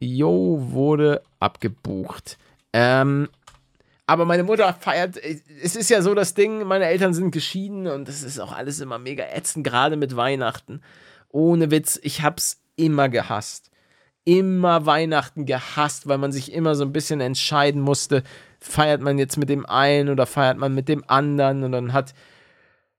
Jo, 0.00 0.66
wurde 0.70 1.22
abgebucht. 1.38 2.38
Ähm, 2.72 3.28
aber 4.04 4.24
meine 4.24 4.42
Mutter 4.42 4.74
feiert, 4.74 5.16
es 5.16 5.76
ist 5.76 5.90
ja 5.90 6.02
so 6.02 6.16
das 6.16 6.34
Ding, 6.34 6.64
meine 6.64 6.86
Eltern 6.86 7.14
sind 7.14 7.30
geschieden 7.30 7.86
und 7.86 8.08
das 8.08 8.24
ist 8.24 8.40
auch 8.40 8.50
alles 8.50 8.80
immer 8.80 8.98
mega 8.98 9.22
ätzend, 9.32 9.62
gerade 9.64 9.94
mit 9.94 10.16
Weihnachten. 10.16 10.82
Ohne 11.28 11.70
Witz, 11.70 12.00
ich 12.02 12.22
hab's 12.22 12.60
immer 12.74 13.08
gehasst. 13.08 13.70
Immer 14.24 14.86
Weihnachten 14.86 15.46
gehasst, 15.46 16.06
weil 16.06 16.18
man 16.18 16.32
sich 16.32 16.52
immer 16.52 16.74
so 16.74 16.84
ein 16.84 16.92
bisschen 16.92 17.20
entscheiden 17.20 17.80
musste, 17.80 18.22
feiert 18.60 19.00
man 19.00 19.18
jetzt 19.18 19.36
mit 19.36 19.48
dem 19.48 19.66
einen 19.66 20.08
oder 20.08 20.26
feiert 20.26 20.58
man 20.58 20.74
mit 20.74 20.88
dem 20.88 21.02
anderen 21.08 21.64
und 21.64 21.72
dann 21.72 21.92
hat 21.92 22.14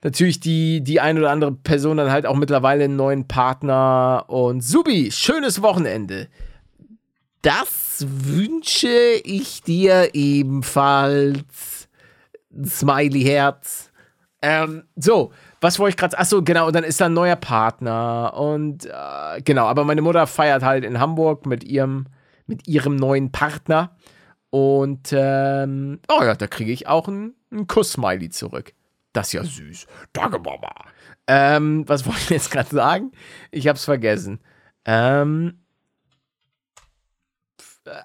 natürlich 0.03 0.39
die, 0.39 0.82
die 0.82 0.99
ein 0.99 1.17
oder 1.17 1.32
andere 1.32 1.53
Person 1.53 1.97
dann 1.97 2.11
halt 2.11 2.26
auch 2.26 2.36
mittlerweile 2.36 2.84
einen 2.84 2.97
neuen 2.97 3.28
Partner 3.28 4.26
und 4.28 4.61
Subi, 4.61 5.11
schönes 5.11 5.61
Wochenende. 5.61 6.28
Das 7.41 8.05
wünsche 8.07 9.21
ich 9.24 9.61
dir 9.63 10.09
ebenfalls. 10.13 11.89
Smiley 12.65 13.24
Herz. 13.24 13.91
Ähm, 14.41 14.84
so, 14.95 15.32
was 15.64 15.80
wollte 15.80 15.91
ich 15.91 15.97
gerade 15.97 16.18
Achso, 16.20 16.43
genau, 16.43 16.68
und 16.68 16.76
dann 16.76 16.84
ist 16.84 17.01
da 17.01 17.05
ein 17.05 17.14
neuer 17.14 17.36
Partner. 17.36 18.34
Und 18.36 18.86
äh, 18.86 19.41
genau, 19.43 19.66
aber 19.66 19.86
meine 19.86 20.01
Mutter 20.01 20.28
feiert 20.28 20.64
halt 20.64 20.84
in 20.84 20.99
Hamburg 20.99 21.45
mit 21.45 21.64
ihrem, 21.64 22.07
mit 22.45 22.68
ihrem 22.68 22.95
neuen 22.95 23.32
Partner. 23.32 23.95
Und 24.49 25.09
ähm, 25.14 25.99
oh 26.09 26.22
ja, 26.22 26.36
da 26.36 26.47
kriege 26.47 26.72
ich 26.72 26.88
auch 26.88 27.07
einen, 27.07 27.34
Kuss-Smiley 27.68 28.30
zurück. 28.30 28.74
Das 29.14 29.28
ist 29.28 29.34
ja 29.34 29.43
süß. 29.43 29.88
Danke, 30.11 30.39
Mama. 30.39 30.74
Ähm, 31.28 31.88
was 31.88 32.05
wollte 32.05 32.20
ich 32.20 32.30
jetzt 32.30 32.51
gerade 32.51 32.70
sagen? 32.70 33.11
Ich 33.51 33.68
hab's 33.68 33.86
vergessen. 33.86 34.39
Ähm, 34.86 35.64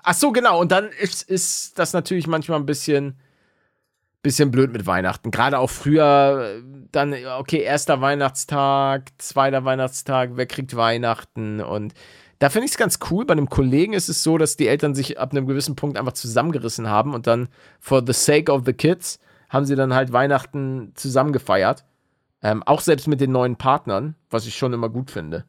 Ach 0.02 0.14
so, 0.14 0.32
genau. 0.32 0.60
Und 0.60 0.72
dann 0.72 0.88
ist, 0.88 1.28
ist 1.28 1.78
das 1.78 1.92
natürlich 1.92 2.26
manchmal 2.26 2.58
ein 2.58 2.66
bisschen, 2.66 3.18
bisschen 4.28 4.50
blöd 4.50 4.72
mit 4.72 4.86
Weihnachten. 4.86 5.30
Gerade 5.30 5.58
auch 5.58 5.70
früher, 5.70 6.62
dann, 6.92 7.14
okay, 7.38 7.62
erster 7.62 8.00
Weihnachtstag, 8.00 9.10
zweiter 9.18 9.64
Weihnachtstag, 9.64 10.32
wer 10.34 10.46
kriegt 10.46 10.76
Weihnachten? 10.76 11.60
Und 11.60 11.94
da 12.38 12.50
finde 12.50 12.66
ich 12.66 12.72
es 12.72 12.76
ganz 12.76 12.98
cool. 13.10 13.24
Bei 13.24 13.32
einem 13.32 13.48
Kollegen 13.48 13.94
ist 13.94 14.08
es 14.08 14.22
so, 14.22 14.36
dass 14.36 14.56
die 14.56 14.68
Eltern 14.68 14.94
sich 14.94 15.18
ab 15.18 15.32
einem 15.32 15.46
gewissen 15.46 15.76
Punkt 15.76 15.96
einfach 15.98 16.12
zusammengerissen 16.12 16.88
haben 16.88 17.14
und 17.14 17.26
dann, 17.26 17.48
for 17.80 18.02
the 18.06 18.12
sake 18.12 18.52
of 18.52 18.62
the 18.66 18.74
kids, 18.74 19.18
haben 19.48 19.64
sie 19.64 19.76
dann 19.76 19.94
halt 19.94 20.12
Weihnachten 20.12 20.92
zusammen 20.94 21.32
gefeiert. 21.32 21.84
Ähm, 22.42 22.62
auch 22.62 22.82
selbst 22.82 23.08
mit 23.08 23.20
den 23.20 23.32
neuen 23.32 23.56
Partnern, 23.56 24.14
was 24.30 24.46
ich 24.46 24.56
schon 24.56 24.72
immer 24.72 24.90
gut 24.90 25.10
finde. 25.10 25.44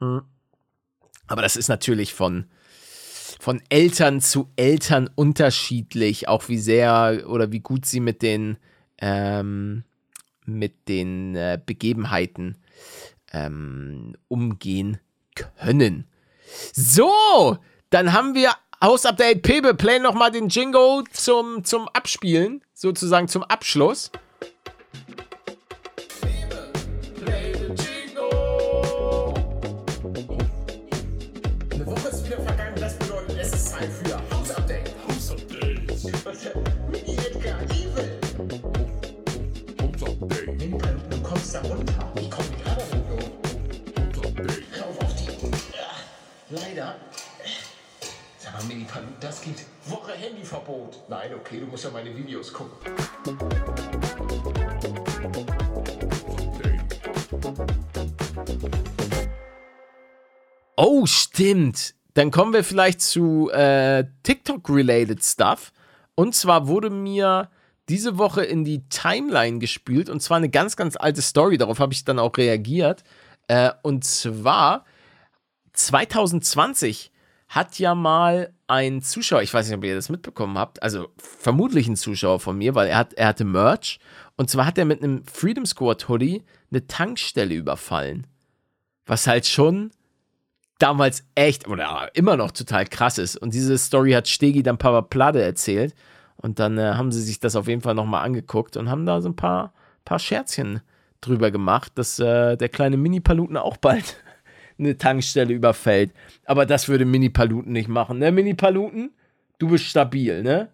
Mhm. 0.00 0.22
Aber 1.28 1.42
das 1.42 1.56
ist 1.56 1.68
natürlich 1.68 2.14
von, 2.14 2.46
von 3.42 3.60
Eltern 3.70 4.20
zu 4.20 4.52
Eltern 4.54 5.10
unterschiedlich, 5.16 6.28
auch 6.28 6.48
wie 6.48 6.58
sehr 6.58 7.24
oder 7.26 7.50
wie 7.50 7.58
gut 7.58 7.84
sie 7.84 7.98
mit 7.98 8.22
den, 8.22 8.56
ähm, 8.98 9.82
mit 10.44 10.88
den 10.88 11.34
äh, 11.34 11.58
Begebenheiten 11.66 12.56
ähm, 13.32 14.14
umgehen 14.28 15.00
können. 15.34 16.06
So, 16.72 17.58
dann 17.90 18.12
haben 18.12 18.36
wir 18.36 18.52
Hausupdate 18.80 19.42
Pebe. 19.42 19.74
Play 19.74 19.98
nochmal 19.98 20.30
den 20.30 20.48
Jingle 20.48 21.02
zum, 21.10 21.64
zum 21.64 21.88
Abspielen, 21.88 22.62
sozusagen 22.74 23.26
zum 23.26 23.42
Abschluss. 23.42 24.12
Leider. 46.52 46.96
Sag 48.36 48.52
mal, 48.52 48.64
Mini 48.64 48.86
das 49.20 49.40
geht. 49.40 49.64
Woche 49.86 50.12
Handyverbot. 50.12 50.98
Nein, 51.08 51.30
okay, 51.34 51.60
du 51.60 51.66
musst 51.66 51.84
ja 51.84 51.90
meine 51.90 52.14
Videos 52.14 52.52
gucken. 52.52 52.76
Oh, 60.76 61.06
stimmt. 61.06 61.94
Dann 62.12 62.30
kommen 62.30 62.52
wir 62.52 62.64
vielleicht 62.64 63.00
zu 63.00 63.50
äh, 63.50 64.04
TikTok-related 64.22 65.24
Stuff. 65.24 65.72
Und 66.14 66.34
zwar 66.34 66.68
wurde 66.68 66.90
mir 66.90 67.48
diese 67.88 68.18
Woche 68.18 68.44
in 68.44 68.66
die 68.66 68.86
Timeline 68.90 69.58
gespült 69.58 70.10
und 70.10 70.20
zwar 70.20 70.36
eine 70.36 70.50
ganz, 70.50 70.76
ganz 70.76 70.96
alte 70.96 71.22
Story. 71.22 71.56
Darauf 71.56 71.78
habe 71.78 71.94
ich 71.94 72.04
dann 72.04 72.18
auch 72.18 72.36
reagiert. 72.36 73.04
Äh, 73.48 73.70
und 73.80 74.04
zwar 74.04 74.84
2020 75.72 77.12
hat 77.48 77.78
ja 77.78 77.94
mal 77.94 78.52
ein 78.66 79.02
Zuschauer, 79.02 79.42
ich 79.42 79.52
weiß 79.52 79.68
nicht, 79.68 79.76
ob 79.76 79.84
ihr 79.84 79.94
das 79.94 80.08
mitbekommen 80.08 80.56
habt, 80.56 80.82
also 80.82 81.08
vermutlich 81.18 81.86
ein 81.86 81.96
Zuschauer 81.96 82.40
von 82.40 82.56
mir, 82.56 82.74
weil 82.74 82.88
er, 82.88 82.96
hat, 82.96 83.12
er 83.12 83.28
hatte 83.28 83.44
Merch. 83.44 84.00
Und 84.36 84.48
zwar 84.48 84.64
hat 84.64 84.78
er 84.78 84.86
mit 84.86 85.02
einem 85.02 85.24
Freedom 85.26 85.66
Squad 85.66 86.08
Hoodie 86.08 86.42
eine 86.70 86.86
Tankstelle 86.86 87.54
überfallen. 87.54 88.26
Was 89.04 89.26
halt 89.26 89.46
schon 89.46 89.90
damals 90.78 91.24
echt 91.34 91.68
oder 91.68 92.10
immer 92.14 92.36
noch 92.36 92.50
total 92.50 92.86
krass 92.86 93.18
ist. 93.18 93.36
Und 93.36 93.52
diese 93.54 93.76
Story 93.76 94.12
hat 94.12 94.28
Stegi 94.28 94.62
dann 94.62 94.78
Papa 94.78 95.02
Plade 95.02 95.42
erzählt. 95.42 95.94
Und 96.36 96.58
dann 96.58 96.78
äh, 96.78 96.94
haben 96.94 97.12
sie 97.12 97.22
sich 97.22 97.38
das 97.38 97.54
auf 97.54 97.68
jeden 97.68 97.82
Fall 97.82 97.94
nochmal 97.94 98.24
angeguckt 98.24 98.76
und 98.76 98.90
haben 98.90 99.06
da 99.06 99.20
so 99.20 99.28
ein 99.28 99.36
paar, 99.36 99.74
paar 100.04 100.18
Scherzchen 100.18 100.80
drüber 101.20 101.50
gemacht, 101.50 101.92
dass 101.94 102.18
äh, 102.18 102.56
der 102.56 102.68
kleine 102.68 102.96
Mini-Paluten 102.96 103.56
auch 103.56 103.76
bald 103.76 104.16
eine 104.84 104.98
Tankstelle 104.98 105.52
überfällt. 105.52 106.12
Aber 106.44 106.66
das 106.66 106.88
würde 106.88 107.04
Mini-Paluten 107.04 107.72
nicht 107.72 107.88
machen, 107.88 108.18
ne? 108.18 108.32
Mini-Paluten, 108.32 109.10
du 109.58 109.68
bist 109.68 109.84
stabil, 109.84 110.42
ne? 110.42 110.68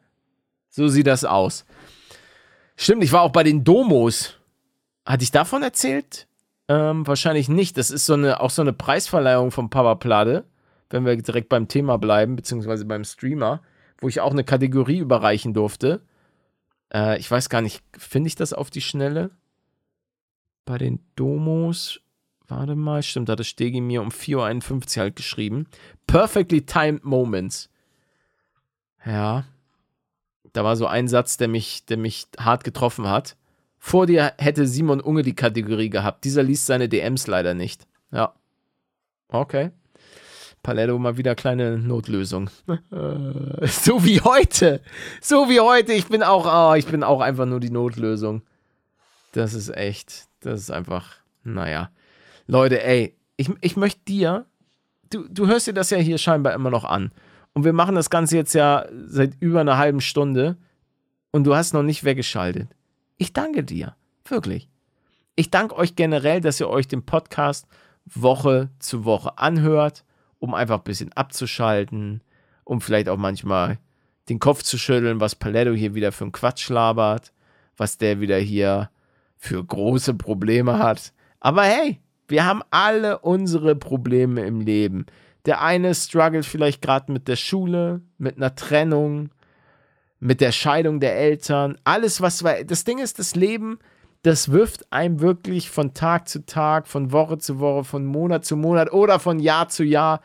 So 0.69 0.89
sieht 0.89 1.07
das 1.07 1.25
aus. 1.25 1.65
Stimmt, 2.77 3.03
ich 3.03 3.13
war 3.13 3.23
auch 3.23 3.33
bei 3.33 3.43
den 3.43 3.65
Domos. 3.65 4.35
Hatte 5.05 5.25
ich 5.25 5.31
davon 5.31 5.63
erzählt? 5.63 6.27
Ähm, 6.69 7.07
wahrscheinlich 7.07 7.49
nicht. 7.49 7.77
Das 7.79 7.91
ist 7.91 8.07
so 8.07 8.15
eine, 8.15 8.41
auch 8.41 8.51
so 8.51 8.63
eine 8.63 8.73
Preisverleihung 8.73 9.51
von 9.51 9.71
Papa 9.71 9.95
Plade, 9.95 10.45
wenn 10.91 11.05
wir 11.05 11.17
direkt 11.17 11.49
beim 11.49 11.67
Thema 11.67 11.97
bleiben, 11.99 12.37
beziehungsweise 12.37 12.85
beim 12.85 13.05
Streamer, 13.05 13.63
wo 14.01 14.09
ich 14.09 14.21
auch 14.21 14.33
eine 14.33 14.45
Kategorie 14.45 14.99
überreichen 14.99 15.55
durfte. 15.55 16.03
Äh, 16.93 17.19
ich 17.19 17.31
weiß 17.31 17.49
gar 17.49 17.63
nicht, 17.63 17.83
finde 17.97 18.29
ich 18.29 18.37
das 18.37 18.53
auf 18.53 18.71
die 18.71 18.83
Schnelle? 18.83 19.31
Bei 20.67 20.77
den 20.77 21.01
Domos 21.17 22.01
Warte 22.49 22.75
mal, 22.75 23.03
stimmt, 23.03 23.29
hat 23.29 23.41
das 23.41 23.47
Stegi 23.47 23.81
mir 23.81 24.01
um 24.01 24.09
4.51 24.09 24.97
Uhr 24.97 25.03
halt 25.03 25.17
geschrieben. 25.17 25.67
Perfectly 26.07 26.63
timed 26.63 27.05
moments. 27.05 27.69
Ja. 29.05 29.45
Da 30.55 30.65
war 30.65 30.77
so 30.77 30.87
ein 30.87 31.09
Satz, 31.09 31.37
der 31.37 31.49
mich, 31.49 31.85
der 31.85 31.99
mich 31.99 32.27
hart 32.39 32.65
getroffen 32.65 33.07
hat. 33.07 33.37
Vor 33.79 34.07
dir 34.07 34.33
hätte 34.39 34.67
Simon 34.67 35.01
Unge 35.01 35.23
die 35.23 35.35
Kategorie 35.35 35.91
gehabt. 35.91 36.25
Dieser 36.25 36.43
liest 36.43 36.67
seine 36.67 36.89
DMs 36.89 37.27
leider 37.27 37.53
nicht. 37.53 37.87
Ja. 38.11 38.33
Okay. 39.29 39.71
Paletto 40.63 40.99
mal 40.99 41.17
wieder 41.17 41.35
kleine 41.35 41.79
Notlösung. 41.79 42.51
so 42.67 44.05
wie 44.05 44.21
heute. 44.23 44.81
So 45.21 45.49
wie 45.49 45.61
heute. 45.61 45.93
Ich 45.93 46.09
bin 46.09 46.23
auch, 46.23 46.47
oh, 46.47 46.75
ich 46.75 46.87
bin 46.87 47.05
auch 47.05 47.21
einfach 47.21 47.47
nur 47.47 47.61
die 47.61 47.71
Notlösung. 47.71 48.43
Das 49.33 49.55
ist 49.55 49.69
echt, 49.69 50.27
das 50.41 50.61
ist 50.61 50.71
einfach, 50.71 51.17
naja. 51.45 51.91
Leute, 52.49 52.83
ey, 52.83 53.15
ich, 53.37 53.51
ich 53.61 53.77
möchte 53.77 54.01
dir, 54.09 54.47
du, 55.11 55.29
du 55.29 55.47
hörst 55.47 55.67
dir 55.67 55.75
das 55.75 55.91
ja 55.91 55.99
hier 55.99 56.19
scheinbar 56.19 56.55
immer 56.55 56.71
noch 56.71 56.85
an. 56.85 57.13
Und 57.53 57.65
wir 57.65 57.75
machen 57.75 57.95
das 57.95 58.11
Ganze 58.11 58.37
jetzt 58.37 58.55
ja 58.55 58.87
seit 59.07 59.35
über 59.41 59.61
einer 59.61 59.79
halben 59.79 60.01
Stunde 60.01 60.57
und 61.31 61.45
du 61.45 61.55
hast 61.55 61.75
noch 61.75 61.83
nicht 61.83 62.05
weggeschaltet. 62.05 62.69
Ich 63.19 63.33
danke 63.33 63.65
dir. 63.65 63.95
Wirklich. 64.25 64.69
Ich 65.37 65.51
danke 65.51 65.77
euch 65.77 65.95
generell, 65.95 66.41
dass 66.41 66.59
ihr 66.59 66.69
euch 66.69 66.89
den 66.89 67.05
Podcast 67.05 67.67
Woche 68.07 68.71
zu 68.79 69.05
Woche 69.05 69.39
anhört, 69.39 70.05
um 70.39 70.55
einfach 70.55 70.79
ein 70.79 70.85
bisschen 70.85 71.13
abzuschalten, 71.13 72.23
um 72.65 72.81
vielleicht 72.81 73.09
auch 73.09 73.19
manchmal 73.19 73.79
den 74.29 74.39
Kopf 74.39 74.63
zu 74.63 74.79
schütteln, 74.79 75.21
was 75.21 75.35
Paletto 75.35 75.73
hier 75.73 75.95
wieder 75.95 76.13
für 76.13 76.25
einen 76.25 76.33
Quatsch 76.33 76.69
labert, 76.71 77.33
was 77.77 77.99
der 77.99 78.21
wieder 78.21 78.39
hier 78.39 78.91
für 79.37 79.63
große 79.63 80.15
Probleme 80.15 80.79
hat. 80.79 81.13
Aber 81.41 81.63
hey, 81.63 82.01
wir 82.29 82.45
haben 82.45 82.63
alle 82.71 83.19
unsere 83.19 83.75
Probleme 83.75 84.47
im 84.47 84.61
Leben. 84.61 85.07
Der 85.47 85.63
eine 85.63 85.95
struggelt 85.95 86.45
vielleicht 86.45 86.83
gerade 86.83 87.11
mit 87.11 87.27
der 87.27 87.37
Schule, 87.37 88.03
mit 88.19 88.37
einer 88.37 88.55
Trennung, 88.55 89.31
mit 90.21 90.41
der 90.41 90.53
Scheidung 90.53 91.01
der 91.01 91.17
Eltern. 91.17 91.79
Alles, 91.85 92.21
was 92.21 92.45
war. 92.45 92.63
Das 92.65 92.85
Ding 92.85 92.99
ist, 92.99 93.19
das 93.19 93.35
Leben, 93.35 93.79
das 94.23 94.51
wirft 94.51 94.93
einem 94.93 95.21
wirklich 95.21 95.71
von 95.71 95.95
Tag 95.95 96.29
zu 96.29 96.45
Tag, 96.45 96.87
von 96.87 97.13
Woche 97.13 97.39
zu 97.39 97.61
Woche, 97.61 97.85
von 97.85 98.05
Monat 98.05 98.45
zu 98.45 98.57
Monat 98.57 98.93
oder 98.93 99.19
von 99.19 99.39
Jahr 99.39 99.69
zu 99.69 99.85
Jahr 99.85 100.21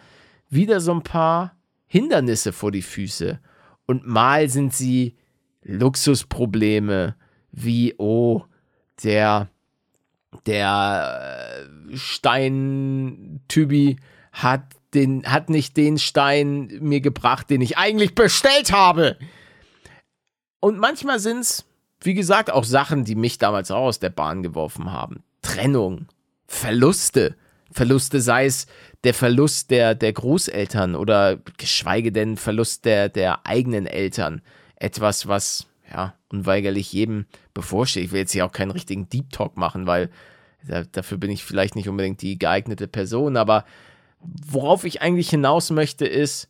wieder 0.49 0.81
so 0.81 0.93
ein 0.93 1.03
paar 1.03 1.55
Hindernisse 1.85 2.51
vor 2.51 2.71
die 2.71 2.81
Füße. 2.81 3.39
Und 3.85 4.05
mal 4.07 4.49
sind 4.49 4.73
sie 4.73 5.15
Luxusprobleme, 5.61 7.15
wie, 7.51 7.93
oh, 7.97 8.43
der 9.03 9.49
der 10.45 11.67
äh, 11.91 11.95
Stein-Tybi 11.95 13.97
hat 14.31 14.63
den, 14.93 15.25
hat 15.25 15.49
nicht 15.49 15.77
den 15.77 15.97
Stein 15.97 16.71
mir 16.81 17.01
gebracht, 17.01 17.49
den 17.49 17.61
ich 17.61 17.77
eigentlich 17.77 18.15
bestellt 18.15 18.71
habe. 18.71 19.17
Und 20.59 20.77
manchmal 20.77 21.19
sind 21.19 21.39
es, 21.39 21.65
wie 22.01 22.13
gesagt, 22.13 22.51
auch 22.51 22.63
Sachen, 22.63 23.05
die 23.05 23.15
mich 23.15 23.37
damals 23.37 23.71
auch 23.71 23.85
aus 23.85 23.99
der 23.99 24.09
Bahn 24.09 24.43
geworfen 24.43 24.91
haben. 24.91 25.23
Trennung, 25.41 26.07
Verluste. 26.47 27.35
Verluste, 27.71 28.21
sei 28.21 28.45
es 28.45 28.67
der 29.03 29.13
Verlust 29.13 29.71
der, 29.71 29.95
der 29.95 30.13
Großeltern 30.13 30.95
oder 30.95 31.37
geschweige 31.57 32.11
denn 32.11 32.37
Verlust 32.37 32.85
der, 32.85 33.09
der 33.09 33.47
eigenen 33.47 33.87
Eltern. 33.87 34.41
Etwas, 34.75 35.27
was 35.27 35.67
ja, 35.91 36.13
unweigerlich 36.33 36.91
jedem 36.91 37.25
bevorsteht. 37.53 38.05
Ich 38.05 38.11
will 38.11 38.19
jetzt 38.19 38.33
hier 38.33 38.45
auch 38.45 38.51
keinen 38.51 38.71
richtigen 38.71 39.07
Deep 39.07 39.29
Talk 39.29 39.55
machen, 39.55 39.87
weil 39.87 40.09
da, 40.67 40.83
dafür 40.83 41.17
bin 41.17 41.31
ich 41.31 41.43
vielleicht 41.43 41.75
nicht 41.75 41.87
unbedingt 41.87 42.21
die 42.21 42.37
geeignete 42.37 42.87
Person, 42.87 43.37
aber 43.37 43.65
worauf 44.19 44.83
ich 44.83 45.01
eigentlich 45.01 45.29
hinaus 45.29 45.69
möchte 45.69 46.05
ist, 46.05 46.49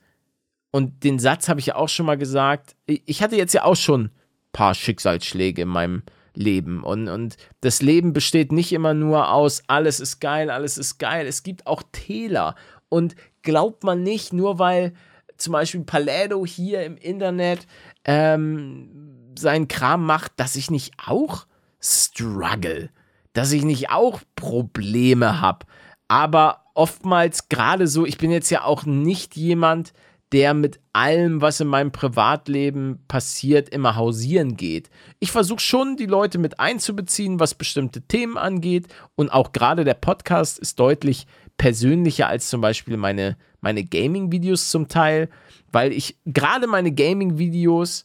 und 0.75 1.03
den 1.03 1.19
Satz 1.19 1.49
habe 1.49 1.59
ich 1.59 1.67
ja 1.67 1.75
auch 1.75 1.87
schon 1.87 2.07
mal 2.07 2.17
gesagt, 2.17 2.75
ich 2.87 3.21
hatte 3.21 3.35
jetzt 3.35 3.53
ja 3.53 3.63
auch 3.63 3.75
schon 3.75 4.05
ein 4.05 4.11
paar 4.53 4.73
Schicksalsschläge 4.73 5.61
in 5.61 5.67
meinem 5.67 6.01
Leben. 6.33 6.81
Und, 6.83 7.09
und 7.09 7.37
das 7.61 7.83
Leben 7.83 8.11
besteht 8.11 8.51
nicht 8.51 8.73
immer 8.73 8.95
nur 8.95 9.31
aus 9.31 9.61
alles 9.67 9.99
ist 9.99 10.19
geil, 10.19 10.49
alles 10.49 10.79
ist 10.79 10.97
geil, 10.97 11.27
es 11.27 11.43
gibt 11.43 11.67
auch 11.67 11.83
Täler. 11.91 12.55
Und 12.89 13.15
glaubt 13.43 13.83
man 13.83 14.01
nicht, 14.01 14.33
nur 14.33 14.57
weil 14.57 14.93
zum 15.37 15.53
Beispiel 15.53 15.81
Palädo 15.81 16.43
hier 16.43 16.83
im 16.83 16.97
Internet 16.97 17.67
ähm, 18.03 19.12
seinen 19.39 19.67
Kram 19.67 20.05
macht, 20.05 20.33
dass 20.37 20.55
ich 20.55 20.71
nicht 20.71 20.93
auch 21.05 21.45
struggle, 21.79 22.89
dass 23.33 23.51
ich 23.51 23.63
nicht 23.63 23.89
auch 23.89 24.21
Probleme 24.35 25.41
habe. 25.41 25.65
Aber 26.07 26.61
oftmals 26.73 27.49
gerade 27.49 27.87
so, 27.87 28.05
ich 28.05 28.17
bin 28.17 28.31
jetzt 28.31 28.49
ja 28.49 28.63
auch 28.63 28.85
nicht 28.85 29.35
jemand, 29.35 29.93
der 30.33 30.55
mit 30.55 30.79
allem, 30.93 31.41
was 31.41 31.59
in 31.59 31.67
meinem 31.67 31.91
Privatleben 31.91 33.03
passiert, 33.07 33.69
immer 33.69 33.95
hausieren 33.95 34.57
geht. 34.57 34.89
Ich 35.19 35.31
versuche 35.31 35.59
schon, 35.59 35.95
die 35.95 36.07
Leute 36.07 36.39
mit 36.39 36.59
einzubeziehen, 36.59 37.39
was 37.39 37.53
bestimmte 37.53 38.01
Themen 38.01 38.37
angeht. 38.37 38.87
Und 39.15 39.29
auch 39.31 39.51
gerade 39.51 39.83
der 39.83 39.93
Podcast 39.93 40.57
ist 40.57 40.79
deutlich 40.79 41.27
persönlicher 41.57 42.27
als 42.27 42.49
zum 42.49 42.61
Beispiel 42.61 42.97
meine, 42.97 43.37
meine 43.61 43.83
Gaming-Videos 43.83 44.71
zum 44.71 44.87
Teil, 44.87 45.29
weil 45.71 45.91
ich 45.91 46.17
gerade 46.25 46.65
meine 46.65 46.91
Gaming-Videos 46.91 48.03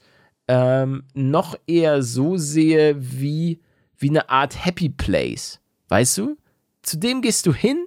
ähm, 0.49 1.05
noch 1.15 1.55
eher 1.67 2.03
so 2.03 2.37
sehe 2.37 2.97
wie, 2.99 3.61
wie 3.99 4.11
eine 4.11 4.29
Art 4.31 4.65
Happy 4.65 4.89
Place. 4.89 5.61
Weißt 5.89 6.19
du? 6.19 6.37
Zu 6.83 6.99
dem 6.99 7.23
gehst 7.23 7.47
du 7.47 7.53
hin 7.53 7.87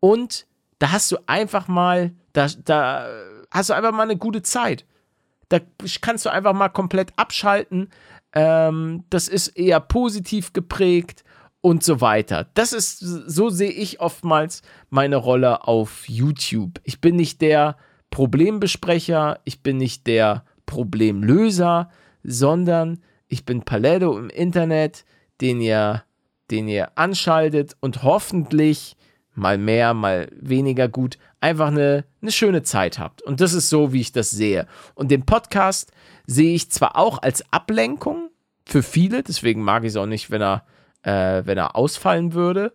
und 0.00 0.46
da 0.78 0.92
hast 0.92 1.10
du 1.10 1.16
einfach 1.26 1.68
mal, 1.68 2.12
da, 2.32 2.48
da 2.64 3.08
hast 3.50 3.70
du 3.70 3.74
einfach 3.74 3.92
mal 3.92 4.02
eine 4.02 4.16
gute 4.16 4.42
Zeit. 4.42 4.84
Da 5.48 5.60
kannst 6.00 6.26
du 6.26 6.30
einfach 6.30 6.52
mal 6.52 6.68
komplett 6.68 7.12
abschalten. 7.16 7.88
Ähm, 8.34 9.04
das 9.10 9.28
ist 9.28 9.48
eher 9.48 9.80
positiv 9.80 10.52
geprägt 10.52 11.24
und 11.60 11.82
so 11.82 12.00
weiter. 12.00 12.48
Das 12.54 12.72
ist, 12.72 12.98
so 12.98 13.48
sehe 13.48 13.70
ich 13.70 14.00
oftmals 14.00 14.62
meine 14.90 15.16
Rolle 15.16 15.66
auf 15.66 16.08
YouTube. 16.08 16.80
Ich 16.84 17.00
bin 17.00 17.16
nicht 17.16 17.40
der 17.40 17.76
Problembesprecher, 18.10 19.40
ich 19.44 19.62
bin 19.62 19.78
nicht 19.78 20.06
der 20.06 20.44
Problemlöser, 20.66 21.90
sondern 22.22 23.00
ich 23.28 23.44
bin 23.44 23.62
Paletto 23.62 24.18
im 24.18 24.30
Internet, 24.30 25.04
den 25.40 25.60
ihr, 25.60 26.04
den 26.50 26.68
ihr 26.68 26.96
anschaltet 26.98 27.76
und 27.80 28.02
hoffentlich 28.02 28.96
mal 29.34 29.58
mehr, 29.58 29.94
mal 29.94 30.28
weniger 30.32 30.88
gut, 30.88 31.18
einfach 31.40 31.68
eine, 31.68 32.04
eine 32.22 32.32
schöne 32.32 32.62
Zeit 32.62 32.98
habt. 32.98 33.22
Und 33.22 33.40
das 33.40 33.52
ist 33.52 33.68
so, 33.68 33.92
wie 33.92 34.00
ich 34.00 34.12
das 34.12 34.30
sehe. 34.30 34.66
Und 34.94 35.10
den 35.10 35.24
Podcast 35.26 35.92
sehe 36.26 36.54
ich 36.54 36.70
zwar 36.70 36.96
auch 36.96 37.22
als 37.22 37.44
Ablenkung 37.52 38.30
für 38.64 38.82
viele, 38.82 39.22
deswegen 39.22 39.62
mag 39.62 39.84
ich 39.84 39.90
es 39.90 39.96
auch 39.96 40.06
nicht, 40.06 40.30
wenn 40.30 40.42
er, 40.42 40.64
äh, 41.02 41.42
wenn 41.46 41.58
er 41.58 41.76
ausfallen 41.76 42.32
würde, 42.32 42.72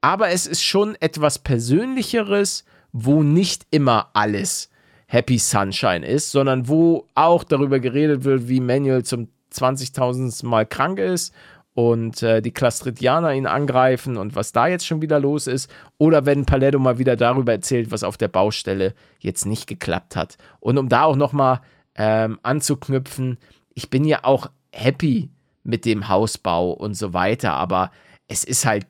aber 0.00 0.30
es 0.30 0.46
ist 0.46 0.62
schon 0.62 0.96
etwas 1.00 1.38
Persönlicheres, 1.38 2.64
wo 2.92 3.22
nicht 3.22 3.66
immer 3.70 4.10
alles 4.14 4.70
Happy 5.14 5.38
Sunshine 5.38 6.04
ist, 6.04 6.32
sondern 6.32 6.66
wo 6.66 7.06
auch 7.14 7.44
darüber 7.44 7.78
geredet 7.78 8.24
wird, 8.24 8.48
wie 8.48 8.58
Manuel 8.58 9.04
zum 9.04 9.28
20.000. 9.52 10.44
Mal 10.44 10.66
krank 10.66 10.98
ist 10.98 11.32
und 11.72 12.20
äh, 12.24 12.42
die 12.42 12.50
Clastridianer 12.50 13.32
ihn 13.32 13.46
angreifen 13.46 14.16
und 14.16 14.34
was 14.34 14.50
da 14.50 14.66
jetzt 14.66 14.84
schon 14.84 15.02
wieder 15.02 15.20
los 15.20 15.46
ist. 15.46 15.70
Oder 15.98 16.26
wenn 16.26 16.46
Paletto 16.46 16.80
mal 16.80 16.98
wieder 16.98 17.14
darüber 17.14 17.52
erzählt, 17.52 17.92
was 17.92 18.02
auf 18.02 18.16
der 18.16 18.26
Baustelle 18.26 18.92
jetzt 19.20 19.46
nicht 19.46 19.68
geklappt 19.68 20.16
hat. 20.16 20.36
Und 20.58 20.78
um 20.78 20.88
da 20.88 21.04
auch 21.04 21.14
nochmal 21.14 21.60
ähm, 21.94 22.40
anzuknüpfen, 22.42 23.38
ich 23.72 23.90
bin 23.90 24.04
ja 24.04 24.24
auch 24.24 24.50
happy 24.72 25.30
mit 25.62 25.84
dem 25.84 26.08
Hausbau 26.08 26.72
und 26.72 26.94
so 26.94 27.12
weiter, 27.12 27.52
aber 27.52 27.92
es 28.26 28.42
ist 28.42 28.66
halt 28.66 28.88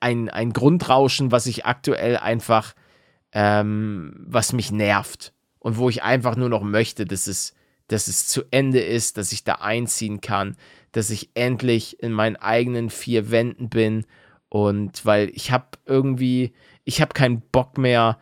ein, 0.00 0.30
ein 0.30 0.54
Grundrauschen, 0.54 1.32
was 1.32 1.44
ich 1.44 1.66
aktuell 1.66 2.16
einfach, 2.16 2.72
ähm, 3.32 4.24
was 4.26 4.54
mich 4.54 4.72
nervt 4.72 5.34
und 5.60 5.76
wo 5.78 5.88
ich 5.88 6.02
einfach 6.02 6.36
nur 6.36 6.48
noch 6.48 6.62
möchte, 6.62 7.04
dass 7.04 7.26
es, 7.26 7.54
dass 7.86 8.08
es 8.08 8.26
zu 8.26 8.42
Ende 8.50 8.80
ist, 8.80 9.16
dass 9.16 9.32
ich 9.32 9.44
da 9.44 9.54
einziehen 9.54 10.20
kann, 10.20 10.56
dass 10.92 11.10
ich 11.10 11.30
endlich 11.34 12.02
in 12.02 12.12
meinen 12.12 12.36
eigenen 12.36 12.90
vier 12.90 13.30
Wänden 13.30 13.68
bin 13.68 14.04
und 14.48 15.06
weil 15.06 15.30
ich 15.30 15.52
habe 15.52 15.66
irgendwie, 15.86 16.52
ich 16.84 17.00
habe 17.00 17.14
keinen 17.14 17.40
Bock 17.40 17.78
mehr, 17.78 18.18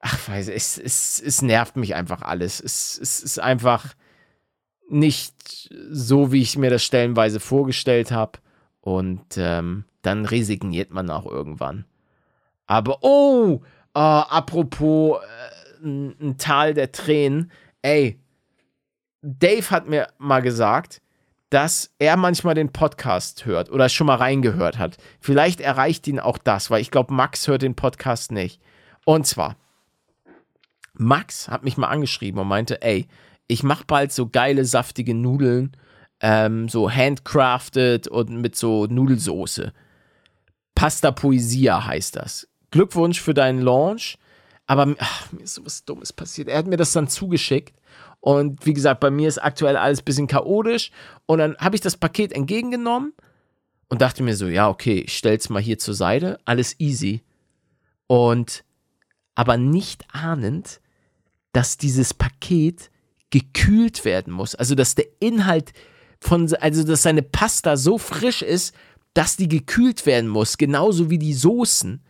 ach 0.00 0.28
weiß 0.28 0.48
ich, 0.48 0.56
es, 0.56 0.78
es, 0.78 1.22
es 1.24 1.42
nervt 1.42 1.76
mich 1.76 1.94
einfach 1.94 2.22
alles. 2.22 2.58
Es, 2.60 2.98
es 3.00 3.22
ist 3.22 3.38
einfach 3.38 3.94
nicht 4.88 5.68
so, 5.90 6.32
wie 6.32 6.42
ich 6.42 6.56
mir 6.56 6.70
das 6.70 6.82
stellenweise 6.82 7.38
vorgestellt 7.38 8.10
habe 8.10 8.38
und 8.80 9.22
ähm, 9.36 9.84
dann 10.00 10.24
resigniert 10.24 10.90
man 10.90 11.10
auch 11.10 11.26
irgendwann. 11.26 11.84
Aber, 12.66 12.98
oh, 13.02 13.60
äh, 13.94 13.98
apropos 13.98 15.18
äh, 15.20 15.61
ein 15.82 16.36
Tal 16.38 16.74
der 16.74 16.92
Tränen, 16.92 17.50
ey, 17.82 18.18
Dave 19.22 19.70
hat 19.70 19.88
mir 19.88 20.08
mal 20.18 20.40
gesagt, 20.40 21.00
dass 21.50 21.94
er 21.98 22.16
manchmal 22.16 22.54
den 22.54 22.72
Podcast 22.72 23.44
hört 23.44 23.70
oder 23.70 23.88
schon 23.88 24.06
mal 24.06 24.16
reingehört 24.16 24.78
hat. 24.78 24.96
Vielleicht 25.20 25.60
erreicht 25.60 26.08
ihn 26.08 26.18
auch 26.18 26.38
das, 26.38 26.70
weil 26.70 26.80
ich 26.80 26.90
glaube, 26.90 27.12
Max 27.12 27.46
hört 27.46 27.62
den 27.62 27.74
Podcast 27.74 28.32
nicht. 28.32 28.60
Und 29.04 29.26
zwar, 29.26 29.56
Max 30.94 31.48
hat 31.48 31.62
mich 31.62 31.76
mal 31.76 31.88
angeschrieben 31.88 32.40
und 32.40 32.48
meinte, 32.48 32.82
ey, 32.82 33.06
ich 33.48 33.62
mache 33.62 33.84
bald 33.86 34.12
so 34.12 34.28
geile, 34.28 34.64
saftige 34.64 35.14
Nudeln, 35.14 35.76
ähm, 36.20 36.68
so 36.68 36.90
handcrafted 36.90 38.08
und 38.08 38.30
mit 38.40 38.56
so 38.56 38.86
Nudelsoße. 38.86 39.72
Pasta 40.74 41.10
Poesia 41.10 41.84
heißt 41.84 42.16
das. 42.16 42.48
Glückwunsch 42.70 43.20
für 43.20 43.34
deinen 43.34 43.60
Launch. 43.60 44.16
Aber 44.66 44.94
ach, 44.98 45.32
mir 45.32 45.42
ist 45.42 45.54
sowas 45.54 45.84
Dummes 45.84 46.12
passiert. 46.12 46.48
Er 46.48 46.58
hat 46.58 46.66
mir 46.66 46.76
das 46.76 46.92
dann 46.92 47.08
zugeschickt 47.08 47.74
und 48.22 48.64
wie 48.64 48.72
gesagt, 48.72 49.00
bei 49.00 49.10
mir 49.10 49.26
ist 49.26 49.42
aktuell 49.42 49.76
alles 49.76 50.00
ein 50.00 50.04
bisschen 50.04 50.28
chaotisch. 50.28 50.92
Und 51.26 51.38
dann 51.38 51.56
habe 51.58 51.74
ich 51.74 51.80
das 51.80 51.96
Paket 51.96 52.32
entgegengenommen 52.32 53.14
und 53.88 54.00
dachte 54.00 54.22
mir 54.22 54.36
so, 54.36 54.46
ja, 54.46 54.68
okay, 54.68 55.00
ich 55.00 55.18
stell's 55.18 55.50
mal 55.50 55.60
hier 55.60 55.78
zur 55.78 55.94
Seite, 55.94 56.38
alles 56.44 56.78
easy. 56.78 57.22
Und 58.06 58.64
aber 59.34 59.56
nicht 59.56 60.04
ahnend, 60.14 60.80
dass 61.52 61.78
dieses 61.78 62.14
Paket 62.14 62.92
gekühlt 63.30 64.04
werden 64.04 64.32
muss. 64.32 64.54
Also, 64.54 64.76
dass 64.76 64.94
der 64.94 65.06
Inhalt 65.18 65.72
von, 66.20 66.52
also, 66.54 66.84
dass 66.84 67.02
seine 67.02 67.22
Pasta 67.22 67.76
so 67.76 67.98
frisch 67.98 68.42
ist, 68.42 68.72
dass 69.14 69.36
die 69.36 69.48
gekühlt 69.48 70.06
werden 70.06 70.30
muss, 70.30 70.58
genauso 70.58 71.10
wie 71.10 71.18
die 71.18 71.34
Soßen. 71.34 72.04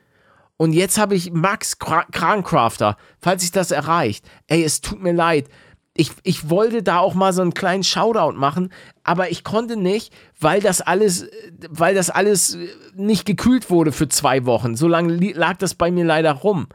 Und 0.57 0.73
jetzt 0.73 0.99
habe 0.99 1.15
ich 1.15 1.33
Max 1.33 1.79
Krancrafter, 1.79 2.97
falls 3.21 3.43
ich 3.43 3.51
das 3.51 3.71
erreicht. 3.71 4.25
Ey, 4.47 4.63
es 4.63 4.81
tut 4.81 5.03
mir 5.03 5.13
leid 5.13 5.49
ich, 5.95 6.11
ich 6.23 6.49
wollte 6.49 6.83
da 6.83 6.99
auch 6.99 7.15
mal 7.15 7.33
so 7.33 7.43
einen 7.43 7.55
kleinen 7.55 7.85
Shoutout 7.85 8.39
machen, 8.39 8.73
aber 9.05 9.31
ich 9.31 9.45
konnte 9.45 9.77
nicht, 9.77 10.13
weil 10.41 10.61
das 10.61 10.81
alles, 10.81 11.29
weil 11.69 11.95
das 11.95 12.09
alles 12.09 12.57
nicht 12.95 13.27
gekühlt 13.27 13.69
wurde 13.69 13.93
für 13.93 14.09
zwei 14.09 14.47
Wochen. 14.47 14.75
So 14.75 14.89
lange 14.89 15.15
lag 15.33 15.59
das 15.59 15.75
bei 15.75 15.91
mir 15.91 16.05
leider 16.05 16.33
rum. 16.33 16.69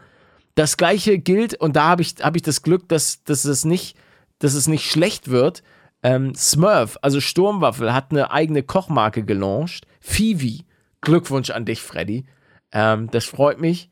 Das 0.54 0.78
gleiche 0.78 1.18
gilt, 1.20 1.56
und 1.56 1.76
da 1.76 1.86
habe 1.86 2.02
ich, 2.04 2.16
hab 2.22 2.36
ich 2.36 2.42
das 2.44 2.62
Glück, 2.62 2.88
dass, 2.90 3.24
dass, 3.24 3.46
es 3.46 3.66
nicht, 3.66 3.98
dass 4.40 4.54
es 4.54 4.68
nicht 4.68 4.90
schlecht 4.90 5.30
wird. 5.30 5.64
Ähm, 6.04 6.36
Smurf, 6.36 6.98
also 7.02 7.20
Sturmwaffel, 7.20 7.94
hat 7.94 8.12
eine 8.12 8.32
eigene 8.32 8.62
Kochmarke 8.64 9.24
gelauncht. 9.24 9.88
Fivi. 10.00 10.66
Glückwunsch 11.02 11.50
an 11.52 11.66
dich, 11.66 11.82
Freddy. 11.82 12.26
Ähm, 12.72 13.10
das 13.12 13.26
freut 13.26 13.60
mich. 13.60 13.90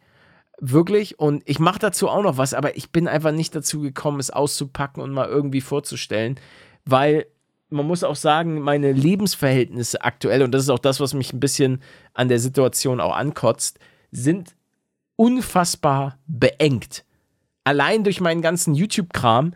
Wirklich. 0.59 1.19
Und 1.19 1.43
ich 1.45 1.59
mache 1.59 1.79
dazu 1.79 2.07
auch 2.07 2.23
noch 2.23 2.37
was, 2.37 2.53
aber 2.53 2.77
ich 2.77 2.91
bin 2.91 3.07
einfach 3.07 3.31
nicht 3.31 3.55
dazu 3.55 3.81
gekommen, 3.81 4.19
es 4.19 4.31
auszupacken 4.31 5.03
und 5.03 5.11
mal 5.11 5.27
irgendwie 5.27 5.61
vorzustellen, 5.61 6.39
weil 6.85 7.25
man 7.69 7.87
muss 7.87 8.03
auch 8.03 8.15
sagen, 8.15 8.61
meine 8.61 8.91
Lebensverhältnisse 8.91 10.01
aktuell, 10.03 10.43
und 10.43 10.51
das 10.51 10.63
ist 10.63 10.69
auch 10.69 10.79
das, 10.79 10.99
was 10.99 11.13
mich 11.13 11.33
ein 11.33 11.39
bisschen 11.39 11.81
an 12.13 12.29
der 12.29 12.39
Situation 12.39 13.01
auch 13.01 13.15
ankotzt, 13.15 13.79
sind 14.11 14.55
unfassbar 15.15 16.17
beengt. 16.27 17.03
Allein 17.63 18.03
durch 18.03 18.21
meinen 18.21 18.41
ganzen 18.41 18.75
YouTube-Kram 18.75 19.53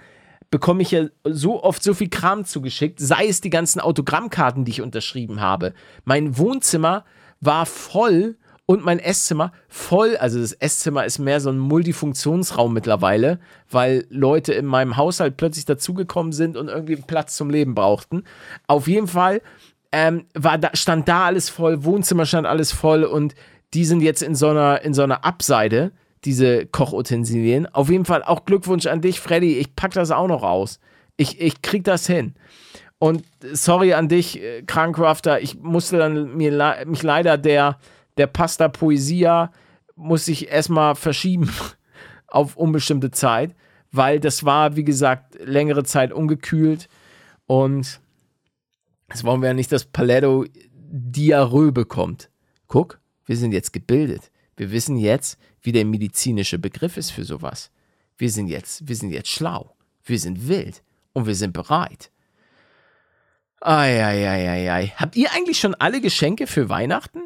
bekomme 0.49 0.81
ich 0.81 0.91
ja 0.91 1.05
so 1.23 1.63
oft 1.63 1.83
so 1.83 1.93
viel 1.93 2.09
Kram 2.09 2.43
zugeschickt, 2.43 2.99
sei 2.99 3.27
es 3.27 3.41
die 3.41 3.51
ganzen 3.51 3.79
Autogrammkarten, 3.79 4.65
die 4.65 4.71
ich 4.71 4.81
unterschrieben 4.81 5.41
habe. 5.41 5.73
Mein 6.05 6.37
Wohnzimmer 6.37 7.05
war 7.39 7.65
voll 7.65 8.37
und 8.69 8.85
mein 8.85 8.99
Esszimmer 8.99 9.51
voll. 9.67 10.15
Also 10.17 10.39
das 10.39 10.53
Esszimmer 10.53 11.03
ist 11.03 11.17
mehr 11.17 11.41
so 11.41 11.49
ein 11.49 11.57
Multifunktionsraum 11.57 12.71
mittlerweile, 12.71 13.39
weil 13.71 14.05
Leute 14.11 14.53
in 14.53 14.67
meinem 14.67 14.95
Haushalt 14.95 15.37
plötzlich 15.37 15.65
dazugekommen 15.65 16.33
sind 16.33 16.55
und 16.55 16.67
irgendwie 16.67 16.95
Platz 16.97 17.35
zum 17.35 17.49
Leben 17.49 17.73
brauchten. 17.73 18.25
Auf 18.67 18.87
jeden 18.87 19.07
Fall 19.07 19.41
ähm, 19.91 20.25
war 20.35 20.59
da, 20.59 20.69
stand 20.73 21.07
da 21.07 21.25
alles 21.25 21.49
voll, 21.49 21.83
Wohnzimmer 21.83 22.27
stand 22.27 22.45
alles 22.45 22.71
voll 22.71 23.05
und 23.05 23.33
die 23.73 23.85
sind 23.85 24.01
jetzt 24.01 24.21
in 24.21 24.35
so 24.35 24.49
einer, 24.49 24.83
in 24.83 24.93
so 24.93 25.01
einer 25.01 25.25
Abseite, 25.25 25.91
diese 26.23 26.67
Kochutensilien. 26.67 27.65
Auf 27.73 27.89
jeden 27.89 28.05
Fall 28.05 28.23
auch 28.23 28.45
Glückwunsch 28.45 28.85
an 28.85 29.01
dich, 29.01 29.19
Freddy. 29.19 29.57
Ich 29.57 29.75
pack 29.75 29.93
das 29.93 30.11
auch 30.11 30.27
noch 30.27 30.43
aus. 30.43 30.79
Ich, 31.17 31.41
ich 31.41 31.63
krieg 31.63 31.85
das 31.85 32.05
hin. 32.05 32.35
Und 32.99 33.23
sorry 33.51 33.93
an 33.93 34.09
dich, 34.09 34.43
äh, 34.43 34.61
Krankrafter, 34.61 35.41
ich 35.41 35.57
musste 35.59 35.97
dann 35.97 36.37
mir 36.37 36.85
mich 36.85 37.01
leider 37.01 37.39
der 37.39 37.79
der 38.19 38.27
Pasta 38.27 38.67
Poesia 38.67 39.51
muss 39.95 40.25
sich 40.25 40.49
erstmal 40.49 40.95
verschieben 40.95 41.49
auf 42.27 42.55
unbestimmte 42.55 43.11
Zeit, 43.11 43.55
weil 43.91 44.19
das 44.19 44.43
war, 44.43 44.75
wie 44.75 44.83
gesagt, 44.83 45.37
längere 45.43 45.83
Zeit 45.83 46.11
ungekühlt 46.13 46.87
und 47.47 47.99
das 49.07 49.23
wollen 49.23 49.41
wir 49.41 49.47
ja 49.47 49.53
nicht, 49.55 49.71
dass 49.71 49.85
Paletto 49.85 50.45
Diarrhoe 50.73 51.71
bekommt. 51.71 52.29
Guck, 52.67 52.99
wir 53.25 53.37
sind 53.37 53.53
jetzt 53.53 53.73
gebildet. 53.73 54.31
Wir 54.55 54.71
wissen 54.71 54.97
jetzt, 54.97 55.39
wie 55.61 55.71
der 55.71 55.85
medizinische 55.85 56.59
Begriff 56.59 56.97
ist 56.97 57.11
für 57.11 57.23
sowas. 57.23 57.71
Wir 58.17 58.29
sind 58.29 58.47
jetzt, 58.47 58.87
wir 58.87 58.95
sind 58.95 59.11
jetzt 59.11 59.29
schlau. 59.29 59.75
Wir 60.03 60.19
sind 60.19 60.47
wild 60.47 60.83
und 61.13 61.25
wir 61.25 61.35
sind 61.35 61.53
bereit. 61.53 62.11
Eieieiei. 63.61 64.93
Habt 64.95 65.15
ihr 65.15 65.31
eigentlich 65.31 65.59
schon 65.59 65.75
alle 65.75 66.01
Geschenke 66.01 66.47
für 66.47 66.69
Weihnachten? 66.69 67.21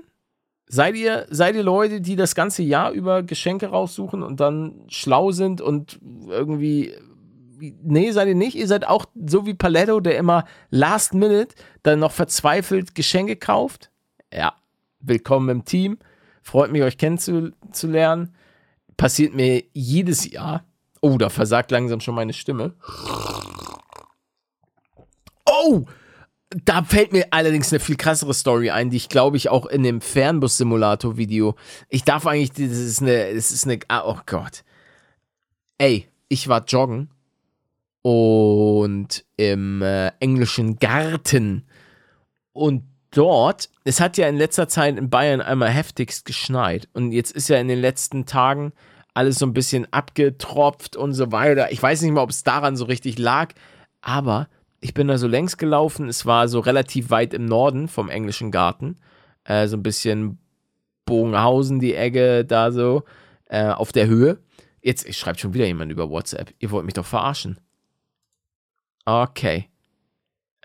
Seid 0.67 0.95
ihr, 0.95 1.27
seid 1.29 1.55
ihr 1.55 1.63
Leute, 1.63 2.01
die 2.01 2.15
das 2.15 2.35
ganze 2.35 2.63
Jahr 2.63 2.91
über 2.91 3.21
Geschenke 3.21 3.67
raussuchen 3.67 4.23
und 4.23 4.39
dann 4.39 4.85
schlau 4.87 5.31
sind 5.31 5.61
und 5.61 5.99
irgendwie. 6.27 6.93
Nee, 7.59 8.11
seid 8.11 8.27
ihr 8.27 8.35
nicht. 8.35 8.55
Ihr 8.55 8.67
seid 8.67 8.87
auch 8.87 9.05
so 9.25 9.45
wie 9.45 9.53
Paletto, 9.53 9.99
der 9.99 10.17
immer 10.17 10.45
last 10.69 11.13
minute 11.13 11.55
dann 11.83 11.99
noch 11.99 12.11
verzweifelt 12.11 12.95
Geschenke 12.95 13.35
kauft. 13.35 13.91
Ja, 14.33 14.53
willkommen 14.99 15.49
im 15.49 15.65
Team. 15.65 15.97
Freut 16.41 16.71
mich, 16.71 16.81
euch 16.81 16.97
kennenzulernen. 16.97 18.35
Passiert 18.97 19.33
mir 19.33 19.63
jedes 19.73 20.29
Jahr. 20.29 20.65
Oh, 21.01 21.17
da 21.17 21.29
versagt 21.29 21.71
langsam 21.71 21.99
schon 21.99 22.15
meine 22.15 22.33
Stimme. 22.33 22.73
Oh! 25.45 25.85
Da 26.65 26.83
fällt 26.83 27.13
mir 27.13 27.27
allerdings 27.31 27.71
eine 27.71 27.79
viel 27.79 27.95
krassere 27.95 28.33
Story 28.33 28.69
ein, 28.69 28.89
die 28.89 28.97
ich 28.97 29.09
glaube 29.09 29.37
ich 29.37 29.49
auch 29.49 29.65
in 29.65 29.83
dem 29.83 30.01
Fernbus-Simulator-Video. 30.01 31.55
Ich 31.89 32.03
darf 32.03 32.27
eigentlich, 32.27 32.51
das 32.51 32.77
ist 32.77 33.01
eine, 33.01 33.33
das 33.33 33.51
ist 33.51 33.65
eine, 33.65 33.79
ah, 33.87 34.03
oh 34.05 34.19
Gott. 34.25 34.63
Ey, 35.77 36.07
ich 36.29 36.47
war 36.47 36.63
joggen 36.65 37.09
und 38.01 39.23
im 39.37 39.81
äh, 39.81 40.09
englischen 40.19 40.77
Garten 40.77 41.65
und 42.51 42.83
dort, 43.11 43.69
es 43.83 43.99
hat 43.99 44.17
ja 44.17 44.27
in 44.27 44.37
letzter 44.37 44.67
Zeit 44.67 44.97
in 44.97 45.09
Bayern 45.09 45.41
einmal 45.41 45.69
heftigst 45.69 46.25
geschneit 46.25 46.87
und 46.93 47.11
jetzt 47.11 47.31
ist 47.31 47.49
ja 47.49 47.57
in 47.57 47.67
den 47.67 47.79
letzten 47.79 48.25
Tagen 48.25 48.73
alles 49.13 49.37
so 49.37 49.45
ein 49.45 49.53
bisschen 49.53 49.91
abgetropft 49.91 50.95
und 50.95 51.13
so 51.13 51.31
weiter. 51.31 51.71
Ich 51.71 51.81
weiß 51.81 52.01
nicht 52.01 52.11
mal, 52.11 52.23
ob 52.23 52.31
es 52.31 52.43
daran 52.43 52.75
so 52.75 52.85
richtig 52.85 53.19
lag, 53.19 53.53
aber 54.01 54.47
ich 54.83 54.93
bin 54.93 55.07
da 55.07 55.17
so 55.17 55.27
längs 55.27 55.57
gelaufen. 55.57 56.09
Es 56.09 56.25
war 56.25 56.47
so 56.49 56.59
relativ 56.59 57.09
weit 57.09 57.33
im 57.33 57.45
Norden 57.45 57.87
vom 57.87 58.09
englischen 58.09 58.51
Garten. 58.51 58.97
Äh, 59.45 59.67
so 59.67 59.77
ein 59.77 59.83
bisschen 59.83 60.39
Bogenhausen, 61.05 61.79
die 61.79 61.95
Ecke 61.95 62.43
da 62.43 62.71
so 62.71 63.03
äh, 63.47 63.69
auf 63.69 63.93
der 63.93 64.07
Höhe. 64.07 64.39
Jetzt 64.81 65.11
schreibt 65.15 65.39
schon 65.39 65.53
wieder 65.53 65.65
jemand 65.65 65.91
über 65.91 66.09
WhatsApp. 66.09 66.53
Ihr 66.59 66.69
wollt 66.71 66.83
mich 66.85 66.95
doch 66.95 67.05
verarschen. 67.05 67.59
Okay. 69.05 69.69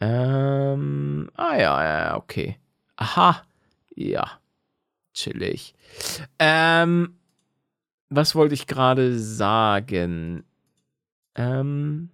Ähm, 0.01 1.31
ah 1.35 1.57
ja, 1.57 1.85
ja, 1.85 2.16
okay. 2.16 2.59
Aha. 2.97 3.43
Ja. 3.95 4.41
Chillig. 5.14 5.75
Ähm, 6.41 7.19
was 8.09 8.35
wollte 8.35 8.55
ich 8.55 8.66
gerade 8.66 9.16
sagen? 9.19 10.45
Ähm. 11.37 12.11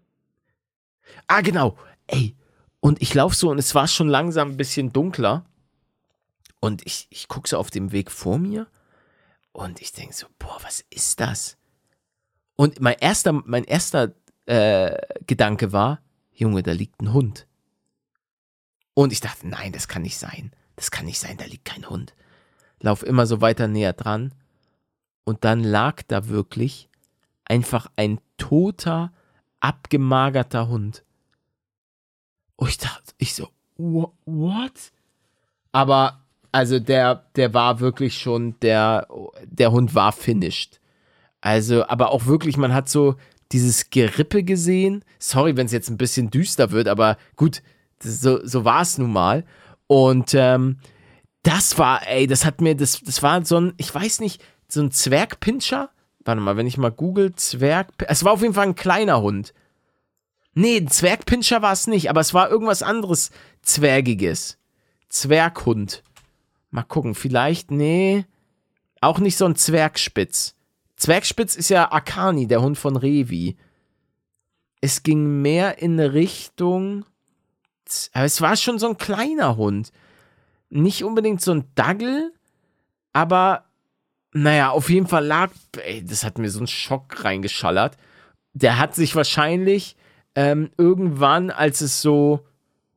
Ah, 1.26 1.40
genau. 1.40 1.76
Ey. 2.06 2.36
Und 2.80 3.00
ich 3.00 3.14
laufe 3.14 3.34
so 3.34 3.50
und 3.50 3.58
es 3.58 3.74
war 3.74 3.88
schon 3.88 4.08
langsam 4.08 4.50
ein 4.50 4.56
bisschen 4.56 4.92
dunkler. 4.92 5.44
Und 6.60 6.84
ich, 6.86 7.06
ich 7.10 7.28
gucke 7.28 7.48
so 7.48 7.58
auf 7.58 7.70
dem 7.70 7.92
Weg 7.92 8.10
vor 8.10 8.38
mir 8.38 8.66
und 9.52 9.80
ich 9.80 9.92
denke 9.92 10.14
so, 10.14 10.26
boah, 10.38 10.58
was 10.62 10.84
ist 10.90 11.20
das? 11.20 11.56
Und 12.56 12.80
mein 12.80 12.96
erster, 12.98 13.32
mein 13.32 13.64
erster 13.64 14.14
äh, 14.46 14.96
Gedanke 15.26 15.72
war, 15.72 16.00
Junge, 16.32 16.62
da 16.62 16.72
liegt 16.72 17.00
ein 17.00 17.12
Hund. 17.12 17.46
Und 18.94 19.12
ich 19.12 19.20
dachte, 19.20 19.46
nein, 19.48 19.72
das 19.72 19.88
kann 19.88 20.02
nicht 20.02 20.18
sein. 20.18 20.52
Das 20.76 20.90
kann 20.90 21.04
nicht 21.04 21.20
sein, 21.20 21.36
da 21.36 21.44
liegt 21.44 21.64
kein 21.64 21.88
Hund. 21.88 22.14
Lauf 22.80 23.02
immer 23.02 23.26
so 23.26 23.40
weiter 23.40 23.68
näher 23.68 23.92
dran. 23.92 24.34
Und 25.24 25.44
dann 25.44 25.62
lag 25.62 26.02
da 26.08 26.28
wirklich 26.28 26.88
einfach 27.44 27.90
ein 27.96 28.20
toter, 28.36 29.12
abgemagerter 29.60 30.68
Hund. 30.68 31.04
Und 32.56 32.68
ich 32.68 32.78
dachte, 32.78 33.12
ich 33.18 33.34
so, 33.34 33.48
what? 33.76 34.92
Aber, 35.72 36.20
also 36.52 36.78
der, 36.78 37.24
der 37.36 37.52
war 37.54 37.80
wirklich 37.80 38.18
schon, 38.18 38.58
der, 38.60 39.08
der 39.44 39.72
Hund 39.72 39.94
war 39.94 40.12
finished. 40.12 40.80
Also, 41.40 41.86
aber 41.88 42.10
auch 42.10 42.26
wirklich, 42.26 42.56
man 42.56 42.72
hat 42.72 42.88
so 42.88 43.16
dieses 43.52 43.90
Gerippe 43.90 44.42
gesehen. 44.44 45.04
Sorry, 45.18 45.56
wenn 45.56 45.66
es 45.66 45.72
jetzt 45.72 45.90
ein 45.90 45.98
bisschen 45.98 46.30
düster 46.30 46.70
wird, 46.70 46.88
aber 46.88 47.18
gut, 47.36 47.62
so, 48.02 48.44
so 48.46 48.64
war 48.64 48.82
es 48.82 48.98
nun 48.98 49.12
mal. 49.12 49.44
Und 49.86 50.34
ähm, 50.34 50.78
das 51.42 51.78
war, 51.78 52.06
ey, 52.08 52.26
das 52.26 52.44
hat 52.44 52.60
mir, 52.60 52.74
das, 52.74 53.00
das 53.00 53.22
war 53.22 53.44
so 53.44 53.60
ein, 53.60 53.74
ich 53.76 53.94
weiß 53.94 54.20
nicht, 54.20 54.42
so 54.68 54.80
ein 54.80 54.90
Zwergpinscher. 54.90 55.90
Warte 56.24 56.40
mal, 56.40 56.56
wenn 56.56 56.66
ich 56.66 56.78
mal 56.78 56.90
google, 56.90 57.34
Zwerg. 57.34 57.88
Es 58.08 58.24
war 58.24 58.32
auf 58.32 58.42
jeden 58.42 58.54
Fall 58.54 58.66
ein 58.66 58.74
kleiner 58.74 59.20
Hund. 59.20 59.52
Nee, 60.54 60.78
ein 60.78 60.88
Zwergpinscher 60.88 61.62
war 61.62 61.72
es 61.72 61.86
nicht, 61.86 62.08
aber 62.08 62.20
es 62.20 62.32
war 62.32 62.48
irgendwas 62.48 62.82
anderes 62.82 63.30
Zwergiges. 63.62 64.58
Zwerghund. 65.08 66.02
Mal 66.70 66.82
gucken, 66.82 67.14
vielleicht, 67.14 67.70
nee. 67.70 68.24
Auch 69.00 69.18
nicht 69.18 69.36
so 69.36 69.44
ein 69.44 69.56
Zwergspitz. 69.56 70.54
Zwergspitz 70.96 71.56
ist 71.56 71.70
ja 71.70 71.90
Akani, 71.92 72.46
der 72.46 72.62
Hund 72.62 72.78
von 72.78 72.96
Revi. 72.96 73.56
Es 74.80 75.02
ging 75.02 75.42
mehr 75.42 75.78
in 75.78 75.98
Richtung. 75.98 77.04
Aber 78.12 78.24
es 78.24 78.40
war 78.40 78.56
schon 78.56 78.78
so 78.78 78.88
ein 78.88 78.98
kleiner 78.98 79.56
Hund. 79.56 79.92
Nicht 80.70 81.04
unbedingt 81.04 81.40
so 81.40 81.52
ein 81.52 81.64
Daggle, 81.74 82.32
aber 83.12 83.64
naja, 84.32 84.70
auf 84.70 84.90
jeden 84.90 85.06
Fall 85.06 85.24
lag. 85.24 85.50
Ey, 85.84 86.04
das 86.04 86.24
hat 86.24 86.38
mir 86.38 86.50
so 86.50 86.58
einen 86.58 86.66
Schock 86.66 87.24
reingeschallert. 87.24 87.96
Der 88.52 88.78
hat 88.78 88.94
sich 88.94 89.14
wahrscheinlich 89.14 89.96
ähm, 90.34 90.70
irgendwann, 90.76 91.50
als 91.50 91.80
es 91.80 92.02
so. 92.02 92.40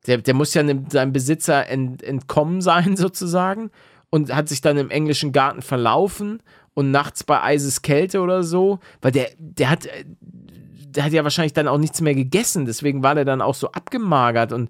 Der, 0.06 0.20
der 0.20 0.34
muss 0.34 0.54
ja 0.54 0.64
seinem 0.90 1.12
Besitzer 1.12 1.68
ent, 1.68 2.02
entkommen 2.02 2.62
sein, 2.62 2.96
sozusagen. 2.98 3.72
Und 4.10 4.34
hat 4.34 4.48
sich 4.48 4.62
dann 4.62 4.78
im 4.78 4.90
englischen 4.90 5.34
Garten 5.34 5.62
verlaufen 5.62 6.42
und 6.74 6.92
nachts 6.92 7.24
bei 7.24 7.42
Eiseskälte 7.42 8.22
oder 8.22 8.44
so, 8.44 8.80
weil 9.02 9.12
der, 9.12 9.32
der 9.38 9.70
hat, 9.70 9.90
der 10.22 11.04
hat 11.04 11.12
ja 11.12 11.24
wahrscheinlich 11.24 11.54
dann 11.54 11.68
auch 11.68 11.80
nichts 11.80 12.02
mehr 12.02 12.16
gegessen, 12.16 12.66
deswegen 12.66 13.04
war 13.04 13.16
der 13.16 13.26
dann 13.26 13.42
auch 13.42 13.56
so 13.56 13.72
abgemagert 13.72 14.54
und 14.54 14.70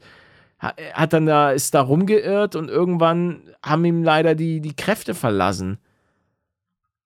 hat 0.59 1.13
dann 1.13 1.25
da, 1.25 1.51
ist 1.51 1.73
da 1.73 1.81
rumgeirrt 1.81 2.55
und 2.55 2.69
irgendwann 2.69 3.41
haben 3.61 3.85
ihm 3.85 4.03
leider 4.03 4.35
die, 4.35 4.59
die 4.61 4.75
Kräfte 4.75 5.13
verlassen. 5.13 5.77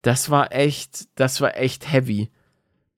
Das 0.03 0.29
war 0.29 0.53
echt, 0.53 1.07
das 1.15 1.41
war 1.41 1.57
echt 1.57 1.91
heavy. 1.91 2.29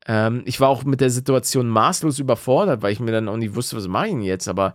Ähm, 0.07 0.43
ich 0.45 0.59
war 0.59 0.69
auch 0.69 0.83
mit 0.83 1.01
der 1.01 1.09
Situation 1.09 1.67
maßlos 1.67 2.19
überfordert, 2.19 2.81
weil 2.81 2.91
ich 2.91 2.99
mir 2.99 3.11
dann 3.11 3.29
auch 3.29 3.37
nicht 3.37 3.55
wusste, 3.55 3.77
was 3.77 3.87
mache 3.87 4.07
ich 4.07 4.11
denn 4.13 4.21
jetzt, 4.21 4.47
aber 4.47 4.73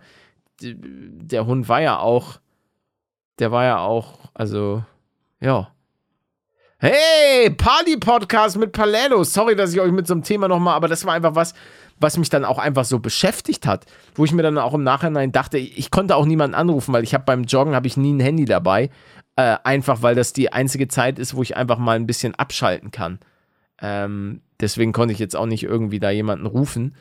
der 0.61 1.45
Hund 1.45 1.69
war 1.69 1.81
ja 1.81 1.99
auch, 1.99 2.39
der 3.37 3.51
war 3.51 3.63
ja 3.65 3.79
auch, 3.79 4.19
also, 4.33 4.83
ja, 5.39 5.71
Hey, 6.81 7.49
Party-Podcast 7.49 8.57
mit 8.57 8.71
Paletto. 8.71 9.25
Sorry, 9.25 9.53
dass 9.53 9.73
ich 9.73 9.81
euch 9.81 9.91
mit 9.91 10.07
so 10.07 10.13
einem 10.13 10.23
Thema 10.23 10.47
nochmal, 10.47 10.75
aber 10.75 10.87
das 10.87 11.03
war 11.03 11.13
einfach 11.13 11.35
was, 11.35 11.53
was 11.99 12.17
mich 12.17 12.29
dann 12.29 12.45
auch 12.45 12.57
einfach 12.57 12.85
so 12.85 12.99
beschäftigt 12.99 13.67
hat, 13.67 13.85
wo 14.15 14.23
ich 14.23 14.31
mir 14.31 14.43
dann 14.43 14.57
auch 14.57 14.73
im 14.73 14.83
Nachhinein 14.83 15.33
dachte, 15.33 15.57
ich 15.57 15.91
konnte 15.91 16.15
auch 16.15 16.25
niemanden 16.25 16.55
anrufen, 16.55 16.93
weil 16.93 17.03
ich 17.03 17.13
habe 17.13 17.25
beim 17.25 17.43
Joggen 17.43 17.75
habe 17.75 17.87
ich 17.87 17.97
nie 17.97 18.13
ein 18.13 18.21
Handy 18.21 18.45
dabei, 18.45 18.91
äh, 19.35 19.57
einfach 19.65 20.01
weil 20.03 20.15
das 20.15 20.31
die 20.31 20.53
einzige 20.53 20.87
Zeit 20.87 21.19
ist, 21.19 21.35
wo 21.35 21.41
ich 21.41 21.57
einfach 21.57 21.79
mal 21.79 21.97
ein 21.97 22.07
bisschen 22.07 22.33
abschalten 22.35 22.91
kann. 22.91 23.19
Ähm, 23.81 24.39
deswegen 24.59 24.91
konnte 24.91 25.13
ich 25.13 25.19
jetzt 25.19 25.35
auch 25.35 25.45
nicht 25.45 25.63
irgendwie 25.63 25.99
da 25.99 26.09
jemanden 26.09 26.45
rufen. 26.45 26.95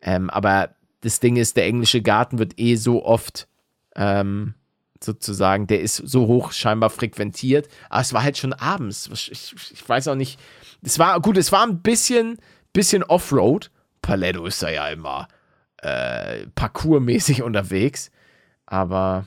Ähm, 0.00 0.30
aber 0.30 0.74
das 1.00 1.20
Ding 1.20 1.36
ist, 1.36 1.56
der 1.56 1.66
englische 1.66 2.02
Garten 2.02 2.38
wird 2.38 2.58
eh 2.58 2.76
so 2.76 3.04
oft 3.04 3.48
ähm, 3.96 4.54
sozusagen, 5.00 5.66
der 5.66 5.80
ist 5.80 5.96
so 5.96 6.26
hoch 6.26 6.52
scheinbar 6.52 6.90
frequentiert. 6.90 7.68
Aber 7.90 8.00
es 8.00 8.12
war 8.12 8.22
halt 8.22 8.38
schon 8.38 8.52
abends. 8.52 9.10
Ich, 9.12 9.52
ich 9.72 9.88
weiß 9.88 10.08
auch 10.08 10.14
nicht. 10.14 10.38
Es 10.82 10.98
war, 10.98 11.20
gut, 11.20 11.36
es 11.36 11.52
war 11.52 11.64
ein 11.66 11.82
bisschen, 11.82 12.38
bisschen 12.72 13.02
Offroad. 13.04 13.70
Paletto 14.00 14.46
ist 14.46 14.62
da 14.62 14.70
ja 14.70 14.88
immer 14.88 15.28
äh, 15.78 16.46
parkourmäßig 16.54 17.42
unterwegs. 17.42 18.10
Aber 18.66 19.26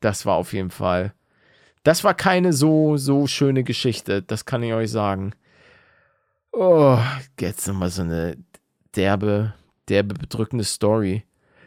das 0.00 0.26
war 0.26 0.36
auf 0.36 0.52
jeden 0.52 0.70
Fall. 0.70 1.12
Das 1.82 2.04
war 2.04 2.14
keine 2.14 2.52
so, 2.52 2.96
so 2.96 3.26
schöne 3.26 3.64
Geschichte. 3.64 4.22
Das 4.22 4.44
kann 4.44 4.62
ich 4.62 4.72
euch 4.72 4.90
sagen. 4.90 5.32
Oh, 6.52 6.98
jetzt 7.38 7.68
nochmal 7.68 7.90
so 7.90 8.02
eine 8.02 8.36
derbe, 8.96 9.54
derbe, 9.88 10.14
bedrückende 10.14 10.64
Story. 10.64 11.24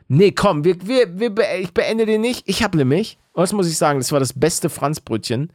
Nee, 0.07 0.31
komm, 0.31 0.63
wir, 0.63 0.85
wir, 0.85 1.19
wir, 1.19 1.59
ich 1.59 1.73
beende 1.73 2.05
den 2.05 2.21
nicht. 2.21 2.43
Ich 2.47 2.63
habe 2.63 2.77
nämlich 2.77 3.17
was 3.33 3.53
muss 3.53 3.67
ich 3.67 3.77
sagen, 3.77 3.99
das 3.99 4.11
war 4.11 4.19
das 4.19 4.33
beste 4.33 4.69
Franzbrötchen, 4.69 5.51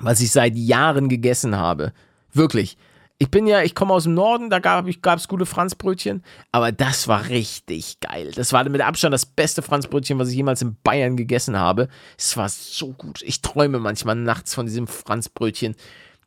was 0.00 0.20
ich 0.20 0.30
seit 0.30 0.56
Jahren 0.56 1.08
gegessen 1.08 1.56
habe. 1.56 1.92
Wirklich. 2.32 2.76
Ich 3.20 3.32
bin 3.32 3.48
ja, 3.48 3.62
ich 3.62 3.74
komme 3.74 3.94
aus 3.94 4.04
dem 4.04 4.14
Norden, 4.14 4.48
da 4.48 4.60
gab 4.60 4.86
es 4.86 5.26
gute 5.26 5.44
Franzbrötchen, 5.44 6.22
aber 6.52 6.70
das 6.70 7.08
war 7.08 7.28
richtig 7.28 7.98
geil. 7.98 8.30
Das 8.32 8.52
war 8.52 8.68
mit 8.68 8.80
Abstand 8.80 9.12
das 9.12 9.26
beste 9.26 9.60
Franzbrötchen, 9.60 10.20
was 10.20 10.28
ich 10.28 10.36
jemals 10.36 10.62
in 10.62 10.76
Bayern 10.84 11.16
gegessen 11.16 11.58
habe. 11.58 11.88
Es 12.16 12.36
war 12.36 12.48
so 12.48 12.92
gut. 12.92 13.22
Ich 13.22 13.42
träume 13.42 13.80
manchmal 13.80 14.14
nachts 14.14 14.54
von 14.54 14.66
diesem 14.66 14.86
Franzbrötchen, 14.86 15.74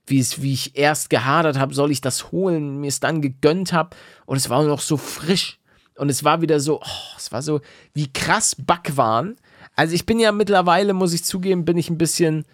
wie, 0.06 0.20
es, 0.20 0.41
wie 0.41 0.54
ich 0.54 0.78
erst 0.78 1.10
gehadert 1.10 1.58
habe, 1.58 1.74
soll 1.74 1.91
ich 1.91 2.02
das 2.02 2.32
holen, 2.32 2.80
mir 2.80 2.88
es 2.88 2.99
dann 2.99 3.22
gegönnt 3.22 3.74
habe 3.74 3.95
und 4.26 4.38
es 4.38 4.49
war 4.49 4.64
noch 4.64 4.82
so 4.82 4.97
frisch. 4.97 5.58
Und 5.97 6.10
es 6.10 6.24
war 6.24 6.41
wieder 6.41 6.60
so, 6.60 6.82
oh, 6.82 7.16
es 7.18 7.32
war 7.32 7.41
so 7.41 7.62
wie 7.93 8.12
krass 8.12 8.56
Backwaren 8.56 9.36
also 9.76 9.95
ich 9.95 10.06
bin 10.06 10.20
ja 10.20 10.32
mittlerweile, 10.32 10.93
muss 10.93 11.14
ich 11.14 11.24
zugeben, 11.24 11.66
bin 11.66 11.78
ich 11.78 11.89
ein 11.89 11.97
bisschen 11.97 12.45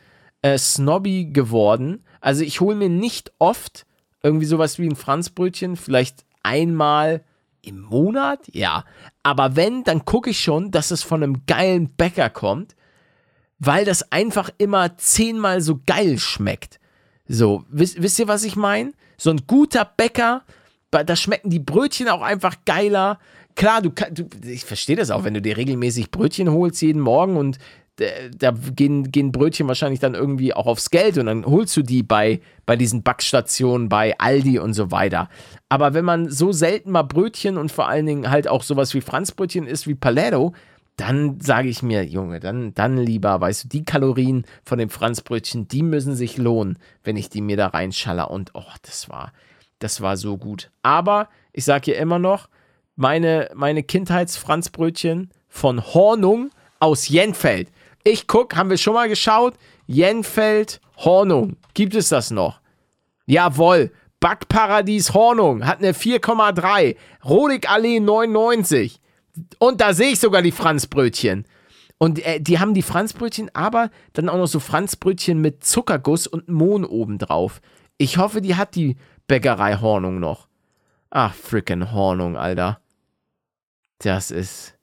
äh, 0.41 0.57
snobby 0.57 1.25
geworden. 1.25 2.03
Also 2.21 2.43
ich 2.43 2.61
hole 2.61 2.75
mir 2.75 2.89
nicht 2.89 3.31
oft 3.39 3.85
irgendwie 4.23 4.45
sowas 4.45 4.79
wie 4.79 4.87
ein 4.87 4.95
Franzbrötchen, 4.95 5.75
vielleicht 5.75 6.25
einmal 6.43 7.23
im 7.61 7.81
Monat, 7.81 8.47
ja. 8.51 8.85
Aber 9.23 9.55
wenn, 9.55 9.83
dann 9.83 10.05
gucke 10.05 10.29
ich 10.29 10.39
schon, 10.41 10.71
dass 10.71 10.91
es 10.91 11.03
von 11.03 11.23
einem 11.23 11.45
geilen 11.47 11.89
Bäcker 11.89 12.29
kommt, 12.29 12.75
weil 13.59 13.85
das 13.85 14.11
einfach 14.11 14.49
immer 14.57 14.97
zehnmal 14.97 15.61
so 15.61 15.79
geil 15.85 16.19
schmeckt. 16.19 16.79
So, 17.27 17.65
wisst, 17.69 18.01
wisst 18.01 18.19
ihr, 18.19 18.27
was 18.27 18.43
ich 18.43 18.55
meine? 18.55 18.93
So 19.17 19.29
ein 19.29 19.41
guter 19.47 19.85
Bäcker, 19.85 20.43
da 20.91 21.15
schmecken 21.15 21.49
die 21.49 21.59
Brötchen 21.59 22.07
auch 22.07 22.21
einfach 22.21 22.55
geiler 22.65 23.19
klar, 23.57 23.81
du, 23.81 23.89
du 23.89 24.29
ich 24.47 24.63
verstehe 24.63 24.95
das 24.95 25.11
auch, 25.11 25.25
wenn 25.25 25.33
du 25.33 25.41
dir 25.41 25.57
regelmäßig 25.57 26.11
Brötchen 26.11 26.49
holst 26.49 26.81
jeden 26.81 27.01
Morgen 27.01 27.35
und 27.35 27.57
da 28.37 28.53
gehen, 28.75 29.11
gehen 29.11 29.31
Brötchen 29.31 29.67
wahrscheinlich 29.67 29.99
dann 29.99 30.13
irgendwie 30.13 30.53
auch 30.53 30.67
aufs 30.67 30.91
Geld 30.91 31.17
und 31.17 31.25
dann 31.25 31.47
holst 31.47 31.75
du 31.75 31.81
die 31.81 32.03
bei, 32.03 32.41
bei 32.67 32.75
diesen 32.75 33.01
Backstationen, 33.01 33.89
bei 33.89 34.15
Aldi 34.19 34.59
und 34.59 34.75
so 34.75 34.91
weiter. 34.91 35.29
Aber 35.67 35.95
wenn 35.95 36.05
man 36.05 36.29
so 36.29 36.51
selten 36.51 36.91
mal 36.91 37.01
Brötchen 37.01 37.57
und 37.57 37.71
vor 37.71 37.87
allen 37.87 38.05
Dingen 38.05 38.29
halt 38.29 38.47
auch 38.47 38.61
sowas 38.61 38.93
wie 38.93 39.01
Franzbrötchen 39.01 39.65
isst 39.65 39.87
wie 39.87 39.95
Paletto, 39.95 40.53
dann 40.97 41.39
sage 41.39 41.69
ich 41.69 41.83
mir, 41.83 42.03
Junge, 42.05 42.39
dann, 42.39 42.73
dann 42.73 42.97
lieber, 42.97 43.39
weißt 43.39 43.65
du, 43.65 43.67
die 43.67 43.85
Kalorien 43.85 44.45
von 44.65 44.79
dem 44.79 44.89
Franzbrötchen, 44.89 45.67
die 45.67 45.83
müssen 45.83 46.15
sich 46.15 46.37
lohnen, 46.37 46.79
wenn 47.03 47.15
ich 47.15 47.29
die 47.29 47.41
mir 47.41 47.55
da 47.55 47.67
reinschaller. 47.67 48.31
Und 48.31 48.51
oh, 48.55 48.63
das 48.81 49.07
war, 49.07 49.31
das 49.77 50.01
war 50.01 50.17
so 50.17 50.37
gut. 50.37 50.71
Aber 50.81 51.29
ich 51.53 51.65
sage 51.65 51.85
hier 51.85 51.97
immer 51.97 52.17
noch, 52.17 52.49
meine, 52.95 53.49
meine 53.53 53.83
Kindheitsfranzbrötchen 53.83 55.29
von 55.47 55.85
Hornung 55.85 56.49
aus 56.79 57.07
Jenfeld. 57.07 57.69
Ich 58.03 58.25
guck, 58.25 58.55
haben 58.55 58.71
wir 58.71 58.77
schon 58.77 58.95
mal 58.95 59.07
geschaut? 59.07 59.53
Jenfeld, 59.85 60.81
Hornung. 60.97 61.57
Gibt 61.75 61.93
es 61.93 62.09
das 62.09 62.31
noch? 62.31 62.59
Jawohl. 63.27 63.91
Backparadies 64.19 65.13
Hornung 65.13 65.67
hat 65.67 65.77
eine 65.77 65.91
4,3. 65.91 66.95
Rodig 67.23 67.69
Allee 67.69 67.99
99. 67.99 68.99
Und 69.59 69.81
da 69.81 69.93
sehe 69.93 70.11
ich 70.11 70.19
sogar 70.19 70.41
die 70.41 70.51
Franzbrötchen. 70.51 71.45
Und 71.97 72.23
äh, 72.25 72.39
die 72.39 72.59
haben 72.59 72.73
die 72.73 72.81
Franzbrötchen, 72.83 73.49
aber 73.53 73.89
dann 74.13 74.29
auch 74.29 74.37
noch 74.37 74.47
so 74.47 74.59
Franzbrötchen 74.59 75.39
mit 75.41 75.63
Zuckerguss 75.63 76.27
und 76.27 76.47
Mohn 76.47 76.85
obendrauf. 76.85 77.61
Ich 77.97 78.17
hoffe, 78.17 78.41
die 78.41 78.55
hat 78.55 78.75
die 78.75 78.97
Bäckerei 79.27 79.77
Hornung 79.77 80.19
noch. 80.19 80.47
Ach, 81.09 81.33
frickin' 81.33 81.91
Hornung, 81.91 82.37
Alter. 82.37 82.79
Das 83.99 84.31
ist. 84.31 84.75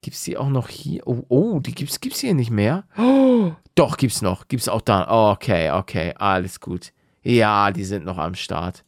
Gibt's 0.00 0.22
die 0.22 0.36
auch 0.36 0.48
noch 0.48 0.68
hier? 0.68 1.06
Oh, 1.06 1.24
oh, 1.28 1.60
die 1.60 1.74
gibt's, 1.74 2.00
gibt's 2.00 2.20
hier 2.20 2.34
nicht 2.34 2.50
mehr? 2.50 2.84
Oh, 2.96 3.52
doch, 3.74 3.96
gibt's 3.96 4.22
noch. 4.22 4.46
Gibt's 4.48 4.68
auch 4.68 4.80
da. 4.80 5.32
Okay, 5.32 5.72
okay, 5.72 6.14
alles 6.16 6.60
gut. 6.60 6.92
Ja, 7.22 7.72
die 7.72 7.84
sind 7.84 8.04
noch 8.04 8.18
am 8.18 8.34
Start. 8.34 8.84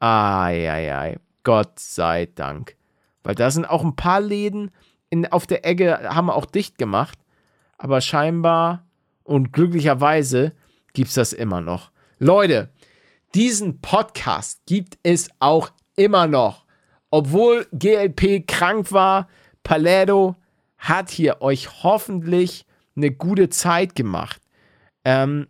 Eieiei. 0.00 1.18
Gott 1.44 1.78
sei 1.78 2.26
Dank. 2.34 2.75
Weil 3.26 3.34
da 3.34 3.50
sind 3.50 3.64
auch 3.64 3.82
ein 3.82 3.96
paar 3.96 4.20
Läden 4.20 4.70
in, 5.10 5.26
auf 5.26 5.48
der 5.48 5.64
Ecke, 5.66 6.14
haben 6.14 6.30
auch 6.30 6.46
dicht 6.46 6.78
gemacht. 6.78 7.18
Aber 7.76 8.00
scheinbar 8.00 8.84
und 9.24 9.52
glücklicherweise 9.52 10.52
gibt's 10.92 11.14
das 11.14 11.32
immer 11.32 11.60
noch. 11.60 11.90
Leute, 12.20 12.70
diesen 13.34 13.80
Podcast 13.80 14.60
gibt 14.66 14.98
es 15.02 15.28
auch 15.40 15.72
immer 15.96 16.28
noch. 16.28 16.66
Obwohl 17.10 17.66
GLP 17.72 18.46
krank 18.46 18.92
war, 18.92 19.26
Palermo 19.64 20.36
hat 20.78 21.10
hier 21.10 21.42
euch 21.42 21.82
hoffentlich 21.82 22.64
eine 22.94 23.10
gute 23.10 23.48
Zeit 23.48 23.96
gemacht. 23.96 24.40
Ähm, 25.04 25.48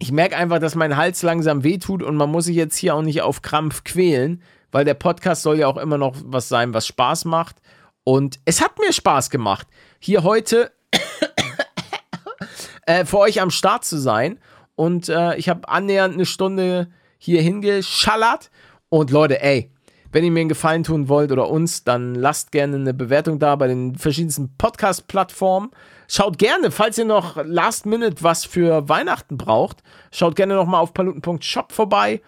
ich 0.00 0.10
merke 0.10 0.36
einfach, 0.36 0.58
dass 0.58 0.74
mein 0.74 0.96
Hals 0.96 1.22
langsam 1.22 1.62
wehtut 1.62 2.02
und 2.02 2.16
man 2.16 2.28
muss 2.28 2.46
sich 2.46 2.56
jetzt 2.56 2.76
hier 2.76 2.96
auch 2.96 3.02
nicht 3.02 3.22
auf 3.22 3.40
Krampf 3.40 3.84
quälen, 3.84 4.42
weil 4.74 4.84
der 4.84 4.94
Podcast 4.94 5.42
soll 5.42 5.60
ja 5.60 5.68
auch 5.68 5.76
immer 5.76 5.98
noch 5.98 6.16
was 6.24 6.48
sein, 6.48 6.74
was 6.74 6.88
Spaß 6.88 7.26
macht. 7.26 7.58
Und 8.02 8.40
es 8.44 8.60
hat 8.60 8.76
mir 8.80 8.92
Spaß 8.92 9.30
gemacht, 9.30 9.68
hier 10.00 10.24
heute 10.24 10.72
äh, 12.86 13.04
für 13.04 13.18
euch 13.18 13.40
am 13.40 13.50
Start 13.50 13.84
zu 13.84 13.98
sein. 13.98 14.40
Und 14.74 15.08
äh, 15.08 15.36
ich 15.36 15.48
habe 15.48 15.68
annähernd 15.68 16.14
eine 16.14 16.26
Stunde 16.26 16.88
hier 17.18 17.40
hingeschallert. 17.40 18.50
Und 18.88 19.12
Leute, 19.12 19.40
ey, 19.40 19.70
wenn 20.10 20.24
ihr 20.24 20.32
mir 20.32 20.40
einen 20.40 20.48
Gefallen 20.48 20.82
tun 20.82 21.08
wollt 21.08 21.30
oder 21.30 21.48
uns, 21.48 21.84
dann 21.84 22.16
lasst 22.16 22.50
gerne 22.50 22.74
eine 22.74 22.94
Bewertung 22.94 23.38
da 23.38 23.54
bei 23.54 23.68
den 23.68 23.94
verschiedensten 23.94 24.56
Podcast-Plattformen. 24.58 25.70
Schaut 26.08 26.36
gerne, 26.36 26.72
falls 26.72 26.98
ihr 26.98 27.04
noch 27.04 27.36
Last 27.44 27.86
Minute 27.86 28.24
was 28.24 28.44
für 28.44 28.88
Weihnachten 28.88 29.38
braucht, 29.38 29.84
schaut 30.10 30.34
gerne 30.34 30.56
nochmal 30.56 30.80
auf 30.80 30.94
paluten.shop 30.94 31.70
vorbei 31.70 32.20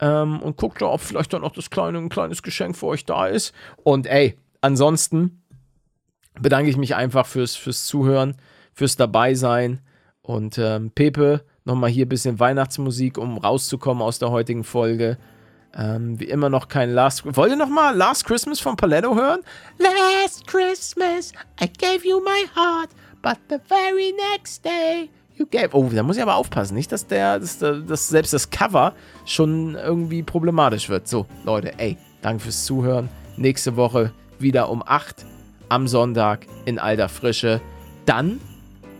ähm, 0.00 0.40
und 0.40 0.56
guckt, 0.56 0.82
ob 0.82 1.00
vielleicht 1.00 1.32
dann 1.32 1.42
noch 1.42 1.52
das 1.52 1.70
kleine, 1.70 1.98
ein 1.98 2.08
kleines 2.08 2.42
Geschenk 2.42 2.76
für 2.76 2.86
euch 2.86 3.04
da 3.04 3.26
ist. 3.26 3.54
Und 3.76 4.06
ey, 4.06 4.36
ansonsten 4.60 5.42
bedanke 6.40 6.70
ich 6.70 6.76
mich 6.76 6.94
einfach 6.94 7.26
fürs, 7.26 7.56
fürs 7.56 7.86
Zuhören, 7.86 8.36
fürs 8.72 8.96
Dabeisein. 8.96 9.80
Und 10.22 10.58
ähm, 10.58 10.90
Pepe, 10.90 11.44
nochmal 11.64 11.90
hier 11.90 12.06
ein 12.06 12.10
bisschen 12.10 12.40
Weihnachtsmusik, 12.40 13.16
um 13.16 13.38
rauszukommen 13.38 14.02
aus 14.02 14.18
der 14.18 14.30
heutigen 14.30 14.64
Folge. 14.64 15.18
Ähm, 15.74 16.18
wie 16.18 16.24
immer 16.24 16.48
noch 16.48 16.68
kein 16.68 16.90
Last. 16.90 17.36
Wollt 17.36 17.50
ihr 17.50 17.56
noch 17.56 17.68
mal 17.68 17.94
Last 17.94 18.24
Christmas 18.24 18.60
von 18.60 18.76
Paletto 18.76 19.14
hören? 19.14 19.40
Last 19.78 20.46
Christmas, 20.46 21.32
I 21.60 21.68
gave 21.68 22.06
you 22.06 22.20
my 22.20 22.46
heart, 22.54 22.90
but 23.22 23.36
the 23.48 23.58
very 23.68 24.14
next 24.32 24.64
day 24.64 25.10
you 25.38 25.46
gave. 25.46 25.70
Oh, 25.72 25.88
da 25.92 26.02
muss 26.02 26.16
ich 26.16 26.22
aber 26.22 26.36
aufpassen, 26.36 26.74
nicht, 26.74 26.92
dass 26.92 27.06
der, 27.06 27.38
dass, 27.38 27.58
dass 27.58 28.08
selbst 28.08 28.32
das 28.32 28.50
Cover 28.50 28.94
schon 29.24 29.74
irgendwie 29.74 30.22
problematisch 30.22 30.88
wird. 30.88 31.08
So, 31.08 31.26
Leute, 31.44 31.78
ey, 31.78 31.96
danke 32.22 32.42
fürs 32.42 32.64
Zuhören. 32.64 33.08
Nächste 33.36 33.76
Woche 33.76 34.12
wieder 34.38 34.70
um 34.70 34.82
8 34.84 35.24
am 35.68 35.88
Sonntag 35.88 36.46
in 36.64 36.78
alter 36.78 37.08
Frische. 37.08 37.60
Dann 38.06 38.40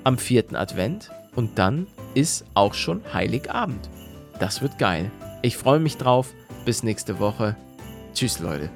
am 0.04 0.18
vierten 0.18 0.56
Advent 0.56 1.10
und 1.34 1.58
dann 1.58 1.86
ist 2.14 2.44
auch 2.54 2.74
schon 2.74 3.02
Heiligabend. 3.12 3.88
Das 4.38 4.62
wird 4.62 4.78
geil. 4.78 5.10
Ich 5.42 5.56
freue 5.56 5.80
mich 5.80 5.96
drauf. 5.96 6.32
Bis 6.64 6.82
nächste 6.82 7.20
Woche. 7.20 7.56
Tschüss, 8.14 8.40
Leute. 8.40 8.70